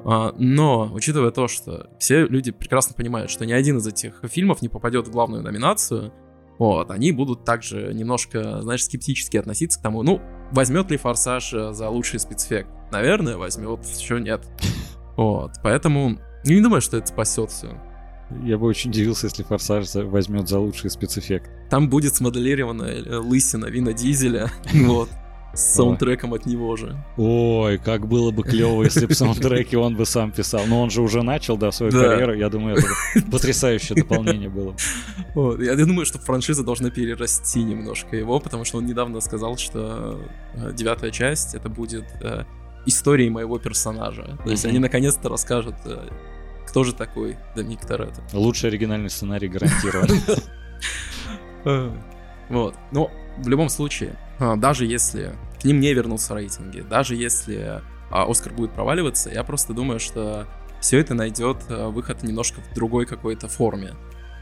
А, 0.05 0.33
но, 0.37 0.89
учитывая 0.91 1.31
то, 1.31 1.47
что 1.47 1.89
все 1.99 2.25
люди 2.25 2.51
прекрасно 2.51 2.95
понимают, 2.95 3.29
что 3.29 3.45
ни 3.45 3.51
один 3.51 3.77
из 3.77 3.87
этих 3.87 4.21
фильмов 4.23 4.61
не 4.61 4.69
попадет 4.69 5.07
в 5.07 5.11
главную 5.11 5.43
номинацию, 5.43 6.13
вот, 6.59 6.91
они 6.91 7.11
будут 7.11 7.43
также 7.45 7.93
немножко, 7.93 8.61
знаешь, 8.61 8.85
скептически 8.85 9.37
относиться 9.37 9.79
к 9.79 9.81
тому, 9.81 10.03
ну, 10.03 10.21
возьмет 10.51 10.91
ли 10.91 10.97
«Форсаж» 10.97 11.53
э, 11.53 11.73
за 11.73 11.89
лучший 11.89 12.19
спецэффект? 12.19 12.69
Наверное, 12.91 13.37
возьмет, 13.37 13.85
еще 13.85 14.19
нет. 14.19 14.45
Вот, 15.15 15.51
поэтому 15.61 16.17
я 16.43 16.55
не 16.55 16.61
думаю, 16.61 16.81
что 16.81 16.97
это 16.97 17.05
спасет 17.05 17.51
все. 17.51 17.79
Я 18.43 18.57
бы 18.57 18.65
очень 18.65 18.89
удивился, 18.89 19.27
если 19.27 19.43
Форсаж 19.43 19.93
возьмет 19.93 20.47
за 20.47 20.57
лучший 20.57 20.89
спецэффект. 20.89 21.51
Там 21.69 21.87
будет 21.87 22.15
смоделированная 22.15 23.03
э, 23.03 23.17
лысина 23.17 23.67
Вина 23.67 23.93
Дизеля, 23.93 24.49
вот, 24.73 25.09
с 25.53 25.75
саундтреком 25.75 26.33
от 26.33 26.45
него 26.47 26.75
же. 26.75 26.97
Ой, 27.15 27.77
как 27.77 28.07
было 28.07 28.31
бы 28.31 28.43
клево, 28.43 28.83
если 28.83 29.05
бы 29.05 29.13
саундтреки 29.13 29.75
он 29.75 29.95
бы 29.95 30.05
сам 30.05 30.31
писал. 30.31 30.61
Но 30.67 30.81
он 30.81 30.89
же 30.89 31.01
уже 31.01 31.21
начал, 31.21 31.57
да, 31.57 31.71
свою 31.71 31.91
Да. 31.91 31.99
карьеру. 32.09 32.33
Я 32.33 32.49
думаю, 32.49 32.77
это 32.77 32.87
потрясающее 33.31 33.95
дополнение 33.95 34.49
было. 34.49 34.71
бы. 34.71 34.77
Вот, 35.35 35.61
Я 35.61 35.75
думаю, 35.75 36.05
что 36.05 36.17
франшиза 36.19 36.63
должна 36.63 36.89
перерасти 36.89 37.61
немножко 37.63 38.15
его, 38.15 38.39
потому 38.39 38.65
что 38.65 38.79
он 38.79 38.85
недавно 38.85 39.19
сказал, 39.21 39.57
что 39.57 40.19
э, 40.55 40.71
девятая 40.73 41.11
часть 41.11 41.53
это 41.55 41.69
будет 41.69 42.05
э, 42.21 42.45
историей 42.85 43.29
моего 43.29 43.59
персонажа. 43.59 44.37
То 44.43 44.49
есть 44.51 44.65
они 44.65 44.79
наконец-то 44.79 45.29
расскажут, 45.29 45.75
э, 45.85 46.07
кто 46.67 46.83
же 46.83 46.93
такой 46.93 47.37
Доминик 47.55 47.85
Торетто. 47.85 48.23
Лучший 48.33 48.69
оригинальный 48.69 49.09
сценарий 49.11 49.49
гарантирован. 49.49 50.09
Вот. 52.49 52.75
Но 52.91 53.09
в 53.37 53.47
любом 53.47 53.69
случае, 53.69 54.15
даже 54.39 54.85
если 54.85 55.35
к 55.61 55.65
ним 55.65 55.79
не 55.79 55.93
вернутся 55.93 56.33
рейтинги, 56.35 56.81
даже 56.81 57.15
если 57.15 57.81
а, 58.11 58.29
Оскар 58.29 58.53
будет 58.53 58.71
проваливаться, 58.73 59.29
я 59.31 59.43
просто 59.43 59.73
думаю, 59.73 59.99
что 59.99 60.45
все 60.81 60.99
это 60.99 61.13
найдет 61.13 61.57
а, 61.69 61.89
выход 61.89 62.21
немножко 62.21 62.61
в 62.61 62.73
другой 62.75 63.05
какой-то 63.05 63.47
форме. 63.47 63.93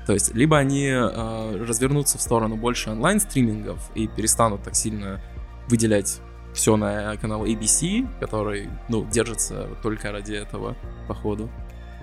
То 0.08 0.14
есть, 0.14 0.34
либо 0.34 0.58
они 0.58 0.90
а, 0.92 1.56
развернутся 1.58 2.18
в 2.18 2.22
сторону 2.22 2.58
больше 2.58 2.90
онлайн-стримингов 2.90 3.80
и 3.96 4.08
перестанут 4.08 4.64
так 4.64 4.76
сильно 4.76 5.22
выделять 5.70 6.20
все 6.54 6.76
на 6.76 7.16
канал 7.18 7.46
ABC, 7.46 8.08
который, 8.20 8.70
ну, 8.90 9.06
держится 9.10 9.70
только 9.82 10.12
ради 10.12 10.34
этого, 10.34 10.76
походу. 11.08 11.50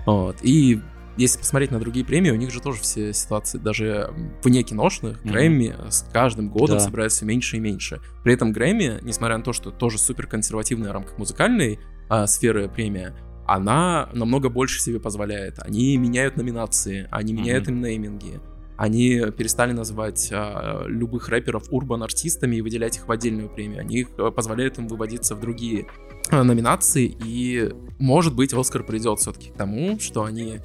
Вот. 0.05 0.37
И 0.41 0.81
если 1.17 1.39
посмотреть 1.39 1.71
на 1.71 1.79
другие 1.79 2.05
премии, 2.05 2.31
у 2.31 2.35
них 2.35 2.51
же 2.51 2.61
тоже 2.61 2.81
все 2.81 3.13
ситуации, 3.13 3.57
даже 3.57 4.13
вне 4.43 4.63
киношных, 4.63 5.23
Мгм. 5.23 5.31
Грэмми 5.31 5.75
с 5.89 6.05
каждым 6.13 6.49
годом 6.49 6.77
Да. 6.77 6.83
собираются 6.83 7.17
все 7.19 7.25
меньше 7.25 7.57
и 7.57 7.59
меньше. 7.59 7.99
При 8.23 8.33
этом 8.33 8.51
Грэмми, 8.53 8.99
несмотря 9.01 9.37
на 9.37 9.43
то, 9.43 9.53
что 9.53 9.71
тоже 9.71 9.97
супер 9.97 10.27
консервативная 10.27 10.89
в 10.91 10.93
рамках 10.93 11.17
музыкальной 11.17 11.79
а, 12.09 12.25
сферы 12.27 12.69
премия, 12.69 13.13
она 13.45 14.09
намного 14.13 14.49
больше 14.49 14.79
себе 14.81 14.99
позволяет. 14.99 15.59
Они 15.59 15.95
меняют 15.97 16.37
номинации, 16.37 17.07
они 17.11 17.33
меняют 17.33 17.67
Мгм. 17.67 17.77
им 17.77 17.81
нейминги. 17.83 18.39
Они 18.77 19.19
перестали 19.37 19.73
называть 19.73 20.29
а, 20.31 20.85
любых 20.87 21.27
рэперов 21.29 21.65
урбан-артистами 21.69 22.55
и 22.55 22.61
выделять 22.61 22.95
их 22.97 23.07
в 23.07 23.11
отдельную 23.11 23.49
премию. 23.49 23.81
Они 23.81 23.97
их, 23.99 24.07
а, 24.17 24.31
позволяют 24.31 24.77
им 24.77 24.87
выводиться 24.87 25.35
в 25.35 25.41
другие 25.41 25.85
а, 26.31 26.43
номинации. 26.43 27.13
И, 27.25 27.73
может 27.99 28.35
быть, 28.35 28.53
Оскар 28.53 28.83
придет 28.83 29.19
все-таки 29.19 29.49
к 29.49 29.55
тому, 29.55 29.99
что 29.99 30.23
они 30.23 30.59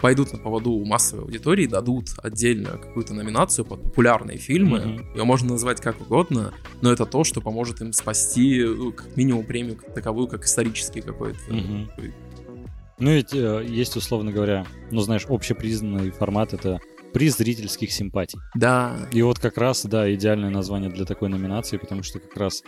пойдут 0.00 0.32
на 0.32 0.38
поводу 0.38 0.72
у 0.72 0.84
массовой 0.84 1.24
аудитории, 1.24 1.66
дадут 1.66 2.10
отдельную 2.22 2.78
какую-то 2.78 3.14
номинацию 3.14 3.64
под 3.64 3.82
популярные 3.82 4.38
фильмы. 4.38 4.78
Мгм. 4.80 5.14
Ее 5.14 5.24
можно 5.24 5.52
назвать 5.52 5.80
как 5.80 6.00
угодно, 6.00 6.52
но 6.82 6.92
это 6.92 7.06
то, 7.06 7.24
что 7.24 7.40
поможет 7.40 7.80
им 7.80 7.92
спасти 7.92 8.62
ну, 8.64 8.92
как 8.92 9.16
минимум 9.16 9.44
премию 9.44 9.76
как 9.76 9.94
таковую, 9.94 10.28
как 10.28 10.44
исторический 10.44 11.00
какой-то. 11.00 11.38
Такой. 11.38 12.14
Ну 12.98 13.10
ведь 13.10 13.34
э, 13.34 13.64
есть, 13.68 13.96
условно 13.96 14.32
говоря, 14.32 14.66
ну 14.90 15.00
знаешь, 15.00 15.26
общепризнанный 15.28 16.10
формат— 16.10 16.52
это 16.54 16.80
приз 17.12 17.36
зрительских 17.36 17.92
симпатий. 17.92 18.38
Да, 18.54 19.08
И 19.12 19.22
вот 19.22 19.38
как 19.38 19.58
раз, 19.58 19.84
да, 19.84 20.12
идеальное 20.14 20.50
название 20.50 20.90
для 20.90 21.04
такой 21.04 21.28
номинации, 21.28 21.76
потому 21.76 22.02
что 22.02 22.18
как 22.20 22.36
раз, 22.36 22.62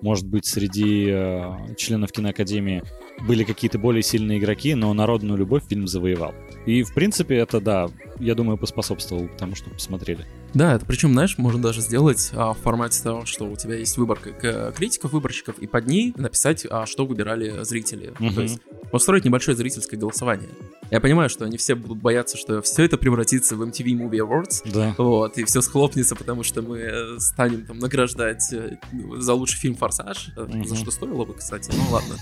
может 0.00 0.26
быть, 0.26 0.46
среди 0.46 1.08
э, 1.10 1.74
членов 1.76 2.12
киноакадемии 2.12 2.82
были 3.26 3.44
какие-то 3.44 3.78
более 3.78 4.02
сильные 4.02 4.38
игроки, 4.38 4.74
но 4.74 4.92
народную 4.94 5.38
любовь 5.38 5.64
фильм 5.68 5.86
завоевал. 5.86 6.34
И, 6.66 6.82
в 6.82 6.94
принципе, 6.94 7.36
это, 7.36 7.60
да, 7.60 7.88
я 8.18 8.34
думаю, 8.34 8.58
поспособствовало 8.58 9.28
тому, 9.38 9.54
что 9.54 9.70
посмотрели. 9.70 10.24
Да, 10.54 10.74
это 10.74 10.84
причем, 10.86 11.12
знаешь, 11.12 11.38
можно 11.38 11.60
даже 11.62 11.80
сделать 11.80 12.30
а, 12.34 12.52
в 12.54 12.58
формате 12.58 13.00
того, 13.02 13.24
что 13.24 13.44
у 13.50 13.56
тебя 13.56 13.76
есть 13.76 13.96
выборка 13.96 14.32
к- 14.32 14.72
критиков, 14.76 15.12
выборщиков, 15.12 15.58
и 15.58 15.66
под 15.66 15.86
ней 15.86 16.12
написать, 16.16 16.66
а, 16.68 16.86
что 16.86 17.06
выбирали 17.06 17.62
зрители. 17.62 18.12
Мгм. 18.18 18.34
То 18.34 18.42
есть 18.42 18.58
устроить 18.92 19.24
небольшое 19.24 19.56
зрительское 19.56 19.98
голосование. 19.98 20.48
Я 20.90 21.00
понимаю, 21.00 21.28
что 21.30 21.44
они 21.44 21.56
все 21.56 21.76
будут 21.76 21.98
бояться, 21.98 22.36
что 22.36 22.60
все 22.62 22.82
это 22.84 22.96
превратится 22.98 23.54
в 23.54 23.62
MTV 23.62 23.84
Movie 23.92 24.18
Awards, 24.26 24.62
Да. 24.72 24.94
вот, 24.98 25.38
и 25.38 25.44
все 25.44 25.60
схлопнется, 25.60 26.16
потому 26.16 26.42
что 26.42 26.62
мы 26.62 26.78
э, 26.78 27.18
станем 27.20 27.64
там 27.64 27.78
награждать 27.78 28.52
э, 28.52 28.76
за 29.18 29.34
лучший 29.34 29.58
фильм 29.60 29.76
«Форсаж», 29.76 30.30
Мгм. 30.36 30.64
за 30.66 30.74
что 30.74 30.90
стоило 30.90 31.24
бы, 31.24 31.34
кстати, 31.34 31.70
ну 31.72 31.92
ладно. 31.92 32.16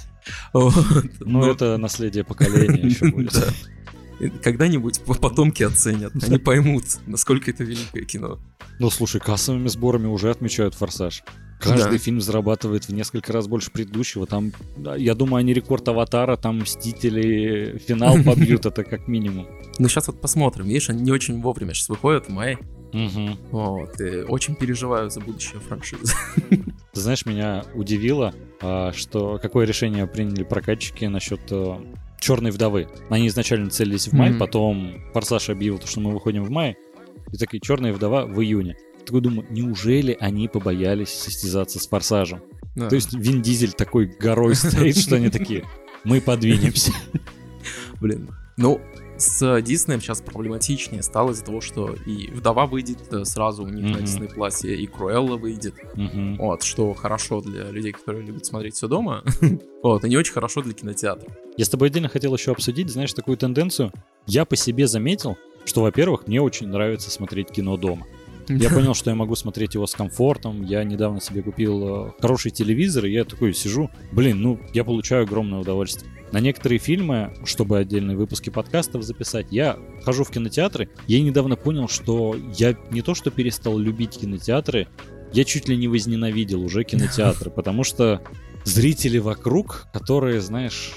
Ну, 1.20 1.40
но- 1.40 1.50
это 1.50 1.78
наследие 1.78 2.24
поколения 2.24 2.82
еще 2.86 3.06
будет. 3.10 3.32
Когда-нибудь 4.42 5.00
по- 5.04 5.14
потомки 5.14 5.62
оценят, 5.62 6.12
они 6.22 6.38
поймут, 6.38 6.84
насколько 7.06 7.50
это 7.50 7.64
великое 7.64 8.04
кино. 8.04 8.38
Ну, 8.78 8.90
слушай, 8.90 9.20
кассовыми 9.20 9.68
сборами 9.68 10.06
уже 10.06 10.30
отмечают 10.30 10.74
«Форсаж». 10.74 11.22
Каждый 11.60 11.92
Да. 11.92 11.98
фильм 11.98 12.20
зарабатывает 12.20 12.84
в 12.86 12.92
несколько 12.92 13.32
раз 13.32 13.48
больше 13.48 13.72
предыдущего. 13.72 14.26
Там, 14.26 14.52
я 14.96 15.14
думаю, 15.16 15.40
они 15.40 15.52
рекорд 15.52 15.88
«Аватара», 15.88 16.36
там 16.36 16.58
«Мстители» 16.58 17.78
финал 17.84 18.16
побьют, 18.24 18.66
это 18.66 18.84
как 18.84 19.08
минимум. 19.08 19.48
Ну, 19.80 19.88
сейчас 19.88 20.06
вот 20.06 20.20
посмотрим. 20.20 20.66
Видишь, 20.66 20.90
они 20.90 21.02
не 21.02 21.10
очень 21.10 21.40
вовремя 21.40 21.74
сейчас 21.74 21.88
выходят 21.88 22.26
в 22.26 22.30
мае. 22.30 22.58
Вот, 23.50 24.00
и 24.00 24.22
очень 24.22 24.54
переживаю 24.54 25.10
за 25.10 25.20
будущее 25.20 25.60
франшизы. 25.60 26.14
Ты 26.50 27.00
знаешь, 27.00 27.26
меня 27.26 27.64
удивило, 27.74 28.32
а, 28.62 28.92
что 28.92 29.38
какое 29.42 29.66
решение 29.66 30.06
приняли 30.06 30.42
прокатчики 30.44 31.04
насчет 31.04 31.40
Черной 32.20 32.50
вдовы. 32.50 32.88
Они 33.10 33.28
изначально 33.28 33.70
целились 33.70 34.08
в 34.08 34.12
май, 34.12 34.30
Мгм. 34.30 34.38
потом 34.38 35.00
Форсаж 35.12 35.50
объявил, 35.50 35.80
что 35.84 36.00
мы 36.00 36.12
выходим 36.12 36.44
в 36.44 36.50
мае, 36.50 36.76
и 37.32 37.36
такие 37.36 37.60
Черная 37.60 37.92
вдова 37.92 38.26
в 38.26 38.40
июне. 38.42 38.76
Такой 39.04 39.20
думаю, 39.20 39.46
неужели 39.50 40.16
они 40.20 40.48
побоялись 40.48 41.08
состязаться 41.10 41.78
с 41.78 41.86
Форсажем? 41.88 42.42
Да. 42.76 42.88
То 42.88 42.94
есть 42.96 43.14
Вин 43.14 43.40
Дизель 43.42 43.72
такой 43.72 44.06
горой 44.06 44.54
стоит, 44.54 44.96
что 44.96 45.16
они 45.16 45.30
такие, 45.30 45.64
мы 46.04 46.20
подвинемся. 46.20 46.92
Блин. 48.00 48.30
Ну, 48.56 48.80
с 49.18 49.60
Диснеем 49.62 50.00
сейчас 50.00 50.20
проблематичнее 50.20 51.02
стало 51.02 51.32
из-за 51.32 51.44
того, 51.44 51.60
что 51.60 51.94
и 52.06 52.30
«Вдова» 52.30 52.66
выйдет 52.66 53.12
э, 53.12 53.24
сразу 53.24 53.64
у 53.64 53.68
них 53.68 53.84
mm-hmm. 53.84 54.00
на 54.00 54.04
Disney 54.04 54.34
Plus, 54.34 54.68
и 54.68 54.86
«Круэлла» 54.86 55.36
выйдет. 55.36 55.74
Mm-hmm. 55.94 56.36
Вот, 56.36 56.62
что 56.62 56.94
хорошо 56.94 57.40
для 57.40 57.70
людей, 57.70 57.92
которые 57.92 58.24
любят 58.24 58.46
смотреть 58.46 58.76
все 58.76 58.86
дома. 58.86 59.24
вот, 59.82 60.04
и 60.04 60.08
не 60.08 60.16
очень 60.16 60.32
хорошо 60.32 60.62
для 60.62 60.72
кинотеатра. 60.72 61.28
Я 61.56 61.64
с 61.64 61.68
тобой 61.68 61.88
отдельно 61.88 62.08
хотел 62.08 62.32
еще 62.34 62.52
обсудить, 62.52 62.90
знаешь, 62.90 63.12
такую 63.12 63.36
тенденцию. 63.36 63.92
Я 64.26 64.44
по 64.44 64.54
себе 64.54 64.86
заметил, 64.86 65.36
что, 65.64 65.82
во-первых, 65.82 66.28
мне 66.28 66.40
очень 66.40 66.68
нравится 66.68 67.10
смотреть 67.10 67.50
кино 67.50 67.76
дома. 67.76 68.06
Я 68.48 68.70
понял, 68.70 68.94
что 68.94 69.10
я 69.10 69.16
могу 69.16 69.34
смотреть 69.34 69.74
его 69.74 69.86
с 69.86 69.94
комфортом. 69.94 70.62
Я 70.62 70.82
недавно 70.84 71.20
себе 71.20 71.42
купил 71.42 72.08
э, 72.08 72.12
хороший 72.20 72.50
телевизор, 72.50 73.04
и 73.04 73.12
я 73.12 73.24
такой 73.24 73.52
сижу, 73.52 73.90
блин, 74.12 74.40
ну, 74.40 74.60
я 74.72 74.84
получаю 74.84 75.24
огромное 75.24 75.58
удовольствие. 75.58 76.10
На 76.32 76.40
некоторые 76.40 76.78
фильмы, 76.78 77.34
чтобы 77.44 77.78
отдельные 77.78 78.16
выпуски 78.16 78.50
подкастов 78.50 79.02
записать, 79.02 79.46
я 79.50 79.78
хожу 80.02 80.24
в 80.24 80.30
кинотеатры. 80.30 80.90
Я 81.06 81.20
недавно 81.20 81.56
понял, 81.56 81.88
что 81.88 82.36
я 82.56 82.76
не 82.90 83.02
то 83.02 83.14
что 83.14 83.30
перестал 83.30 83.78
любить 83.78 84.18
кинотеатры, 84.18 84.88
я 85.32 85.44
чуть 85.44 85.68
ли 85.68 85.76
не 85.76 85.88
возненавидел 85.88 86.62
уже 86.62 86.84
кинотеатры, 86.84 87.50
потому 87.54 87.84
что 87.84 88.22
зрители 88.64 89.18
вокруг, 89.18 89.88
которые, 89.92 90.40
знаешь, 90.40 90.96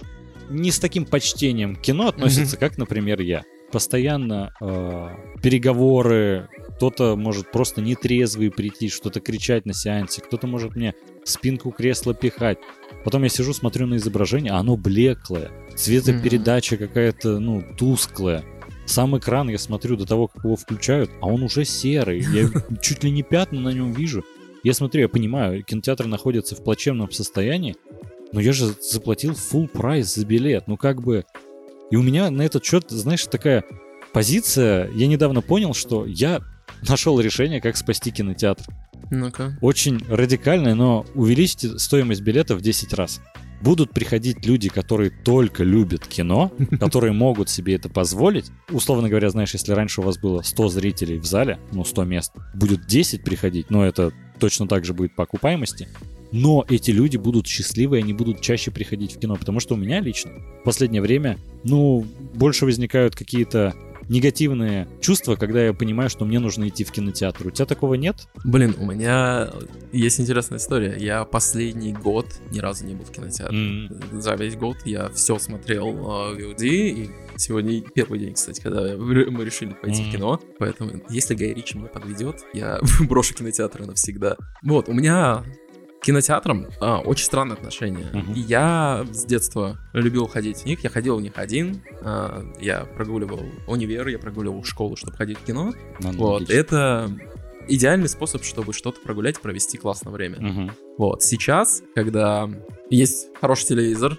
не 0.50 0.72
с 0.72 0.80
таким 0.80 1.06
почтением 1.06 1.76
к 1.76 1.82
кино 1.82 2.10
относятся, 2.10 2.58
как, 2.58 2.78
например, 2.78 3.22
я. 3.22 3.44
Постоянно 3.72 4.54
э, 4.60 5.10
переговоры, 5.42 6.50
кто-то 6.82 7.16
может 7.16 7.52
просто 7.52 7.80
нетрезвый 7.80 8.50
прийти, 8.50 8.90
что-то 8.90 9.20
кричать 9.20 9.68
на 9.68 9.74
сеансе, 9.76 10.20
кто-то 10.20 10.48
может 10.48 10.76
мне 10.76 10.96
спинку 11.24 11.70
кресла 11.70 12.16
пихать. 12.16 12.58
Потом 13.06 13.22
я 13.22 13.30
сижу, 13.30 13.54
смотрю 13.54 13.86
на 13.86 13.98
изображение, 13.98 14.52
а 14.52 14.58
оно 14.58 14.78
блеклое. 14.78 15.52
Цветопередача 15.76 16.78
какая-то, 16.78 17.38
ну, 17.38 17.64
тусклая. 17.78 18.44
Сам 18.88 19.16
экран 19.16 19.48
я 19.50 19.60
смотрю 19.60 19.96
до 19.96 20.08
того, 20.08 20.28
как 20.28 20.44
его 20.44 20.56
включают, 20.56 21.12
а 21.22 21.28
он 21.28 21.44
уже 21.44 21.66
серый. 21.66 22.22
Я 22.34 22.50
чуть 22.82 23.04
ли 23.04 23.12
не 23.12 23.22
пятна 23.22 23.62
на 23.62 23.70
нем 23.70 23.92
вижу. 23.92 24.26
Я 24.64 24.74
смотрю, 24.74 25.02
я 25.02 25.08
понимаю, 25.08 25.64
кинотеатр 25.64 26.08
находится 26.08 26.56
в 26.56 26.64
плачевном 26.64 27.12
состоянии, 27.12 27.76
но 28.32 28.40
я 28.40 28.54
же 28.54 28.74
заплатил 28.82 29.34
full 29.34 29.68
прайс 29.68 30.16
за 30.16 30.26
билет. 30.26 30.64
Ну 30.66 30.78
как 30.78 31.04
бы... 31.04 31.26
И 31.92 31.96
у 31.96 32.02
меня 32.02 32.32
на 32.32 32.42
этот 32.42 32.66
счет, 32.66 32.86
знаешь, 32.90 33.28
такая 33.28 33.66
позиция. 34.14 34.90
Я 34.96 35.06
недавно 35.06 35.42
понял, 35.42 35.76
что 35.76 36.08
я 36.08 36.42
нашел 36.90 37.20
решение, 37.20 37.62
как 37.62 37.78
спасти 37.78 38.12
кинотеатр. 38.12 38.66
Ну-ка. 39.10 39.58
Очень 39.62 40.04
радикальное, 40.08 40.76
но 40.76 41.06
увеличьте 41.16 41.78
стоимость 41.78 42.22
билета 42.22 42.56
в 42.56 42.62
10 42.62 42.94
раз. 42.94 43.22
Будут 43.62 43.92
приходить 43.92 44.46
люди, 44.46 44.70
которые 44.70 45.12
только 45.12 45.64
любят 45.64 46.08
кино, 46.08 46.52
которые 46.80 47.14
могут 47.14 47.50
себе 47.50 47.76
это 47.76 47.90
позволить. 47.90 48.52
Условно 48.70 49.10
говоря, 49.10 49.30
знаешь, 49.30 49.54
если 49.54 49.74
раньше 49.74 50.02
у 50.02 50.04
вас 50.04 50.18
было 50.18 50.42
100 50.42 50.70
зрителей 50.70 51.20
в 51.20 51.26
зале, 51.26 51.60
ну 51.72 51.84
100 51.84 52.04
мест, 52.06 52.32
будет 52.56 52.88
10 52.88 53.24
приходить, 53.24 53.70
но 53.70 53.86
это 53.86 54.12
точно 54.40 54.68
так 54.68 54.86
же 54.86 54.94
будет 54.94 55.16
по 55.16 55.24
окупаемости. 55.24 55.88
Но 56.32 56.66
эти 56.70 56.92
люди 56.92 57.18
будут 57.18 57.46
счастливы, 57.46 57.98
и 57.98 58.02
они 58.02 58.14
будут 58.14 58.40
чаще 58.40 58.72
приходить 58.72 59.14
в 59.14 59.20
кино, 59.20 59.36
потому 59.36 59.60
что 59.60 59.76
у 59.76 59.78
меня 59.78 60.00
лично 60.00 60.32
в 60.62 60.64
последнее 60.64 61.02
время, 61.02 61.38
ну, 61.66 62.06
больше 62.34 62.66
возникают 62.66 63.16
какие-то 63.16 63.76
негативные 64.12 64.90
чувства, 65.00 65.36
когда 65.36 65.66
я 65.66 65.74
понимаю, 65.74 66.10
что 66.10 66.26
мне 66.26 66.40
нужно 66.40 66.68
идти 66.68 66.84
в 66.84 66.92
кинотеатр. 66.92 67.48
У 67.48 67.52
тебя 67.52 67.66
такого 67.66 67.94
нет? 67.94 68.28
Блин, 68.44 68.76
у 68.78 68.86
меня 68.86 69.50
есть 69.94 70.20
интересная 70.20 70.60
история. 70.60 70.96
Я 71.00 71.24
последний 71.24 71.94
год 71.94 72.28
ни 72.52 72.60
разу 72.60 72.86
не 72.86 72.94
был 72.94 73.06
в 73.06 73.12
кинотеатре. 73.12 73.58
Mm-hmm. 73.58 74.20
За 74.20 74.36
весь 74.36 74.58
год 74.58 74.78
я 74.84 75.10
все 75.10 75.40
смотрел 75.40 75.88
э, 75.88 76.36
в 76.36 76.38
VOD, 76.38 76.68
и 76.68 77.10
сегодня 77.38 77.82
первый 77.82 78.20
день, 78.20 78.34
кстати, 78.34 78.60
когда 78.60 78.98
мы 78.98 79.46
решили 79.46 79.74
пойти 79.74 80.04
mm-hmm. 80.04 80.10
в 80.10 80.12
кино. 80.12 80.42
Поэтому, 80.60 80.92
если 81.10 81.34
Гай 81.34 81.54
Ричи 81.54 81.78
меня 81.78 81.88
подведет, 81.88 82.44
я 82.54 82.82
брошу 83.08 83.34
кинотеатр 83.34 83.86
навсегда. 83.86 84.36
Вот, 84.62 84.90
у 84.90 84.94
меня 84.94 85.46
кинотеатрам 86.02 86.68
а, 86.80 87.00
очень 87.00 87.26
странное 87.26 87.56
отношение. 87.56 88.08
Uh-huh. 88.12 88.34
Я 88.36 89.06
с 89.12 89.26
детства 89.26 89.78
любил 89.94 90.28
ходить 90.28 90.60
в 90.60 90.66
них. 90.66 90.84
Я 90.84 90.90
ходил 90.90 91.18
в 91.18 91.22
них 91.22 91.34
один. 91.36 91.82
А, 92.02 92.44
я 92.60 92.86
прогуливал 92.86 93.42
универ, 93.68 94.08
я 94.08 94.20
прогуливал 94.20 94.64
школу, 94.64 94.96
чтобы 94.96 95.16
ходить 95.16 95.38
в 95.38 95.46
кино. 95.46 95.74
Ну, 96.00 96.12
вот. 96.14 96.50
Это 96.50 97.10
идеальный 97.68 98.10
способ, 98.10 98.44
чтобы 98.44 98.74
что-то 98.74 99.00
прогулять, 99.02 99.40
провести 99.40 99.78
классное 99.78 100.12
время. 100.12 100.38
Uh-huh. 100.38 100.72
Вот. 100.98 101.24
Сейчас, 101.24 101.84
когда 101.96 102.50
есть 102.90 103.28
хороший 103.40 103.68
телевизор, 103.68 104.18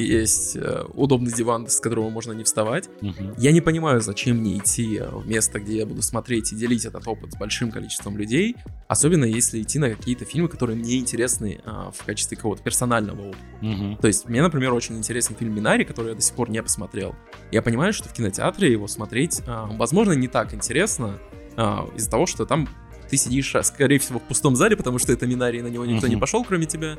есть 0.00 0.56
э, 0.56 0.84
удобный 0.94 1.32
диван, 1.32 1.68
с 1.68 1.80
которого 1.80 2.10
можно 2.10 2.32
не 2.32 2.44
вставать. 2.44 2.88
Угу. 3.00 3.34
Я 3.38 3.52
не 3.52 3.60
понимаю, 3.60 4.00
зачем 4.00 4.38
мне 4.38 4.58
идти 4.58 5.00
в 5.00 5.26
место, 5.26 5.60
где 5.60 5.78
я 5.78 5.86
буду 5.86 6.02
смотреть 6.02 6.52
и 6.52 6.56
делить 6.56 6.84
этот 6.84 7.06
опыт 7.06 7.32
с 7.32 7.36
большим 7.36 7.70
количеством 7.70 8.16
людей, 8.16 8.56
особенно 8.88 9.24
если 9.24 9.60
идти 9.60 9.78
на 9.78 9.90
какие-то 9.90 10.24
фильмы, 10.24 10.48
которые 10.48 10.76
мне 10.76 10.98
интересны 10.98 11.60
а, 11.64 11.90
в 11.90 12.04
качестве 12.04 12.36
какого-то 12.36 12.62
персонального 12.62 13.28
опыта. 13.28 13.42
Угу. 13.62 13.96
То 14.00 14.08
есть 14.08 14.28
мне, 14.28 14.42
например, 14.42 14.72
очень 14.72 14.96
интересен 14.96 15.36
фильм 15.36 15.54
«Минари», 15.54 15.84
который 15.84 16.08
я 16.08 16.14
до 16.14 16.22
сих 16.22 16.34
пор 16.34 16.50
не 16.50 16.62
посмотрел. 16.62 17.14
Я 17.50 17.62
понимаю, 17.62 17.92
что 17.92 18.08
в 18.08 18.12
кинотеатре 18.12 18.70
его 18.70 18.86
смотреть, 18.86 19.42
а, 19.46 19.66
возможно, 19.66 20.12
не 20.12 20.28
так 20.28 20.54
интересно, 20.54 21.18
а, 21.56 21.88
из-за 21.96 22.10
того, 22.10 22.26
что 22.26 22.46
там 22.46 22.68
ты 23.10 23.16
сидишь, 23.18 23.54
а, 23.54 23.62
скорее 23.62 23.98
всего, 23.98 24.18
в 24.18 24.22
пустом 24.22 24.56
зале, 24.56 24.76
потому 24.76 24.98
что 24.98 25.12
это 25.12 25.26
Минари, 25.26 25.58
и 25.58 25.62
на 25.62 25.66
него 25.66 25.84
никто 25.84 26.06
не 26.06 26.16
пошел, 26.16 26.44
кроме 26.44 26.66
тебя. 26.66 26.96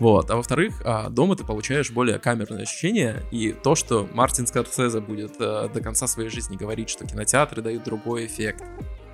Вот. 0.00 0.30
А 0.30 0.36
во-вторых, 0.36 0.82
а, 0.84 1.10
дома 1.10 1.36
ты 1.36 1.44
получаешь 1.44 1.90
более 1.90 2.18
камерное 2.18 2.62
ощущение, 2.62 3.22
и 3.30 3.52
то, 3.52 3.74
что 3.74 4.08
Мартин 4.14 4.46
Скорсезе 4.46 5.00
будет 5.00 5.34
а, 5.38 5.68
до 5.68 5.80
конца 5.80 6.06
своей 6.06 6.30
жизни 6.30 6.56
говорить, 6.56 6.88
что 6.88 7.06
кинотеатры 7.06 7.62
дают 7.62 7.84
другой 7.84 8.26
эффект, 8.26 8.64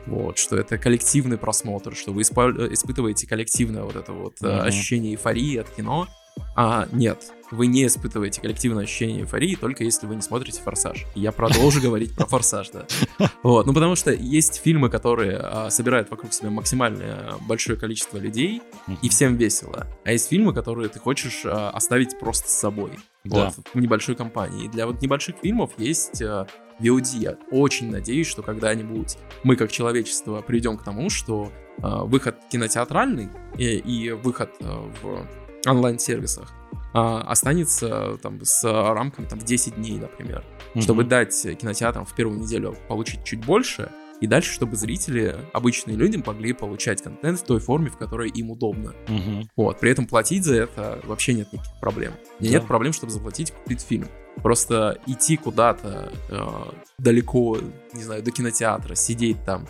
вот, 0.07 0.39
что 0.39 0.57
это 0.57 0.79
коллективный 0.79 1.37
просмотр, 1.37 1.97
что 1.97 2.13
вы 2.13 2.23
испытываете 2.23 3.27
коллективное 3.27 3.83
вот 3.83 3.97
это 3.97 4.13
вот 4.13 4.41
mm-hmm. 4.41 4.61
ощущение 4.61 5.13
эйфории 5.13 5.57
от 5.57 5.69
кино, 5.71 6.07
а 6.55 6.87
нет, 6.93 7.33
вы 7.51 7.67
не 7.67 7.87
испытываете 7.87 8.41
коллективное 8.41 8.85
ощущение 8.85 9.21
эйфории, 9.21 9.55
только 9.55 9.85
если 9.85 10.07
вы 10.07 10.17
не 10.17 10.23
смотрите 10.23 10.61
«Форсаж». 10.63 11.05
Я 11.15 11.33
продолжу 11.33 11.81
говорить 11.81 12.15
про 12.15 12.27
«Форсаж», 12.27 12.71
да. 12.71 12.87
Вот, 13.43 13.67
ну 13.67 13.73
потому 13.73 13.95
что 13.95 14.13
есть 14.13 14.61
фильмы, 14.63 14.91
которые 14.91 15.39
а, 15.39 15.71
собирают 15.71 16.11
вокруг 16.11 16.33
себя 16.33 16.51
максимально 16.51 17.39
большое 17.49 17.79
количество 17.79 18.19
людей, 18.19 18.63
и 19.03 19.09
всем 19.09 19.37
весело. 19.37 19.87
А 20.05 20.13
есть 20.13 20.29
фильмы, 20.29 20.53
которые 20.53 20.89
ты 20.89 20.99
хочешь 20.99 21.43
а, 21.45 21.71
оставить 21.71 22.19
просто 22.19 22.49
с 22.49 22.53
собой. 22.53 22.93
Вот, 23.25 23.55
в 23.75 23.81
небольшой 23.81 24.15
компании. 24.15 24.67
И 24.67 24.69
для 24.69 24.87
вот 24.87 25.03
небольших 25.03 25.37
фильмов 25.43 25.73
есть 25.79 26.23
а, 26.23 26.47
VOD. 26.81 27.19
Я 27.19 27.37
очень 27.51 27.91
надеюсь, 27.91 28.27
что 28.27 28.43
когда-нибудь 28.43 29.17
мы 29.43 29.57
как 29.57 29.71
человечество 29.73 30.43
придем 30.43 30.77
к 30.77 30.85
тому, 30.85 31.11
что 31.11 31.53
выход 31.79 32.37
кинотеатральный 32.51 33.29
и, 33.59 33.77
и 33.77 34.11
выход 34.11 34.51
в 34.61 35.27
онлайн-сервисах 35.67 36.53
останется 36.97 38.19
там 38.23 38.45
с 38.45 38.65
рамками 38.65 39.27
там 39.27 39.39
в 39.39 39.45
10 39.45 39.77
дней, 39.77 39.99
например, 39.99 40.45
mm-hmm. 40.75 40.81
чтобы 40.81 41.05
дать 41.05 41.59
кинотеатрам 41.59 42.05
в 42.05 42.15
первую 42.15 42.41
неделю 42.41 42.77
получить 42.89 43.25
чуть 43.25 43.45
больше, 43.45 43.91
и 44.21 44.27
дальше, 44.27 44.53
чтобы 44.53 44.77
зрители, 44.77 45.37
обычные 45.53 45.97
люди, 45.97 46.23
могли 46.25 46.53
получать 46.53 47.03
контент 47.03 47.41
в 47.41 47.45
той 47.45 47.61
форме, 47.61 47.91
в 47.91 47.97
которой 47.97 48.31
им 48.31 48.51
удобно. 48.51 48.95
Угу. 49.09 49.49
Вот. 49.57 49.81
При 49.81 49.91
этом 49.91 50.07
платить 50.07 50.45
за 50.45 50.57
это 50.57 51.01
вообще 51.05 51.35
нет 51.35 51.53
никаких 51.53 51.79
проблем. 51.81 52.13
Да. 52.41 52.49
нет 52.49 52.67
проблем, 52.67 52.93
чтобы 52.93 53.13
заплатить 53.13 53.51
купить 53.53 53.83
фильм. 53.83 54.09
Просто 54.37 54.99
идти 55.07 55.37
куда-то 55.37 56.13
э, 56.31 56.47
далеко, 56.99 57.59
не 57.93 58.03
знаю, 58.03 58.23
до 58.23 58.31
кинотеатра, 58.31 58.95
сидеть 58.95 59.45
там, 59.45 59.67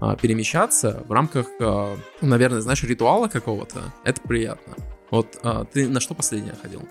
э, 0.00 0.16
перемещаться 0.20 1.02
в 1.06 1.12
рамках, 1.12 1.48
э, 1.60 1.96
наверное, 2.20 2.60
знаешь, 2.60 2.82
ритуала 2.84 3.28
какого-то, 3.28 3.92
это 4.04 4.20
приятно. 4.20 4.74
Вот 5.10 5.38
а, 5.42 5.64
ты 5.64 5.88
на 5.88 6.00
что 6.00 6.14
последнее 6.14 6.54
ходил? 6.60 6.82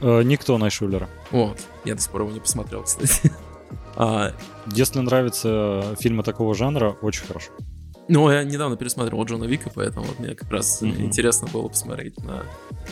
Э, 0.00 0.22
Никто 0.22 0.56
Найшулера. 0.58 1.08
Вот, 1.30 1.58
я 1.84 1.94
до 1.94 2.00
сих 2.00 2.10
пор 2.10 2.22
его 2.22 2.32
не 2.32 2.40
посмотрел, 2.40 2.82
кстати. 2.84 3.32
а, 3.96 4.32
Если 4.66 5.00
нравятся 5.00 5.96
фильмы 6.00 6.22
такого 6.22 6.54
жанра, 6.54 6.96
очень 7.02 7.26
хорошо. 7.26 7.52
Ну, 8.10 8.30
я 8.30 8.42
недавно 8.42 8.76
пересмотрел 8.76 9.22
Джона 9.24 9.44
Вика, 9.44 9.70
поэтому 9.74 10.06
вот 10.06 10.18
мне 10.18 10.34
как 10.34 10.50
раз 10.50 10.82
mm-hmm. 10.82 11.02
интересно 11.02 11.46
было 11.52 11.68
посмотреть 11.68 12.16
на 12.24 12.44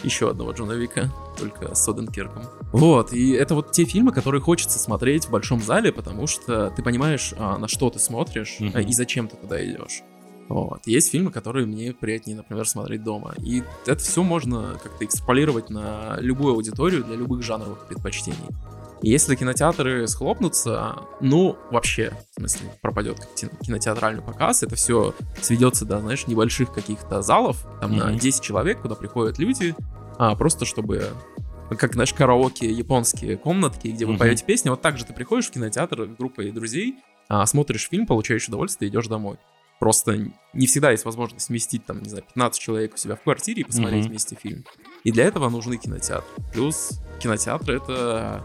еще 0.05 0.29
одного 0.29 0.53
Джона 0.53 0.73
Вика, 0.73 1.11
только 1.39 1.75
с 1.75 1.89
Оденкирком. 1.89 2.43
Вот, 2.73 3.15
и 3.15 3.33
это 3.33 3.55
вот 3.55 3.73
те 3.73 3.87
фильмы, 3.87 4.13
которые 4.13 4.43
хочется 4.43 4.79
смотреть 4.79 5.25
в 5.25 5.31
большом 5.31 5.63
зале, 5.63 5.91
потому 5.91 6.27
что 6.27 6.69
ты 6.69 6.83
понимаешь, 6.83 7.33
а, 7.39 7.57
на 7.57 7.67
что 7.67 7.89
ты 7.89 7.99
смотришь 7.99 8.57
mm-hmm. 8.61 8.85
и 8.85 8.93
зачем 8.93 9.29
ты 9.29 9.37
туда 9.37 9.65
идешь. 9.65 10.03
Вот. 10.49 10.87
Есть 10.87 11.11
фильмы, 11.11 11.31
которые 11.31 11.67
мне 11.67 11.93
приятнее, 11.93 12.37
например, 12.37 12.69
смотреть 12.69 13.03
дома. 13.03 13.35
И 13.39 13.63
это 13.87 13.99
все 13.99 14.23
можно 14.23 14.79
как-то 14.83 15.05
экстраполировать 15.05 15.71
на 15.71 16.17
любую 16.21 16.55
аудиторию 16.55 17.05
для 17.05 17.17
любых 17.17 17.43
жанровых 17.43 17.87
предпочтений. 17.87 18.39
И 19.03 19.11
если 19.11 19.35
кинотеатры 19.35 20.07
схлопнутся, 20.09 20.97
ну, 21.21 21.57
вообще, 21.71 22.13
в 22.33 22.41
смысле, 22.41 22.73
пропадет 22.81 23.19
кинотеатральный 23.61 24.23
показ, 24.23 24.63
это 24.63 24.75
все 24.75 25.15
сведется 25.43 25.85
до, 25.85 26.01
знаешь, 26.01 26.27
небольших 26.27 26.73
каких-то 26.73 27.21
залов, 27.21 27.67
там 27.81 27.93
mm-hmm. 27.93 28.13
на 28.13 28.19
10 28.19 28.43
человек, 28.43 28.81
куда 28.81 28.95
приходят 28.95 29.39
люди, 29.39 29.75
а, 30.19 30.35
просто 30.35 30.65
чтобы 30.65 31.11
как, 31.79 31.95
знаешь, 31.95 32.15
караоке, 32.15 32.71
японские 32.71 33.37
комнатки, 33.37 33.89
где 33.89 34.07
вы 34.07 34.15
uh-huh. 34.15 34.19
поете 34.19 34.45
песни. 34.45 34.69
Вот 34.69 34.83
так 34.83 34.97
же 34.99 35.05
ты 35.05 35.13
приходишь 35.13 35.49
в 35.49 35.51
кинотеатр 35.51 36.07
группой 36.07 36.53
друзей, 36.53 36.95
а, 37.29 37.45
смотришь 37.45 37.89
фильм, 37.89 38.07
получаешь 38.07 38.47
удовольствие 38.47 38.89
и 38.89 38.93
идешь 38.93 39.09
домой. 39.09 39.37
Просто 39.79 40.31
не 40.53 40.67
всегда 40.67 40.91
есть 40.91 41.05
возможность 41.05 41.49
вместить 41.49 41.85
там, 41.85 42.03
не 42.03 42.09
знаю, 42.09 42.25
15 42.25 42.61
человек 42.61 42.95
у 42.95 42.97
себя 42.97 43.15
в 43.17 43.23
квартире 43.23 43.63
и 43.63 43.65
посмотреть 43.65 44.07
uh-huh. 44.07 44.11
вместе 44.11 44.37
фильм. 44.37 44.65
И 45.05 45.13
для 45.13 45.25
этого 45.25 45.49
нужны 45.51 45.77
кинотеатры. 45.77 46.45
Плюс 46.53 47.01
кинотеатр— 47.21 47.71
это 47.73 48.43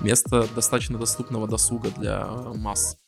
место 0.00 0.48
достаточно 0.54 0.98
доступного 0.98 1.46
досуга 1.46 1.90
для 1.96 2.26
масс. 2.56 2.98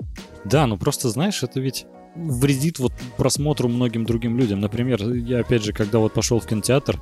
Да, 0.44 0.66
ну 0.66 0.76
просто 0.76 1.08
знаешь, 1.08 1.42
это 1.42 1.60
ведь 1.60 1.86
вредит 2.14 2.78
вот 2.78 2.92
просмотру 3.16 3.68
многим 3.68 4.04
другим 4.04 4.38
людям. 4.38 4.60
Например, 4.60 5.02
я 5.12 5.40
опять 5.40 5.64
же, 5.64 5.72
когда 5.72 5.98
вот 5.98 6.12
пошел 6.12 6.38
в 6.38 6.46
кинотеатр, 6.46 7.00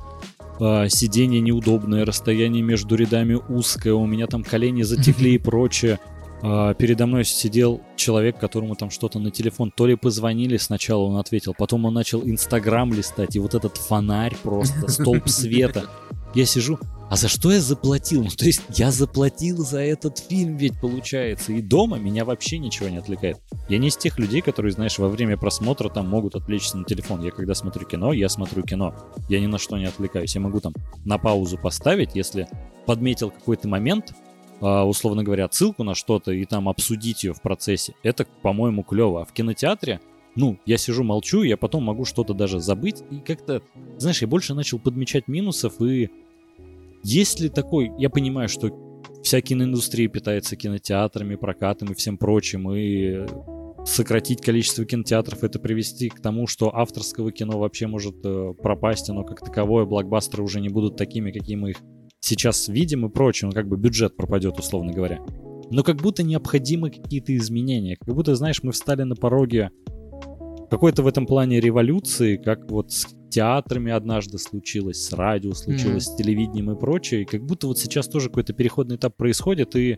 э, 0.59 0.89
сиденье 0.89 1.39
неудобное, 1.39 2.05
расстояние 2.05 2.63
между 2.63 2.95
рядами 2.95 3.35
узкое, 3.35 3.93
у 3.93 4.05
меня 4.05 4.27
там 4.27 4.43
колени 4.43 4.81
затекли 4.83 5.33
и 5.35 5.37
прочее. 5.37 5.99
Э, 6.43 6.75
передо 6.77 7.07
мной 7.07 7.23
сидел 7.23 7.81
человек, 7.95 8.37
которому 8.37 8.75
там 8.75 8.89
что-то 8.89 9.17
на 9.19 9.31
телефон, 9.31 9.71
то 9.71 9.87
ли 9.87 9.95
позвонили 9.95 10.57
сначала, 10.57 11.03
он 11.03 11.17
ответил, 11.17 11.55
потом 11.57 11.85
он 11.85 11.93
начал 11.93 12.21
Инстаграм 12.23 12.93
листать, 12.93 13.35
и 13.35 13.39
вот 13.39 13.55
этот 13.55 13.77
фонарь 13.77 14.35
просто, 14.43 14.87
столб 14.89 15.29
света. 15.29 15.85
Я 16.35 16.45
сижу, 16.45 16.79
а 17.09 17.15
за 17.15 17.27
что 17.27 17.51
я 17.51 17.61
заплатил? 17.61 18.23
Ну, 18.23 18.29
то 18.29 18.45
есть 18.45 18.63
я 18.69 18.89
заплатил 18.91 19.57
за 19.57 19.81
этот 19.81 20.17
фильм 20.17 20.57
ведь 20.57 20.81
получается. 20.81 21.53
И 21.53 21.61
дома 21.61 21.99
меня 21.99 22.25
вообще 22.25 22.57
ничего 22.57 22.89
не 22.89 22.97
отвлекает. 22.97 23.37
Я 23.69 23.77
не 23.77 23.89
из 23.89 23.97
тех 23.97 24.17
людей, 24.17 24.41
которые, 24.41 24.71
знаешь, 24.71 24.97
во 24.97 25.09
время 25.09 25.37
просмотра 25.37 25.89
там 25.89 26.09
могут 26.09 26.35
отвлечься 26.35 26.75
на 26.75 26.85
телефон. 26.85 27.21
Я 27.21 27.29
когда 27.29 27.53
смотрю 27.53 27.85
кино, 27.85 28.13
я 28.13 28.29
смотрю 28.29 28.63
кино. 28.63 28.95
Я 29.29 29.39
ни 29.39 29.45
на 29.45 29.59
что 29.59 29.77
не 29.77 29.85
отвлекаюсь. 29.85 30.33
Я 30.33 30.41
могу 30.41 30.59
там 30.59 30.73
на 31.05 31.19
паузу 31.19 31.59
поставить, 31.59 32.15
если 32.15 32.47
подметил 32.87 33.29
какой-то 33.29 33.67
момент, 33.67 34.13
а, 34.13 34.32
условно 34.63 35.23
говоря, 35.23 35.49
ссылку 35.51 35.83
на 35.83 35.95
что-то 35.95 36.31
и 36.31 36.45
там 36.45 36.69
обсудить 36.69 37.23
ее 37.23 37.33
в 37.33 37.41
процессе. 37.41 37.95
Это, 38.03 38.25
по-моему, 38.41 38.83
клево. 38.83 39.21
А 39.21 39.25
в 39.25 39.33
кинотеатре 39.33 39.99
ну, 40.35 40.57
я 40.65 40.77
сижу, 40.77 41.03
молчу, 41.03 41.43
я 41.43 41.57
потом 41.57 41.83
могу 41.83 42.05
что-то 42.05 42.33
даже 42.33 42.59
забыть. 42.59 43.03
И 43.11 43.19
как-то, 43.19 43.61
знаешь, 43.97 44.21
я 44.21 44.27
больше 44.27 44.53
начал 44.53 44.79
подмечать 44.79 45.27
минусов 45.27 45.79
и 45.81 46.09
есть 47.03 47.39
ли 47.41 47.49
такой, 47.49 47.91
я 47.97 48.09
понимаю, 48.09 48.47
что 48.47 48.71
вся 49.23 49.41
киноиндустрия 49.41 50.07
питается 50.07 50.55
кинотеатрами, 50.55 51.35
прокатом 51.35 51.91
и 51.91 51.95
всем 51.95 52.17
прочим, 52.17 52.71
и 52.71 53.25
сократить 53.85 54.41
количество 54.41 54.85
кинотеатров, 54.85 55.43
это 55.43 55.59
привести 55.59 56.07
к 56.07 56.21
тому, 56.21 56.47
что 56.47 56.73
авторского 56.73 57.33
кино 57.33 57.59
вообще 57.59 57.87
может 57.87 58.15
э, 58.23 58.53
пропасть, 58.53 59.09
оно 59.09 59.25
как 59.25 59.41
таковое, 59.41 59.83
блокбастеры 59.83 60.41
уже 60.41 60.61
не 60.61 60.69
будут 60.69 60.95
такими, 60.95 61.31
какие 61.31 61.57
мы 61.57 61.71
их 61.71 61.77
сейчас 62.23 62.67
видим 62.67 63.05
и 63.05 63.09
прочее, 63.09 63.49
ну 63.49 63.53
как 63.53 63.67
бы 63.67 63.77
бюджет 63.77 64.15
пропадет, 64.15 64.57
условно 64.57 64.93
говоря. 64.93 65.19
Но 65.69 65.83
как 65.83 65.97
будто 65.97 66.23
необходимы 66.23 66.89
какие-то 66.89 67.35
изменения, 67.35 67.97
как 67.97 68.15
будто, 68.15 68.35
знаешь, 68.35 68.63
мы 68.63 68.71
встали 68.71 69.03
на 69.03 69.15
пороге 69.15 69.71
какой-то 70.69 71.03
в 71.03 71.07
этом 71.07 71.25
плане 71.25 71.59
революции, 71.59 72.37
как 72.37 72.69
вот 72.71 72.91
с 72.91 73.07
театрами 73.29 73.91
однажды 73.91 74.37
случилось, 74.37 75.03
с 75.03 75.11
радио 75.13 75.53
случилось, 75.53 76.07
mm-hmm. 76.07 76.13
с 76.13 76.15
телевидением 76.15 76.71
и 76.71 76.79
прочее. 76.79 77.23
И 77.23 77.25
как 77.25 77.43
будто 77.43 77.67
вот 77.67 77.79
сейчас 77.79 78.07
тоже 78.07 78.29
какой-то 78.29 78.53
переходный 78.53 78.95
этап 78.95 79.15
происходит, 79.17 79.75
и 79.75 79.97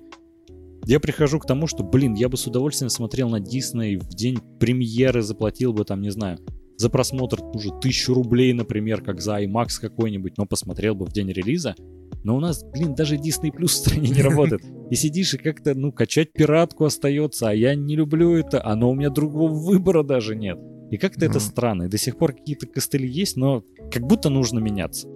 я 0.86 1.00
прихожу 1.00 1.40
к 1.40 1.46
тому, 1.46 1.68
что, 1.68 1.84
блин, 1.84 2.14
я 2.14 2.30
бы 2.30 2.38
с 2.38 2.48
удовольствием 2.48 2.90
смотрел 2.90 3.30
на 3.30 3.40
Дисней 3.40 3.98
в 3.98 4.10
день 4.10 4.40
премьеры, 4.60 5.22
заплатил 5.22 5.74
бы 5.74 5.84
там, 5.84 6.02
не 6.02 6.12
знаю, 6.12 6.40
за 6.78 6.90
просмотр 6.90 7.40
уже 7.54 7.72
тысячу 7.80 8.14
рублей, 8.14 8.54
например, 8.54 9.02
как 9.02 9.22
за 9.22 9.42
IMAX 9.44 9.80
какой-нибудь, 9.80 10.38
но 10.38 10.46
посмотрел 10.46 10.96
бы 10.96 11.06
в 11.06 11.12
день 11.12 11.32
релиза. 11.32 11.76
Но 12.24 12.36
у 12.36 12.40
нас, 12.40 12.64
блин, 12.64 12.96
даже 12.96 13.18
Disney 13.18 13.52
Plus 13.52 13.68
в 13.68 13.72
стране 13.72 14.10
не 14.10 14.22
работает. 14.22 14.62
И 14.90 14.96
сидишь 14.96 15.34
и 15.34 15.38
как-то, 15.38 15.74
ну, 15.74 15.92
качать 15.92 16.32
пиратку 16.32 16.86
остается, 16.86 17.50
а 17.50 17.54
я 17.54 17.74
не 17.74 17.96
люблю 17.96 18.36
это, 18.36 18.64
а 18.64 18.76
но 18.76 18.92
у 18.92 18.96
меня 18.96 19.10
другого 19.10 19.52
выбора 19.52 20.04
даже 20.04 20.36
нет. 20.36 20.60
И 20.92 20.98
как-то 20.98 21.26
mm. 21.26 21.30
это 21.30 21.40
странно. 21.40 21.84
И 21.84 21.88
до 21.88 21.98
сих 21.98 22.18
пор 22.18 22.34
какие-то 22.34 22.68
костыли 22.68 23.08
есть, 23.08 23.36
но 23.36 23.64
как 23.92 24.04
будто 24.04 24.30
нужно 24.30 24.60
меняться. 24.60 25.08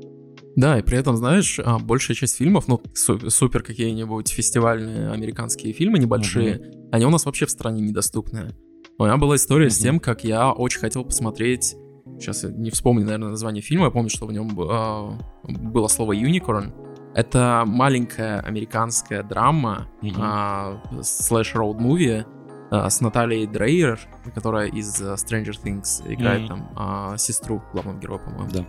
Да, 0.55 0.79
и 0.79 0.81
при 0.81 0.97
этом, 0.97 1.15
знаешь, 1.17 1.59
а, 1.63 1.77
большая 1.77 2.15
часть 2.15 2.37
фильмов, 2.37 2.67
ну, 2.67 2.81
супер 2.93 3.61
какие-нибудь 3.61 4.29
фестивальные 4.29 5.11
американские 5.11 5.73
фильмы 5.73 5.99
небольшие, 5.99 6.55
mm-hmm. 6.55 6.89
они 6.91 7.05
у 7.05 7.09
нас 7.09 7.25
вообще 7.25 7.45
в 7.45 7.51
стране 7.51 7.81
недоступны. 7.81 8.55
У 8.99 9.05
меня 9.05 9.15
была 9.15 9.37
история 9.37 9.67
mm-hmm. 9.67 9.69
с 9.69 9.79
тем, 9.79 9.99
как 10.01 10.25
я 10.25 10.51
очень 10.51 10.79
хотел 10.79 11.05
посмотреть 11.05 11.75
Сейчас 12.19 12.43
я 12.43 12.49
не 12.49 12.69
вспомню, 12.69 13.05
наверное, 13.05 13.29
название 13.29 13.61
фильма. 13.61 13.85
Я 13.85 13.91
помню, 13.91 14.09
что 14.09 14.25
в 14.25 14.33
нем 14.33 14.49
э, 14.59 15.17
было 15.47 15.87
слово 15.87 16.13
unicorn. 16.13 16.73
Это 17.15 17.63
маленькая 17.65 18.41
американская 18.41 19.23
драма, 19.23 19.87
mm-hmm. 20.01 20.99
э, 20.99 21.03
слэш 21.03 21.55
роуд 21.55 21.79
муви 21.79 22.25
с 22.71 23.01
Натальей 23.01 23.47
Дрейер, 23.47 23.99
которая 24.35 24.67
из 24.67 25.01
uh, 25.01 25.15
Stranger 25.15 25.55
Things 25.63 26.03
играет 26.05 26.41
mm-hmm. 26.41 26.47
там 26.75 27.13
э, 27.13 27.17
сестру 27.17 27.63
главного 27.71 27.97
героя, 27.99 28.19
по-моему. 28.19 28.49
Да. 28.51 28.65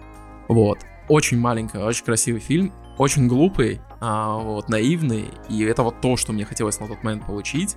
Вот. 0.48 0.78
Очень 1.08 1.38
маленькая, 1.38 1.84
очень 1.84 2.04
красивый 2.04 2.40
фильм, 2.40 2.72
очень 2.96 3.28
глупый, 3.28 3.80
э, 4.00 4.38
вот, 4.42 4.68
наивный, 4.70 5.26
и 5.50 5.62
это 5.64 5.82
вот 5.82 6.00
то, 6.00 6.16
что 6.16 6.32
мне 6.32 6.46
хотелось 6.46 6.80
на 6.80 6.86
тот 6.86 7.02
момент 7.02 7.26
получить. 7.26 7.76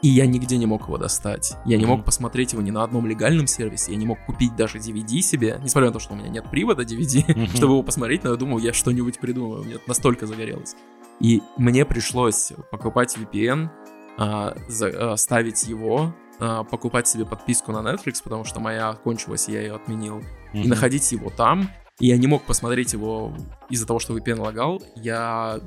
И 0.00 0.08
я 0.08 0.26
нигде 0.26 0.56
не 0.58 0.66
мог 0.66 0.82
его 0.82 0.96
достать. 0.96 1.56
Я 1.64 1.76
не 1.76 1.84
мог 1.84 2.04
посмотреть 2.04 2.52
его 2.52 2.62
ни 2.62 2.70
на 2.70 2.84
одном 2.84 3.06
легальном 3.06 3.46
сервисе. 3.46 3.92
Я 3.92 3.98
не 3.98 4.06
мог 4.06 4.18
купить 4.26 4.54
даже 4.54 4.78
DVD 4.78 5.20
себе, 5.20 5.60
несмотря 5.62 5.88
на 5.88 5.94
то, 5.94 5.98
что 5.98 6.14
у 6.14 6.16
меня 6.16 6.28
нет 6.28 6.48
привода 6.50 6.82
DVD, 6.82 7.48
чтобы 7.56 7.72
его 7.72 7.82
посмотреть, 7.82 8.22
но 8.22 8.30
я 8.30 8.36
думал, 8.36 8.58
я 8.58 8.72
что-нибудь 8.72 9.18
придумаю. 9.18 9.64
Мне 9.64 9.78
настолько 9.86 10.26
загорелось. 10.26 10.76
И 11.20 11.42
мне 11.56 11.84
пришлось 11.84 12.52
покупать 12.70 13.16
VPN, 13.16 13.70
а, 14.18 14.56
а, 14.82 15.16
ставить 15.16 15.64
его, 15.64 16.14
а, 16.38 16.62
покупать 16.62 17.08
себе 17.08 17.24
подписку 17.24 17.72
на 17.72 17.78
Netflix, 17.78 18.22
потому 18.22 18.44
что 18.44 18.60
моя 18.60 18.92
кончилась, 18.92 19.48
я 19.48 19.60
ее 19.60 19.74
отменил, 19.74 20.22
и 20.52 20.68
находить 20.68 21.10
его 21.10 21.30
там. 21.30 21.70
И 21.98 22.06
я 22.06 22.16
не 22.16 22.28
мог 22.28 22.44
посмотреть 22.44 22.92
его 22.92 23.32
из-за 23.68 23.86
того, 23.86 23.98
что 23.98 24.16
VPN 24.16 24.40
лагал. 24.40 24.80
Я 24.94 25.58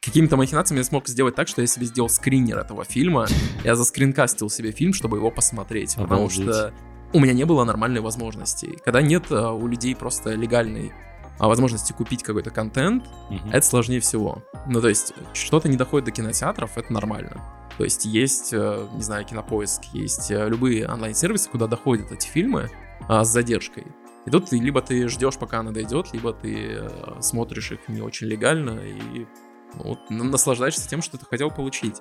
какими-то 0.00 0.36
махинациями 0.36 0.78
я 0.78 0.84
смог 0.84 1.08
сделать 1.08 1.34
так, 1.34 1.48
что 1.48 1.60
я 1.60 1.66
себе 1.66 1.86
сделал 1.86 2.08
скринер 2.08 2.58
этого 2.58 2.84
фильма. 2.84 3.26
Я 3.64 3.74
заскринкастил 3.74 4.50
себе 4.50 4.72
фильм, 4.72 4.92
чтобы 4.92 5.18
его 5.18 5.30
посмотреть. 5.30 5.96
Потому 5.96 6.30
что 6.30 6.72
у 7.12 7.20
меня 7.20 7.32
не 7.32 7.44
было 7.44 7.64
нормальной 7.64 8.00
возможности. 8.00 8.78
Когда 8.84 9.00
нет 9.00 9.26
а, 9.30 9.52
у 9.52 9.66
людей 9.66 9.96
просто 9.96 10.34
легальной 10.34 10.92
а, 11.38 11.48
возможности 11.48 11.92
купить 11.92 12.22
какой-то 12.22 12.50
контент, 12.50 13.06
mm-hmm. 13.30 13.50
это 13.52 13.66
сложнее 13.66 14.00
всего. 14.00 14.42
Ну, 14.66 14.80
то 14.80 14.88
есть, 14.88 15.14
что-то 15.32 15.68
не 15.68 15.76
доходит 15.76 16.06
до 16.06 16.10
кинотеатров, 16.10 16.76
это 16.76 16.92
нормально. 16.92 17.42
То 17.78 17.84
есть, 17.84 18.04
есть, 18.04 18.52
э, 18.52 18.88
не 18.92 19.02
знаю, 19.02 19.24
кинопоиск, 19.24 19.84
есть 19.92 20.30
э, 20.30 20.48
любые 20.48 20.86
онлайн-сервисы, 20.88 21.48
куда 21.48 21.66
доходят 21.66 22.10
эти 22.10 22.26
фильмы 22.26 22.70
а, 23.08 23.24
с 23.24 23.28
задержкой. 23.32 23.86
И 24.26 24.30
тут 24.30 24.50
ты, 24.50 24.58
либо 24.58 24.82
ты 24.82 25.08
ждешь, 25.08 25.38
пока 25.38 25.60
она 25.60 25.70
дойдет, 25.70 26.12
либо 26.12 26.34
ты 26.34 26.90
смотришь 27.20 27.72
их 27.72 27.88
не 27.88 28.02
очень 28.02 28.26
легально 28.26 28.80
и 28.80 29.26
вот, 29.74 29.98
наслаждаешься 30.10 30.88
тем, 30.88 31.02
что 31.02 31.18
ты 31.18 31.26
хотел 31.26 31.50
получить. 31.50 31.96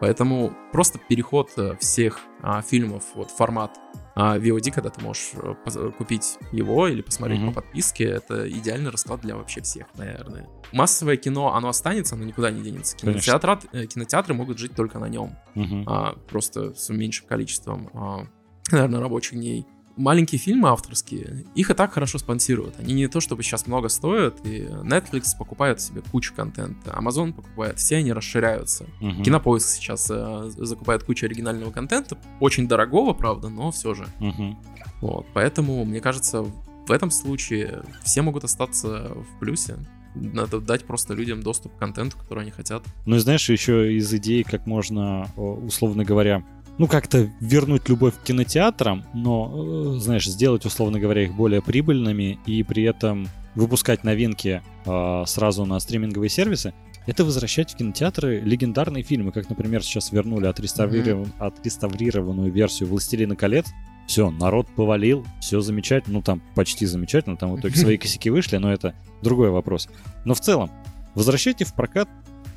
Поэтому 0.00 0.56
просто 0.72 0.98
переход 0.98 1.50
э, 1.58 1.76
всех 1.78 2.20
а, 2.40 2.62
фильмов 2.62 3.04
вот 3.14 3.30
формат 3.30 3.78
а, 4.14 4.38
VOD, 4.38 4.72
когда 4.72 4.88
ты 4.88 5.02
можешь 5.02 5.32
э, 5.34 5.90
купить 5.96 6.38
его 6.52 6.88
или 6.88 7.02
посмотреть 7.02 7.40
mm-hmm. 7.40 7.48
по 7.48 7.60
подписке, 7.60 8.04
это 8.04 8.50
идеальный 8.50 8.90
расклад 8.90 9.20
для 9.20 9.36
вообще 9.36 9.60
всех, 9.60 9.86
наверное. 9.94 10.48
Массовое 10.72 11.18
кино, 11.18 11.54
оно 11.54 11.68
останется, 11.68 12.14
оно 12.14 12.24
никуда 12.24 12.50
не 12.50 12.62
денется. 12.62 12.96
Кинотеатры, 12.96 13.58
э, 13.72 13.86
кинотеатры 13.86 14.32
могут 14.32 14.58
жить 14.58 14.74
только 14.74 14.98
на 14.98 15.08
нем, 15.08 15.36
mm-hmm. 15.54 15.84
а, 15.86 16.14
просто 16.28 16.72
с 16.74 16.88
меньшим 16.88 17.28
количеством, 17.28 17.90
а, 17.92 18.26
наверное, 18.70 19.00
рабочих 19.00 19.34
дней 19.34 19.66
маленькие 19.96 20.38
фильмы 20.38 20.68
авторские, 20.68 21.44
их 21.54 21.70
и 21.70 21.74
так 21.74 21.92
хорошо 21.92 22.18
спонсируют. 22.18 22.78
Они 22.78 22.94
не 22.94 23.08
то 23.08 23.20
чтобы 23.20 23.42
сейчас 23.42 23.66
много 23.66 23.88
стоят, 23.88 24.44
и 24.44 24.62
Netflix 24.62 25.36
покупает 25.38 25.80
себе 25.80 26.02
кучу 26.10 26.34
контента, 26.34 26.90
Amazon 26.90 27.32
покупает, 27.32 27.78
все 27.78 27.96
они 27.96 28.12
расширяются. 28.12 28.86
Угу. 29.00 29.22
Кинопоиск 29.22 29.68
сейчас 29.68 30.08
э, 30.10 30.50
закупает 30.56 31.04
кучу 31.04 31.26
оригинального 31.26 31.70
контента, 31.70 32.18
очень 32.40 32.68
дорогого, 32.68 33.12
правда, 33.12 33.48
но 33.48 33.70
все 33.70 33.94
же. 33.94 34.06
Угу. 34.20 34.56
Вот, 35.00 35.26
поэтому, 35.34 35.84
мне 35.84 36.00
кажется, 36.00 36.42
в 36.42 36.90
этом 36.90 37.10
случае 37.10 37.82
все 38.02 38.22
могут 38.22 38.44
остаться 38.44 39.12
в 39.14 39.38
плюсе. 39.38 39.76
Надо 40.14 40.60
дать 40.60 40.84
просто 40.84 41.14
людям 41.14 41.40
доступ 41.40 41.76
к 41.76 41.78
контенту, 41.78 42.18
который 42.18 42.42
они 42.42 42.50
хотят. 42.50 42.82
Ну 43.06 43.16
и 43.16 43.18
знаешь, 43.20 43.48
еще 43.48 43.94
из 43.94 44.12
идей, 44.12 44.42
как 44.42 44.66
можно, 44.66 45.28
условно 45.36 46.04
говоря, 46.04 46.44
ну, 46.80 46.86
как-то 46.86 47.30
вернуть 47.40 47.88
любовь 47.88 48.14
к 48.14 48.22
кинотеатрам, 48.22 49.04
но, 49.12 49.94
э, 49.96 49.98
знаешь, 49.98 50.26
сделать, 50.26 50.64
условно 50.64 50.98
говоря, 50.98 51.22
их 51.22 51.34
более 51.34 51.62
прибыльными 51.62 52.38
и 52.46 52.62
при 52.62 52.84
этом 52.84 53.28
выпускать 53.54 54.04
новинки 54.04 54.62
э, 54.86 55.22
сразу 55.26 55.66
на 55.66 55.78
стриминговые 55.78 56.30
сервисы, 56.30 56.72
это 57.06 57.24
возвращать 57.24 57.72
в 57.72 57.76
кинотеатры 57.76 58.40
легендарные 58.40 59.02
фильмы, 59.02 59.32
как, 59.32 59.48
например, 59.50 59.82
сейчас 59.82 60.12
вернули 60.12 60.46
отреставриров... 60.46 61.26
mm-hmm. 61.26 61.32
отреставрированную 61.38 62.50
версию 62.50 62.88
«Властелина 62.88 63.36
колец». 63.36 63.66
Все, 64.06 64.30
народ 64.30 64.66
повалил, 64.74 65.24
все 65.40 65.60
замечательно, 65.60 66.14
ну 66.14 66.22
там 66.22 66.42
почти 66.54 66.86
замечательно, 66.86 67.36
там 67.36 67.52
в 67.52 67.60
итоге 67.60 67.76
свои 67.76 67.96
косяки 67.98 68.30
вышли, 68.30 68.56
но 68.56 68.72
это 68.72 68.94
другой 69.22 69.50
вопрос. 69.50 69.88
Но 70.24 70.34
в 70.34 70.40
целом, 70.40 70.70
Возвращайте 71.14 71.64
в 71.64 71.74
прокат 71.74 72.08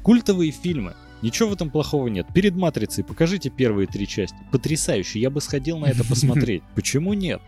культовые 0.03 0.51
фильмы. 0.51 0.93
Ничего 1.24 1.49
в 1.49 1.53
этом 1.53 1.69
плохого 1.69 2.09
нет. 2.09 2.28
Перед 2.34 2.55
«Матрицей» 2.55 3.03
покажите 3.03 3.49
первые 3.49 3.88
три 3.88 4.05
части. 4.05 4.36
Потрясающе, 4.51 5.19
я 5.19 5.30
бы 5.30 5.39
сходил 5.39 5.80
на 5.80 5.86
это 5.86 6.03
посмотреть. 6.07 6.63
Почему 6.76 7.13
нет? 7.13 7.41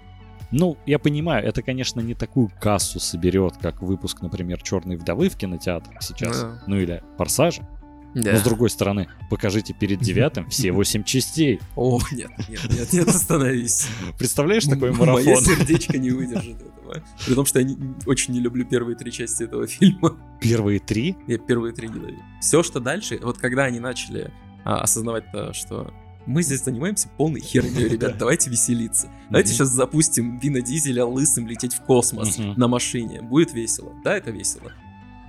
Ну, 0.51 0.77
я 0.85 0.97
понимаю, 0.97 1.45
это, 1.45 1.61
конечно, 1.61 1.99
не 1.99 2.13
такую 2.13 2.49
кассу 2.61 3.01
соберет, 3.01 3.57
как 3.57 3.81
выпуск, 3.81 4.21
например, 4.21 4.61
«Черной 4.61 4.95
вдовы» 4.95 5.27
в 5.27 5.35
кинотеатрах 5.35 6.01
сейчас. 6.01 6.41
Да. 6.41 6.63
Ну 6.67 6.77
или 6.77 7.03
«Форсажа». 7.17 7.67
Да. 8.15 8.31
Но 8.31 8.37
с 8.39 8.41
другой 8.43 8.69
стороны, 8.69 9.07
покажите 9.29 9.73
перед 9.73 9.99
девятым 9.99 10.49
все 10.49 10.71
восемь 10.73 11.03
частей. 11.03 11.59
О, 11.75 11.99
нет, 12.11 12.31
нет, 12.49 12.61
нет, 12.69 12.93
нет, 12.93 13.07
остановись. 13.09 13.87
Представляешь 14.17 14.65
такой 14.65 14.91
марафон? 14.91 15.23
Мое 15.25 15.35
сердечко 15.35 15.97
не 15.97 16.09
выдержит 16.11 16.61
этого. 16.61 17.03
При 17.25 17.33
том, 17.35 17.45
что 17.45 17.59
я 17.59 17.65
не- 17.65 17.77
очень 18.05 18.33
не 18.33 18.39
люблю 18.39 18.65
первые 18.65 18.95
три 18.95 19.11
части 19.11 19.43
этого 19.43 19.67
фильма. 19.67 20.17
Первые 20.39 20.79
три? 20.79 21.17
Я 21.27 21.37
первые 21.37 21.73
три 21.73 21.89
ненавижу. 21.89 22.21
Все, 22.41 22.63
что 22.63 22.79
дальше, 22.79 23.19
вот 23.21 23.37
когда 23.37 23.65
они 23.65 23.79
начали 23.79 24.31
а, 24.63 24.81
осознавать 24.81 25.29
то, 25.31 25.51
что 25.53 25.93
мы 26.25 26.41
здесь 26.41 26.63
занимаемся 26.63 27.09
полной 27.17 27.41
херней, 27.41 27.87
ребят, 27.89 28.17
давайте 28.19 28.49
веселиться. 28.49 29.11
Давайте 29.29 29.51
сейчас 29.53 29.69
запустим 29.69 30.39
Вина 30.39 30.61
Дизеля 30.61 31.05
лысым 31.05 31.47
лететь 31.47 31.73
в 31.73 31.81
космос 31.81 32.37
на 32.37 32.67
машине. 32.67 33.21
Будет 33.21 33.53
весело. 33.53 33.91
Да, 34.03 34.15
это 34.15 34.31
весело. 34.31 34.71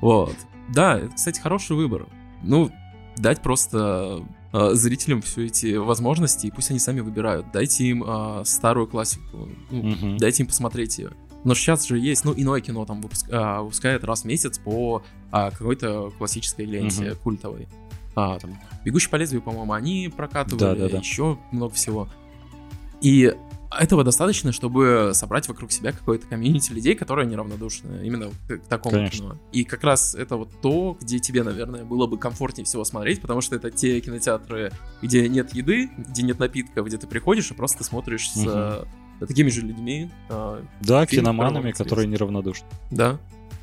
Вот. 0.01 0.37
Да, 0.73 0.99
это, 0.99 1.15
кстати, 1.15 1.41
хороший 1.41 1.77
выбор. 1.77 2.07
Ну, 2.43 2.71
дать 3.17 3.43
просто 3.43 4.25
а, 4.53 4.75
зрителям 4.75 5.23
все 5.23 5.47
эти 5.47 5.75
возможности, 5.77 6.47
и 6.47 6.51
пусть 6.51 6.71
они 6.71 6.79
сами 6.79 7.01
выбирают. 7.01 7.47
Дайте 7.53 7.85
им 7.87 8.05
а, 8.07 8.43
старую 8.45 8.87
классику. 8.87 9.49
Ну, 9.71 9.83
Мгм. 9.83 10.17
дайте 10.19 10.43
им 10.43 10.47
посмотреть 10.49 10.99
ее. 10.99 11.11
Но 11.45 11.55
сейчас 11.55 11.87
же 11.87 11.99
есть, 11.99 12.25
ну, 12.25 12.35
иное 12.37 12.61
кино 12.61 12.85
там 12.87 13.01
выпуск- 13.01 13.29
а, 13.31 13.63
выпускает 13.63 14.03
раз 14.05 14.23
в 14.23 14.25
месяц 14.27 14.59
по 14.59 15.03
а, 15.31 15.51
какой-то 15.51 16.11
классической 16.19 16.65
ленте 16.65 17.11
Мгм. 17.11 17.17
культовой. 17.17 17.69
А, 18.15 18.39
там, 18.39 18.59
«Бегущий 18.85 19.11
по 19.11 19.17
лезвию», 19.17 19.43
по-моему, 19.43 19.73
они 19.75 20.11
прокатывали, 20.15 20.59
Да-да-да. 20.79 20.99
еще 20.99 21.39
много 21.53 21.75
всего. 21.75 22.09
И 23.03 23.35
этого 23.71 24.05
достаточно, 24.05 24.53
чтобы 24.53 25.11
собрать 25.15 25.49
вокруг 25.49 25.73
себя 25.73 25.93
какое-то 25.93 26.27
комьюнити 26.27 26.73
людей, 26.73 26.95
которые 26.95 27.27
неравнодушны 27.27 28.05
именно 28.05 28.31
к, 28.49 28.59
к 28.59 28.67
такому 28.67 28.97
Конечно. 28.97 29.19
кино. 29.19 29.39
И 29.53 29.65
как 29.65 29.83
раз 29.85 30.15
это 30.15 30.37
вот 30.37 30.51
то, 30.61 30.97
где 31.01 31.19
тебе, 31.19 31.43
наверное, 31.43 31.85
было 31.85 32.07
бы 32.07 32.19
комфортнее 32.19 32.65
всего 32.65 32.85
смотреть, 32.85 33.21
потому 33.21 33.41
что 33.41 33.57
это 33.57 33.71
те 33.71 34.01
кинотеатры, 34.01 34.73
где 35.03 35.29
нет 35.29 35.55
еды, 35.55 35.91
где 35.97 36.23
нет 36.23 36.39
напитков, 36.39 36.87
где 36.87 36.97
ты 36.99 37.07
приходишь 37.07 37.51
и 37.51 37.55
просто 37.55 37.85
смотришь 37.85 38.31
с 38.31 38.37
Мгм. 38.37 38.51
э, 38.53 38.85
такими 39.27 39.49
же 39.51 39.63
людьми. 39.63 40.11
э, 40.29 40.63
Да, 40.81 41.07
Фильм, 41.07 41.23
киноманами, 41.25 41.73
которые 41.73 42.07
неравнодушны. 42.07 42.67
да. 42.91 43.19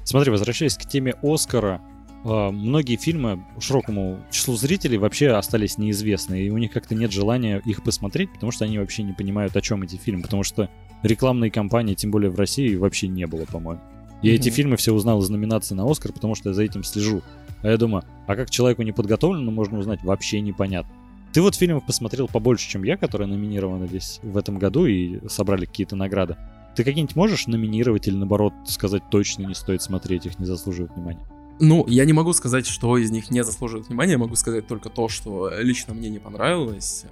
Смотри, 0.06 0.32
возвращаясь 0.32 0.76
к 0.76 0.82
теме 0.82 1.16
Оскара, 1.24 1.80
многие 2.24 2.96
фильмы 2.96 3.44
широкому 3.60 4.20
числу 4.32 4.56
зрителей 4.56 4.98
вообще 4.98 5.32
остались 5.32 5.78
неизвестны, 5.78 6.42
и 6.44 6.50
у 6.50 6.58
них 6.58 6.72
как-то 6.72 6.96
нет 6.96 7.12
желания 7.12 7.62
их 7.66 7.84
посмотреть, 7.84 8.32
потому 8.32 8.52
что 8.52 8.66
они 8.66 8.80
вообще 8.80 9.04
не 9.04 9.14
понимают, 9.14 9.56
о 9.56 9.62
чем 9.62 9.84
эти 9.84 9.98
фильмы, 9.98 10.24
потому 10.24 10.44
что 10.44 10.70
рекламной 11.04 11.50
кампании, 11.50 11.96
тем 11.96 12.12
более 12.12 12.32
в 12.32 12.40
России, 12.40 12.76
вообще 12.76 13.08
не 13.08 13.28
было, 13.28 13.46
по-моему. 13.46 13.82
Я 14.22 14.36
эти 14.36 14.50
фильмы 14.50 14.78
все 14.78 14.94
узнал 14.94 15.22
из 15.22 15.30
номинации 15.30 15.76
на 15.76 15.90
Оскар, 15.90 16.14
потому 16.14 16.34
что 16.34 16.50
я 16.50 16.54
за 16.56 16.64
этим 16.64 16.84
слежу. 16.84 17.22
А 17.62 17.70
я 17.70 17.78
думаю, 17.78 18.04
а 18.26 18.36
как 18.38 18.50
человеку 18.50 18.82
неподготовленному 18.82 19.52
можно 19.52 19.80
узнать, 19.80 20.02
вообще 20.02 20.40
непонятно. 20.40 20.94
Ты 21.34 21.42
вот 21.42 21.56
фильмов 21.56 21.86
посмотрел 21.86 22.30
побольше, 22.30 22.70
чем 22.70 22.84
я, 22.84 22.96
которые 22.96 23.28
номинированы 23.28 23.88
здесь 23.88 24.20
в 24.24 24.38
этом 24.38 24.60
году 24.60 24.86
и 24.86 25.20
собрали 25.28 25.66
какие-то 25.66 25.98
награды. 25.98 26.38
Ты 26.76 26.86
какие-нибудь 26.86 27.16
можешь 27.16 27.48
номинировать 27.48 28.08
или 28.08 28.16
наоборот 28.16 28.54
сказать 28.66 29.04
точно 29.10 29.46
не 29.46 29.56
стоит 29.56 29.82
смотреть 29.82 30.26
их, 30.26 30.40
не 30.40 30.46
заслуживают 30.46 30.96
внимания? 30.96 31.26
Ну, 31.60 31.86
я 31.88 32.06
не 32.06 32.14
могу 32.14 32.34
сказать, 32.34 32.66
что 32.68 32.98
из 32.98 33.12
них 33.12 33.30
не 33.32 33.44
заслуживает 33.44 33.88
внимания, 33.88 34.14
я 34.14 34.18
могу 34.18 34.36
сказать 34.36 34.68
только 34.68 34.90
то, 34.90 35.08
что 35.08 35.52
лично 35.60 35.94
мне 35.94 36.10
не 36.10 36.20
понравилось. 36.20 37.06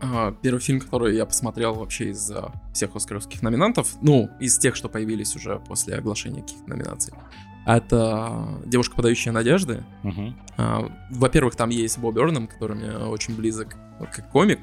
А, 0.00 0.32
Первый 0.42 0.60
фильм, 0.60 0.80
который 0.80 1.16
я 1.16 1.26
посмотрел 1.26 1.74
вообще 1.74 2.10
из 2.10 2.30
а, 2.30 2.52
всех 2.72 2.94
оскаровских 2.94 3.42
номинантов, 3.42 3.96
ну, 4.00 4.28
из 4.38 4.56
тех, 4.58 4.76
что 4.76 4.88
появились 4.88 5.34
уже 5.34 5.60
после 5.66 5.96
оглашения 5.96 6.42
каких-то 6.42 6.68
номинаций, 6.70 7.14
это 7.66 8.60
«Девушка, 8.64 8.96
подающая 8.96 9.32
надежды». 9.32 9.84
А, 10.56 10.90
Во-первых, 11.10 11.56
там 11.56 11.70
есть 11.70 11.98
Боб 11.98 12.16
Эрном, 12.16 12.46
который 12.46 12.76
мне 12.76 12.92
очень 12.92 13.34
близок 13.36 13.76
как 14.12 14.30
комик. 14.30 14.60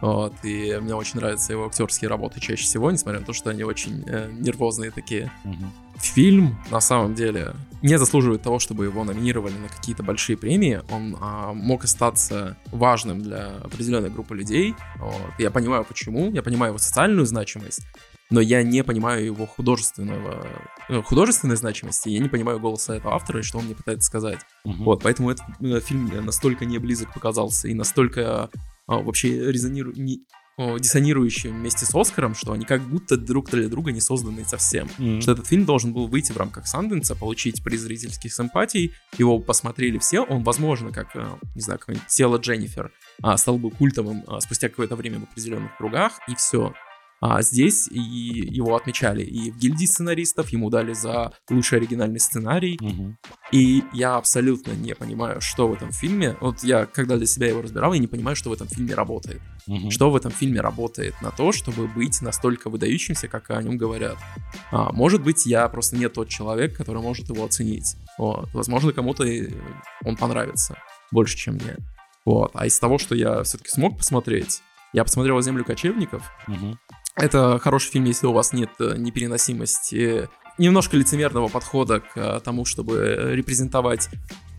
Вот, 0.00 0.34
и 0.42 0.78
мне 0.80 0.94
очень 0.94 1.20
нравятся 1.20 1.52
его 1.54 1.66
актерские 1.66 2.08
работы 2.10 2.38
чаще 2.38 2.64
всего, 2.64 2.90
несмотря 2.90 3.20
на 3.20 3.26
то, 3.26 3.32
что 3.32 3.48
они 3.48 3.64
очень 3.64 4.04
э, 4.06 4.30
нервозные 4.30 4.90
такие. 4.90 5.32
Мгм. 5.44 5.72
Фильм, 6.00 6.56
на 6.70 6.80
самом 6.80 7.14
деле, 7.14 7.54
не 7.82 7.98
заслуживает 7.98 8.42
того, 8.42 8.58
чтобы 8.58 8.84
его 8.84 9.04
номинировали 9.04 9.54
на 9.54 9.68
какие-то 9.68 10.02
большие 10.02 10.36
премии. 10.36 10.82
Он 10.90 11.16
а, 11.20 11.52
мог 11.52 11.84
остаться 11.84 12.56
важным 12.72 13.22
для 13.22 13.56
определенной 13.58 14.10
группы 14.10 14.34
людей. 14.34 14.74
Вот. 14.98 15.32
Я 15.38 15.50
понимаю, 15.50 15.84
почему. 15.84 16.30
Я 16.32 16.42
понимаю 16.42 16.70
его 16.70 16.78
социальную 16.78 17.26
значимость. 17.26 17.82
Но 18.28 18.40
я 18.40 18.62
не 18.64 18.82
понимаю 18.82 19.24
его 19.24 19.46
художественного, 19.46 20.46
э, 20.88 21.00
художественной 21.02 21.56
значимости. 21.56 22.08
Я 22.08 22.18
не 22.18 22.28
понимаю 22.28 22.58
голоса 22.58 22.96
этого 22.96 23.14
автора 23.14 23.38
и 23.38 23.42
что 23.42 23.58
он 23.58 23.66
мне 23.66 23.76
пытается 23.76 24.06
сказать. 24.06 24.40
Мгм. 24.64 24.84
Вот, 24.84 25.02
поэтому 25.02 25.30
этот 25.30 25.44
э, 25.60 25.80
фильм 25.80 26.06
мне 26.06 26.20
настолько 26.20 26.64
не 26.64 26.78
близок 26.78 27.14
показался 27.14 27.68
и 27.68 27.74
настолько 27.74 28.50
а, 28.88 28.98
вообще 28.98 29.52
резониру... 29.52 29.92
не- 29.94 30.22
о, 30.56 30.78
диссонирующий 30.78 31.50
вместе 31.50 31.84
с 31.84 31.94
Оскаром, 31.94 32.34
что 32.34 32.52
они 32.52 32.64
как 32.64 32.82
будто 32.82 33.16
друг 33.16 33.50
для 33.50 33.68
друга 33.68 33.92
не 33.92 34.00
созданы 34.00 34.44
совсем. 34.46 34.88
Мгм. 34.98 35.20
Что 35.20 35.32
этот 35.32 35.46
фильм 35.46 35.66
должен 35.66 35.92
был 35.92 36.06
выйти 36.06 36.32
в 36.32 36.36
рамках 36.38 36.66
Санденса, 36.66 37.14
получить 37.14 37.62
приз 37.62 37.82
зрительских 37.82 38.32
симпатий, 38.32 38.94
его 39.18 39.38
посмотрели 39.38 39.98
все, 39.98 40.20
он, 40.20 40.42
возможно, 40.44 40.92
как, 40.92 41.14
э, 41.14 41.26
не 41.54 41.60
знаю, 41.60 41.78
какое-нибудь 41.78 42.08
тело 42.08 42.38
Дженнифер, 42.38 42.90
а, 43.22 43.36
стал 43.36 43.58
бы 43.58 43.70
культовым 43.70 44.24
а, 44.26 44.40
спустя 44.40 44.68
какое-то 44.68 44.96
время 44.96 45.20
в 45.20 45.24
определенных 45.24 45.76
кругах, 45.76 46.12
и 46.28 46.34
все. 46.34 46.72
А 47.20 47.40
здесь 47.40 47.88
и 47.88 47.98
его 47.98 48.76
отмечали 48.76 49.22
и 49.22 49.50
в 49.50 49.56
гильдии 49.58 49.86
сценаристов, 49.86 50.50
ему 50.50 50.68
дали 50.68 50.92
за 50.92 51.32
лучший 51.48 51.78
оригинальный 51.78 52.20
сценарий, 52.20 52.78
Мгм. 52.80 53.16
и 53.52 53.82
я 53.94 54.16
абсолютно 54.16 54.72
не 54.72 54.94
понимаю, 54.94 55.40
что 55.40 55.66
в 55.68 55.72
этом 55.72 55.92
фильме. 55.92 56.36
Вот 56.40 56.62
я, 56.62 56.84
когда 56.84 57.16
для 57.16 57.26
себя 57.26 57.48
его 57.48 57.62
разбирал, 57.62 57.94
я 57.94 58.00
не 58.00 58.06
понимаю, 58.06 58.36
что 58.36 58.50
в 58.50 58.52
этом 58.52 58.68
фильме 58.68 58.94
работает. 58.94 59.40
Мгм. 59.66 59.90
Что 59.90 60.10
в 60.10 60.16
этом 60.16 60.30
фильме 60.30 60.60
работает 60.60 61.20
на 61.20 61.30
то, 61.30 61.50
чтобы 61.52 61.88
быть 61.88 62.22
настолько 62.22 62.70
выдающимся, 62.70 63.26
как 63.28 63.50
о 63.50 63.60
нем 63.62 63.76
говорят. 63.76 64.16
А, 64.70 64.92
может 64.92 65.22
быть, 65.22 65.44
я 65.46 65.68
просто 65.68 65.96
не 65.96 66.08
тот 66.08 66.28
человек, 66.28 66.76
который 66.76 67.02
может 67.02 67.28
его 67.28 67.44
оценить. 67.44 67.96
Вот. 68.18 68.48
Возможно, 68.52 68.92
кому-то 68.92 69.24
он 70.04 70.16
понравится 70.16 70.78
больше, 71.10 71.36
чем 71.36 71.54
мне. 71.54 71.76
Вот. 72.24 72.52
А 72.54 72.66
из 72.66 72.78
того, 72.78 72.98
что 72.98 73.14
я 73.14 73.42
все-таки 73.42 73.70
смог 73.70 73.98
посмотреть, 73.98 74.62
я 74.92 75.04
посмотрел 75.04 75.40
«Землю 75.42 75.64
кочевников», 75.64 76.22
Мгм. 76.46 76.78
это 77.16 77.58
хороший 77.58 77.90
фильм, 77.90 78.04
если 78.04 78.26
у 78.26 78.32
вас 78.32 78.52
нет 78.52 78.70
э, 78.78 78.94
непереносимости, 78.96 80.28
немножко 80.58 80.96
лицемерного 80.96 81.48
подхода 81.48 82.00
к 82.00 82.16
э, 82.16 82.40
тому, 82.42 82.64
чтобы 82.64 82.96
э, 82.98 83.34
репрезентовать 83.34 84.08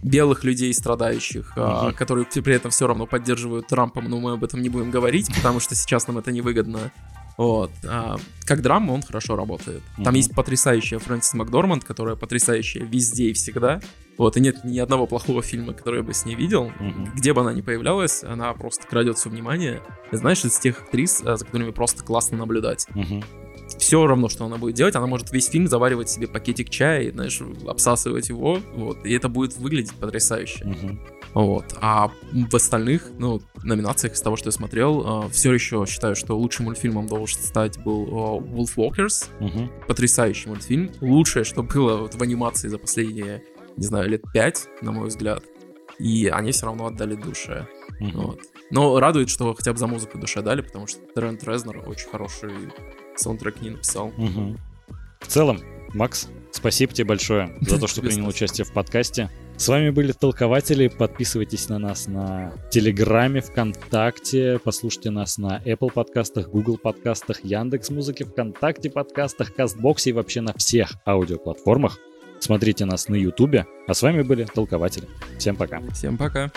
белых 0.04 0.44
людей, 0.44 0.74
страдающих, 0.74 1.54
а, 1.56 1.86
Мгм. 1.88 1.94
которые 1.96 2.26
при 2.26 2.54
этом 2.56 2.72
все 2.72 2.88
равно 2.88 3.06
поддерживают 3.06 3.68
Трампа, 3.68 4.02
но 4.02 4.20
мы 4.20 4.34
об 4.34 4.44
этом 4.44 4.62
не 4.62 4.70
будем 4.70 4.92
говорить, 4.92 5.34
потому 5.36 5.60
что 5.60 5.76
сейчас 5.76 6.08
нам 6.08 6.18
это 6.18 6.32
невыгодно. 6.32 6.92
Вот. 7.38 7.70
а, 7.88 8.18
как 8.46 8.64
драма 8.64 8.94
он 8.94 9.04
хорошо 9.04 9.36
работает. 9.36 9.84
Там 9.98 10.06
Мгм. 10.06 10.16
есть 10.16 10.34
потрясающая 10.34 10.98
Фрэнсис 10.98 11.36
Макдорманд, 11.36 11.84
которая 11.84 12.16
потрясающая 12.16 12.84
везде 12.84 13.26
и 13.30 13.34
всегда. 13.34 13.80
Вот, 14.18 14.38
и 14.38 14.40
нет 14.42 14.64
ни 14.64 14.80
одного 14.80 15.06
плохого 15.06 15.44
фильма, 15.44 15.74
который 15.74 15.98
я 15.98 16.04
бы 16.04 16.16
с 16.16 16.26
ней 16.26 16.34
видел. 16.34 16.72
Мгм. 16.80 17.12
Где 17.16 17.34
бы 17.34 17.42
она 17.42 17.54
ни 17.54 17.62
появлялась, 17.62 18.24
она 18.24 18.52
просто 18.54 18.88
крадет 18.88 19.20
все 19.20 19.30
внимание. 19.30 19.84
Знаешь, 20.12 20.44
из 20.46 20.58
тех 20.58 20.82
актрис, 20.82 21.22
а, 21.24 21.38
за 21.38 21.46
которыми 21.46 21.70
просто 21.70 22.04
классно 22.04 22.38
наблюдать. 22.40 22.88
Мгм. 22.96 23.24
Все 23.88 24.06
равно, 24.06 24.28
что 24.28 24.44
она 24.44 24.58
будет 24.58 24.76
делать, 24.76 24.98
она 24.98 25.08
может 25.08 25.32
весь 25.32 25.48
фильм 25.48 25.70
заваривать 25.70 26.10
себе 26.10 26.28
пакетик 26.28 26.70
чая 26.70 27.04
и, 27.04 27.12
знаешь, 27.12 27.40
обсасывать 27.66 28.28
его, 28.28 28.60
вот, 28.76 29.06
и 29.06 29.14
это 29.14 29.30
будет 29.30 29.56
выглядеть 29.56 29.94
потрясающе. 29.94 30.66
Мгм. 30.66 31.00
Вот. 31.34 31.64
А 31.80 32.12
в 32.34 32.54
остальных, 32.54 33.12
ну, 33.18 33.42
номинациях 33.64 34.16
из 34.16 34.22
того, 34.22 34.36
что 34.36 34.50
я 34.50 34.52
смотрел, 34.52 35.30
все 35.30 35.54
еще 35.54 35.86
считаю, 35.88 36.18
что 36.18 36.38
лучшим 36.38 36.66
мультфильмом 36.66 37.08
должен 37.08 37.40
стать 37.40 37.82
был 37.82 38.08
а, 38.12 38.40
Wolf 38.40 38.76
Walkers. 38.76 39.30
Мгм. 39.40 39.72
Потрясающий 39.88 40.50
мультфильм. 40.50 40.92
Лучшее, 41.00 41.46
что 41.46 41.64
было 41.64 41.96
вот 41.96 42.16
в 42.16 42.22
анимации 42.22 42.68
за 42.68 42.80
последние, 42.80 43.42
не 43.78 43.86
знаю, 43.86 44.10
лет 44.10 44.24
пять, 44.34 44.68
на 44.82 44.92
мой 44.92 45.08
взгляд. 45.08 45.46
И 45.98 46.28
они 46.28 46.52
все 46.52 46.66
равно 46.66 46.88
отдали 46.88 47.16
душе. 47.16 47.70
Мгм. 48.02 48.12
Вот. 48.20 48.42
Но 48.70 49.00
радует, 49.00 49.30
что 49.30 49.54
хотя 49.54 49.72
бы 49.72 49.78
за 49.80 49.88
музыку 49.88 50.18
душе 50.18 50.42
дали, 50.42 50.60
потому 50.60 50.88
что 50.88 51.00
Трент 51.16 51.42
Резнер 51.46 51.88
очень 51.88 52.10
хороший 52.10 52.52
саундтрек 53.20 53.62
не 53.62 53.72
написал. 53.72 54.12
Мгм. 54.18 54.58
В 55.20 55.28
целом, 55.28 55.62
Макс, 55.94 56.28
спасибо 56.52 56.94
тебе 56.94 57.06
большое 57.06 57.56
за 57.62 57.80
то, 57.80 57.88
что 57.88 58.02
принял 58.02 58.28
участие 58.28 58.66
в 58.66 58.74
подкасте. 58.74 59.30
С 59.58 59.68
вами 59.68 59.90
были 59.90 60.12
Толкователи. 60.12 60.88
Подписывайтесь 60.88 61.68
на 61.68 61.80
нас 61.80 62.08
на 62.08 62.54
Телеграме, 62.70 63.42
ВКонтакте. 63.42 64.60
Послушайте 64.64 65.10
нас 65.10 65.40
на 65.40 65.60
Apple 65.66 65.92
подкастах, 65.92 66.50
Google 66.50 66.78
подкастах, 66.78 67.44
Яндекс 67.44 67.90
Музыке, 67.90 68.26
ВКонтакте 68.26 68.92
подкастах, 68.92 69.56
Кастбоксе 69.56 70.12
и 70.12 70.14
вообще 70.14 70.42
на 70.42 70.54
всех 70.54 70.92
аудиоплатформах. 71.08 71.98
смотрите 72.40 72.86
нас 72.86 73.10
на 73.10 73.16
Ютубе. 73.16 73.66
А 73.88 73.96
с 73.96 74.04
вами 74.04 74.22
были 74.22 74.46
Толкователи. 74.46 75.08
Всем 75.40 75.56
пока. 75.56 75.82
Всем 75.92 76.18
пока. 76.18 76.52